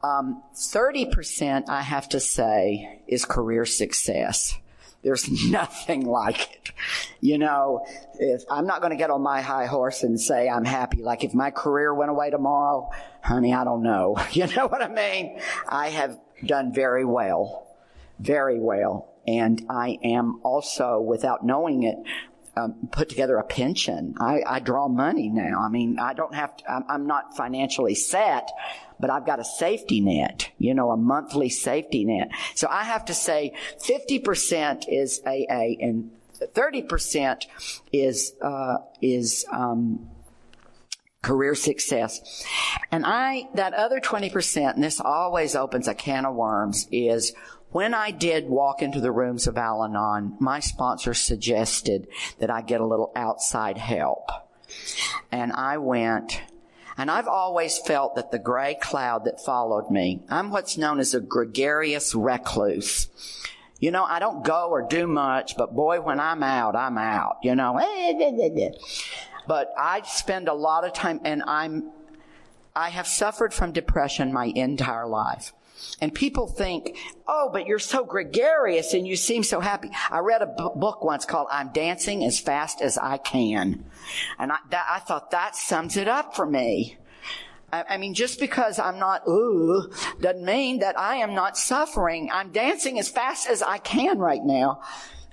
Um, 0.02 0.42
30%, 0.54 1.68
I 1.68 1.82
have 1.82 2.08
to 2.10 2.20
say, 2.20 3.00
is 3.06 3.26
career 3.26 3.66
success. 3.66 4.54
There's 5.02 5.30
nothing 5.50 6.06
like 6.06 6.54
it. 6.54 6.72
You 7.20 7.38
know, 7.38 7.84
if 8.14 8.42
I'm 8.50 8.66
not 8.66 8.80
going 8.80 8.90
to 8.90 8.96
get 8.96 9.10
on 9.10 9.22
my 9.22 9.40
high 9.40 9.66
horse 9.66 10.02
and 10.02 10.20
say 10.20 10.48
I'm 10.48 10.64
happy. 10.64 11.02
Like 11.02 11.24
if 11.24 11.34
my 11.34 11.50
career 11.50 11.92
went 11.94 12.10
away 12.10 12.30
tomorrow, 12.30 12.90
honey, 13.22 13.54
I 13.54 13.64
don't 13.64 13.82
know. 13.82 14.16
You 14.32 14.46
know 14.54 14.68
what 14.68 14.82
I 14.82 14.88
mean? 14.88 15.40
I 15.68 15.88
have 15.88 16.18
done 16.44 16.72
very 16.72 17.04
well. 17.04 17.66
Very 18.20 18.60
well. 18.60 19.12
And 19.26 19.64
I 19.68 19.98
am 20.04 20.40
also, 20.44 21.00
without 21.00 21.44
knowing 21.44 21.82
it, 21.82 21.96
um, 22.58 22.88
put 22.90 23.08
together 23.08 23.36
a 23.38 23.44
pension. 23.44 24.14
I, 24.18 24.42
I, 24.46 24.60
draw 24.60 24.88
money 24.88 25.28
now. 25.28 25.60
I 25.60 25.68
mean, 25.68 25.98
I 25.98 26.14
don't 26.14 26.34
have 26.34 26.56
to, 26.56 26.70
I'm, 26.70 26.84
I'm 26.88 27.06
not 27.06 27.36
financially 27.36 27.94
set, 27.94 28.50
but 28.98 29.10
I've 29.10 29.26
got 29.26 29.40
a 29.40 29.44
safety 29.44 30.00
net, 30.00 30.50
you 30.58 30.74
know, 30.74 30.90
a 30.90 30.96
monthly 30.96 31.48
safety 31.48 32.04
net. 32.04 32.30
So 32.54 32.68
I 32.68 32.84
have 32.84 33.04
to 33.06 33.14
say 33.14 33.54
50% 33.80 34.84
is 34.88 35.20
AA 35.24 35.76
and 35.80 36.10
30% 36.40 37.46
is, 37.92 38.32
uh, 38.42 38.78
is, 39.00 39.44
um, 39.50 40.08
career 41.20 41.54
success. 41.54 42.44
And 42.92 43.04
I, 43.04 43.48
that 43.54 43.74
other 43.74 44.00
20%, 44.00 44.74
and 44.74 44.82
this 44.82 45.00
always 45.00 45.56
opens 45.56 45.88
a 45.88 45.94
can 45.94 46.24
of 46.24 46.34
worms, 46.34 46.86
is 46.92 47.34
when 47.70 47.92
I 47.92 48.10
did 48.10 48.48
walk 48.48 48.82
into 48.82 49.00
the 49.00 49.12
rooms 49.12 49.46
of 49.46 49.58
Al 49.58 49.84
Anon, 49.84 50.36
my 50.40 50.60
sponsor 50.60 51.12
suggested 51.14 52.08
that 52.38 52.50
I 52.50 52.62
get 52.62 52.80
a 52.80 52.86
little 52.86 53.12
outside 53.14 53.76
help. 53.76 54.30
And 55.30 55.52
I 55.52 55.78
went, 55.78 56.40
and 56.96 57.10
I've 57.10 57.28
always 57.28 57.78
felt 57.78 58.16
that 58.16 58.30
the 58.30 58.38
gray 58.38 58.74
cloud 58.74 59.24
that 59.24 59.44
followed 59.44 59.90
me, 59.90 60.22
I'm 60.30 60.50
what's 60.50 60.78
known 60.78 60.98
as 60.98 61.14
a 61.14 61.20
gregarious 61.20 62.14
recluse. 62.14 63.08
You 63.78 63.90
know, 63.90 64.04
I 64.04 64.18
don't 64.18 64.44
go 64.44 64.70
or 64.70 64.82
do 64.82 65.06
much, 65.06 65.56
but 65.56 65.74
boy, 65.74 66.00
when 66.00 66.18
I'm 66.18 66.42
out, 66.42 66.74
I'm 66.74 66.98
out, 66.98 67.38
you 67.42 67.54
know. 67.54 67.78
But 69.46 69.72
I 69.78 70.02
spend 70.02 70.48
a 70.48 70.52
lot 70.52 70.84
of 70.84 70.92
time, 70.92 71.20
and 71.24 71.42
I'm, 71.46 71.90
I 72.76 72.90
have 72.90 73.06
suffered 73.06 73.54
from 73.54 73.72
depression 73.72 74.30
my 74.30 74.46
entire 74.46 75.06
life. 75.06 75.54
And 76.00 76.14
people 76.14 76.46
think, 76.46 76.96
oh, 77.26 77.50
but 77.52 77.66
you're 77.66 77.78
so 77.78 78.04
gregarious 78.04 78.94
and 78.94 79.06
you 79.06 79.16
seem 79.16 79.42
so 79.42 79.60
happy. 79.60 79.90
I 80.10 80.18
read 80.18 80.42
a 80.42 80.46
b- 80.46 80.68
book 80.76 81.02
once 81.02 81.24
called 81.24 81.48
I'm 81.50 81.72
Dancing 81.72 82.24
as 82.24 82.38
Fast 82.38 82.80
as 82.80 82.98
I 82.98 83.18
Can. 83.18 83.84
And 84.38 84.52
I, 84.52 84.58
that, 84.70 84.86
I 84.90 84.98
thought 85.00 85.30
that 85.32 85.56
sums 85.56 85.96
it 85.96 86.08
up 86.08 86.36
for 86.36 86.46
me. 86.46 86.98
I, 87.72 87.84
I 87.90 87.96
mean, 87.98 88.14
just 88.14 88.40
because 88.40 88.78
I'm 88.78 88.98
not, 88.98 89.26
ooh, 89.28 89.90
doesn't 90.20 90.44
mean 90.44 90.80
that 90.80 90.98
I 90.98 91.16
am 91.16 91.34
not 91.34 91.56
suffering. 91.56 92.30
I'm 92.32 92.50
dancing 92.50 92.98
as 92.98 93.08
fast 93.08 93.48
as 93.48 93.62
I 93.62 93.78
can 93.78 94.18
right 94.18 94.42
now. 94.42 94.82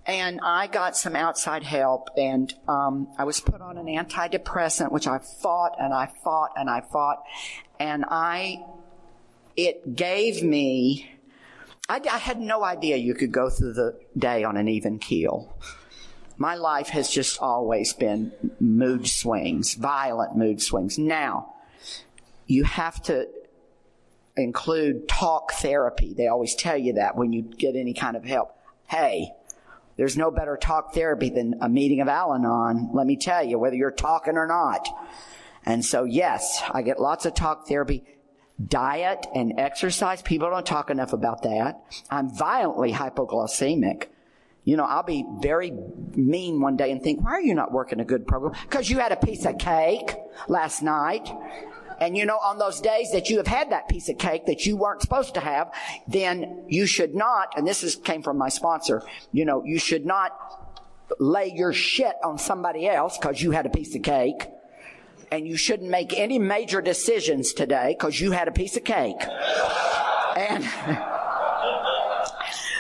And 0.08 0.40
I 0.44 0.68
got 0.68 0.96
some 0.96 1.16
outside 1.16 1.64
help 1.64 2.10
and, 2.16 2.54
um, 2.68 3.08
I 3.18 3.24
was 3.24 3.40
put 3.40 3.60
on 3.60 3.80
an 3.80 3.88
antidepressant, 3.88 4.92
which 4.92 5.08
I 5.08 5.18
fought 5.18 5.78
and 5.80 5.92
I 5.92 6.06
fought 6.24 6.52
and 6.56 6.70
I 6.70 6.82
fought. 6.82 7.24
And 7.80 8.06
I 8.08 8.64
it 9.56 9.96
gave 9.96 10.44
me, 10.44 11.10
I, 11.88 12.02
I 12.12 12.18
had 12.18 12.40
no 12.40 12.64
idea 12.64 12.98
you 12.98 13.14
could 13.14 13.32
go 13.32 13.50
through 13.50 13.74
the 13.74 14.00
day 14.18 14.44
on 14.44 14.58
an 14.58 14.68
even 14.68 15.00
keel. 15.00 15.58
My 16.38 16.56
life 16.56 16.90
has 16.90 17.10
just 17.10 17.42
always 17.42 17.94
been 17.94 18.32
mood 18.60 19.08
swings, 19.08 19.76
violent 19.76 20.36
mood 20.36 20.62
swings. 20.62 20.98
Now, 20.98 21.54
you 22.46 22.66
have 22.66 23.02
to 23.04 23.28
include 24.36 25.08
talk 25.08 25.54
therapy. 25.54 26.14
They 26.14 26.28
always 26.28 26.56
tell 26.56 26.78
you 26.78 26.94
that 26.94 27.16
when 27.16 27.32
you 27.32 27.42
get 27.42 27.76
any 27.76 27.94
kind 27.94 28.18
of 28.18 28.26
help. 28.26 28.58
Hey, 28.88 29.32
there's 29.96 30.18
no 30.18 30.30
better 30.30 30.58
talk 30.58 30.94
therapy 30.94 31.30
than 31.30 31.56
a 31.62 31.70
meeting 31.70 32.02
of 32.02 32.10
Al 32.10 32.34
Anon, 32.34 32.90
let 32.94 33.08
me 33.08 33.16
tell 33.16 33.44
you, 33.44 33.58
whether 33.58 33.78
you're 33.78 33.92
talking 33.92 34.36
or 34.36 34.46
not. 34.46 34.90
And 35.66 35.84
so 35.86 36.04
yes, 36.04 36.62
I 36.70 36.82
get 36.82 37.00
lots 37.00 37.26
of 37.26 37.34
talk 37.34 37.68
therapy 37.68 38.04
diet 38.64 39.26
and 39.34 39.60
exercise. 39.60 40.22
People 40.22 40.50
don't 40.50 40.66
talk 40.66 40.90
enough 40.90 41.14
about 41.14 41.44
that. 41.44 41.82
I'm 42.10 42.36
violently 42.36 42.92
hypoglycemic. 42.92 44.08
You 44.64 44.78
know, 44.78 44.86
I'll 44.86 45.04
be 45.04 45.26
very 45.42 45.72
mean 46.16 46.60
one 46.60 46.76
day 46.76 46.92
and 46.92 47.02
think, 47.02 47.24
why 47.24 47.32
are 47.32 47.42
you 47.42 47.54
not 47.54 47.72
working 47.72 48.00
a 48.00 48.06
good 48.06 48.26
program? 48.26 48.54
Because 48.64 48.90
you 48.90 48.98
had 48.98 49.12
a 49.12 49.16
piece 49.16 49.46
of 49.46 49.58
cake 49.60 50.16
last 50.48 50.82
night. 50.82 51.30
And 52.00 52.18
you 52.18 52.26
know, 52.26 52.38
on 52.38 52.58
those 52.58 52.82
days 52.82 53.12
that 53.12 53.30
you 53.30 53.38
have 53.38 53.48
had 53.48 53.72
that 53.72 53.88
piece 53.88 54.10
of 54.10 54.18
cake 54.18 54.48
that 54.48 54.66
you 54.66 54.76
weren't 54.76 55.02
supposed 55.02 55.36
to 55.36 55.40
have, 55.40 55.72
then 56.08 56.66
you 56.68 56.86
should 56.86 57.16
not, 57.16 57.54
and 57.56 57.66
this 57.66 57.84
is, 57.84 57.96
came 57.96 58.22
from 58.22 58.38
my 58.38 58.50
sponsor, 58.50 59.04
you 59.32 59.46
know, 59.46 59.64
you 59.64 59.80
should 59.80 60.06
not 60.06 60.32
lay 61.20 61.54
your 61.56 61.72
shit 61.72 62.16
on 62.24 62.38
somebody 62.38 62.88
else 62.88 63.18
because 63.18 63.42
you 63.42 63.52
had 63.52 63.66
a 63.66 63.70
piece 63.70 63.96
of 63.96 64.02
cake 64.02 64.48
and 65.32 65.48
you 65.48 65.58
shouldn't 65.58 65.90
make 65.90 66.18
any 66.18 66.40
major 66.40 66.82
decisions 66.82 67.54
today 67.54 67.96
because 67.98 68.20
you 68.20 68.32
had 68.32 68.48
a 68.48 68.52
piece 68.52 68.78
of 68.78 68.84
cake. 68.84 69.22
And, 70.36 70.64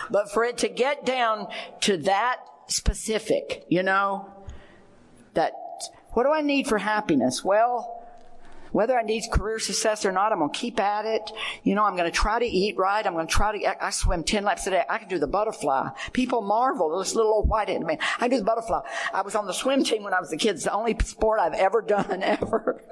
but 0.09 0.31
for 0.31 0.43
it 0.43 0.57
to 0.59 0.69
get 0.69 1.05
down 1.05 1.47
to 1.81 1.97
that 1.97 2.37
specific, 2.67 3.65
you 3.69 3.83
know, 3.83 4.29
that, 5.33 5.53
what 6.11 6.23
do 6.23 6.31
I 6.31 6.41
need 6.41 6.67
for 6.67 6.77
happiness? 6.77 7.43
Well, 7.43 7.94
whether 8.75 8.99
I 8.99 9.03
need 9.03 9.23
career 9.31 9.57
success 9.57 10.03
or 10.03 10.11
not, 10.11 10.33
I'm 10.33 10.39
going 10.39 10.51
to 10.51 10.59
keep 10.59 10.81
at 10.81 11.05
it. 11.05 11.31
You 11.63 11.75
know, 11.75 11.85
I'm 11.85 11.95
going 11.95 12.11
to 12.11 12.17
try 12.17 12.39
to 12.39 12.45
eat 12.45 12.75
right. 12.75 13.07
I'm 13.07 13.13
going 13.13 13.25
to 13.25 13.31
try 13.31 13.57
to, 13.57 13.85
I 13.85 13.89
swim 13.89 14.25
10 14.25 14.43
laps 14.43 14.67
a 14.67 14.71
day. 14.71 14.83
I 14.89 14.97
can 14.97 15.07
do 15.07 15.17
the 15.17 15.27
butterfly. 15.27 15.91
People 16.11 16.41
marvel, 16.41 16.93
at 16.93 17.05
this 17.05 17.15
little 17.15 17.31
old 17.31 17.47
white-headed 17.47 17.87
man. 17.87 17.99
I 18.19 18.27
do 18.27 18.37
the 18.37 18.43
butterfly. 18.43 18.81
I 19.13 19.21
was 19.21 19.33
on 19.33 19.45
the 19.45 19.53
swim 19.53 19.85
team 19.85 20.03
when 20.03 20.13
I 20.13 20.19
was 20.19 20.33
a 20.33 20.35
kid. 20.35 20.55
It's 20.55 20.65
the 20.65 20.73
only 20.73 20.93
sport 21.05 21.39
I've 21.39 21.53
ever 21.53 21.81
done, 21.81 22.21
ever. 22.21 22.83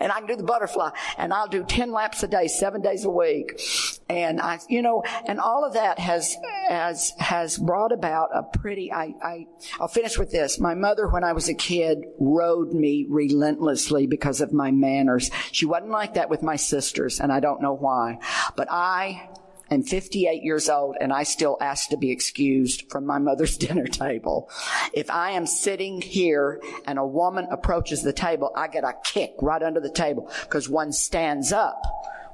and 0.00 0.10
I 0.10 0.18
can 0.18 0.26
do 0.26 0.34
the 0.34 0.42
butterfly. 0.42 0.90
And 1.16 1.32
I'll 1.32 1.46
do 1.46 1.62
10 1.62 1.92
laps 1.92 2.24
a 2.24 2.26
day, 2.26 2.48
seven 2.48 2.82
days 2.82 3.04
a 3.04 3.10
week. 3.10 3.60
And 4.08 4.40
I, 4.40 4.58
you 4.68 4.80
know, 4.80 5.02
and 5.26 5.38
all 5.38 5.64
of 5.64 5.74
that 5.74 5.98
has, 5.98 6.36
has, 6.68 7.12
has 7.18 7.58
brought 7.58 7.92
about 7.92 8.30
a 8.34 8.42
pretty, 8.42 8.90
I, 8.90 9.14
I, 9.22 9.46
I'll 9.78 9.88
finish 9.88 10.16
with 10.16 10.30
this. 10.30 10.58
My 10.58 10.74
mother, 10.74 11.06
when 11.06 11.24
I 11.24 11.34
was 11.34 11.48
a 11.48 11.54
kid, 11.54 12.04
rode 12.18 12.72
me 12.72 13.06
relentlessly 13.08 14.06
because 14.06 14.40
of 14.40 14.52
my 14.52 14.70
manners. 14.70 15.30
She 15.52 15.66
wasn't 15.66 15.90
like 15.90 16.14
that 16.14 16.30
with 16.30 16.42
my 16.42 16.56
sisters, 16.56 17.20
and 17.20 17.30
I 17.30 17.40
don't 17.40 17.60
know 17.60 17.74
why. 17.74 18.18
But 18.56 18.68
I 18.70 19.28
am 19.70 19.82
58 19.82 20.42
years 20.42 20.68
old 20.68 20.96
and 21.00 21.12
I 21.12 21.24
still 21.24 21.58
ask 21.60 21.90
to 21.90 21.96
be 21.96 22.10
excused 22.10 22.90
from 22.90 23.04
my 23.04 23.18
mother's 23.18 23.56
dinner 23.58 23.86
table. 23.86 24.50
If 24.92 25.10
I 25.10 25.32
am 25.32 25.46
sitting 25.46 26.00
here 26.00 26.62
and 26.86 26.98
a 26.98 27.06
woman 27.06 27.46
approaches 27.50 28.02
the 28.02 28.12
table, 28.12 28.50
I 28.56 28.68
get 28.68 28.84
a 28.84 28.94
kick 29.04 29.34
right 29.42 29.62
under 29.62 29.80
the 29.80 29.90
table 29.90 30.30
because 30.42 30.68
one 30.68 30.92
stands 30.92 31.52
up 31.52 31.82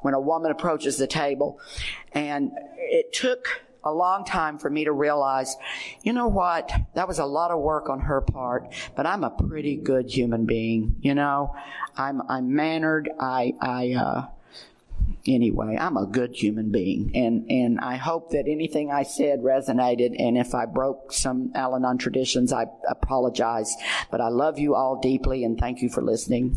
when 0.05 0.13
a 0.13 0.21
woman 0.21 0.51
approaches 0.51 0.99
the 0.99 1.07
table. 1.07 1.59
And 2.13 2.53
it 2.77 3.15
took 3.15 3.63
a 3.83 3.91
long 3.91 4.27
time 4.27 4.59
for 4.59 4.69
me 4.69 4.85
to 4.85 4.93
realize, 4.93 5.57
you 6.03 6.13
know 6.13 6.29
what? 6.29 6.71
That 6.95 7.09
was 7.09 7.19
a 7.19 7.25
lot 7.25 7.51
of 7.51 7.61
work 7.61 7.89
on 7.89 8.01
her 8.01 8.21
part, 8.21 8.71
but 8.95 9.07
I'm 9.07 9.25
a 9.25 9.31
pretty 9.31 9.77
good 9.77 10.11
human 10.11 10.45
being. 10.45 10.97
You 11.01 11.15
know, 11.15 11.57
I'm, 11.97 12.21
I'm 12.29 12.55
mannered. 12.55 13.09
I, 13.19 13.55
I, 13.63 13.93
uh, 13.95 14.27
anyway, 15.27 15.79
I'm 15.81 15.97
a 15.97 16.07
good 16.07 16.35
human 16.35 16.71
being, 16.71 17.13
and 17.15 17.51
and 17.51 17.81
I 17.81 17.97
hope 17.97 18.31
that 18.33 18.47
anything 18.47 18.93
I 18.93 19.05
said 19.05 19.41
resonated. 19.41 20.17
And 20.19 20.37
if 20.37 20.55
I 20.55 20.67
broke 20.67 21.13
some 21.13 21.51
Al-Anon 21.55 21.97
traditions, 21.97 22.53
I 22.53 22.67
apologize. 22.89 23.75
But 24.11 24.21
I 24.21 24.29
love 24.29 24.59
you 24.59 24.75
all 24.75 25.01
deeply, 25.01 25.45
and 25.45 25.59
thank 25.59 25.81
you 25.81 25.89
for 25.89 26.03
listening. 26.03 26.57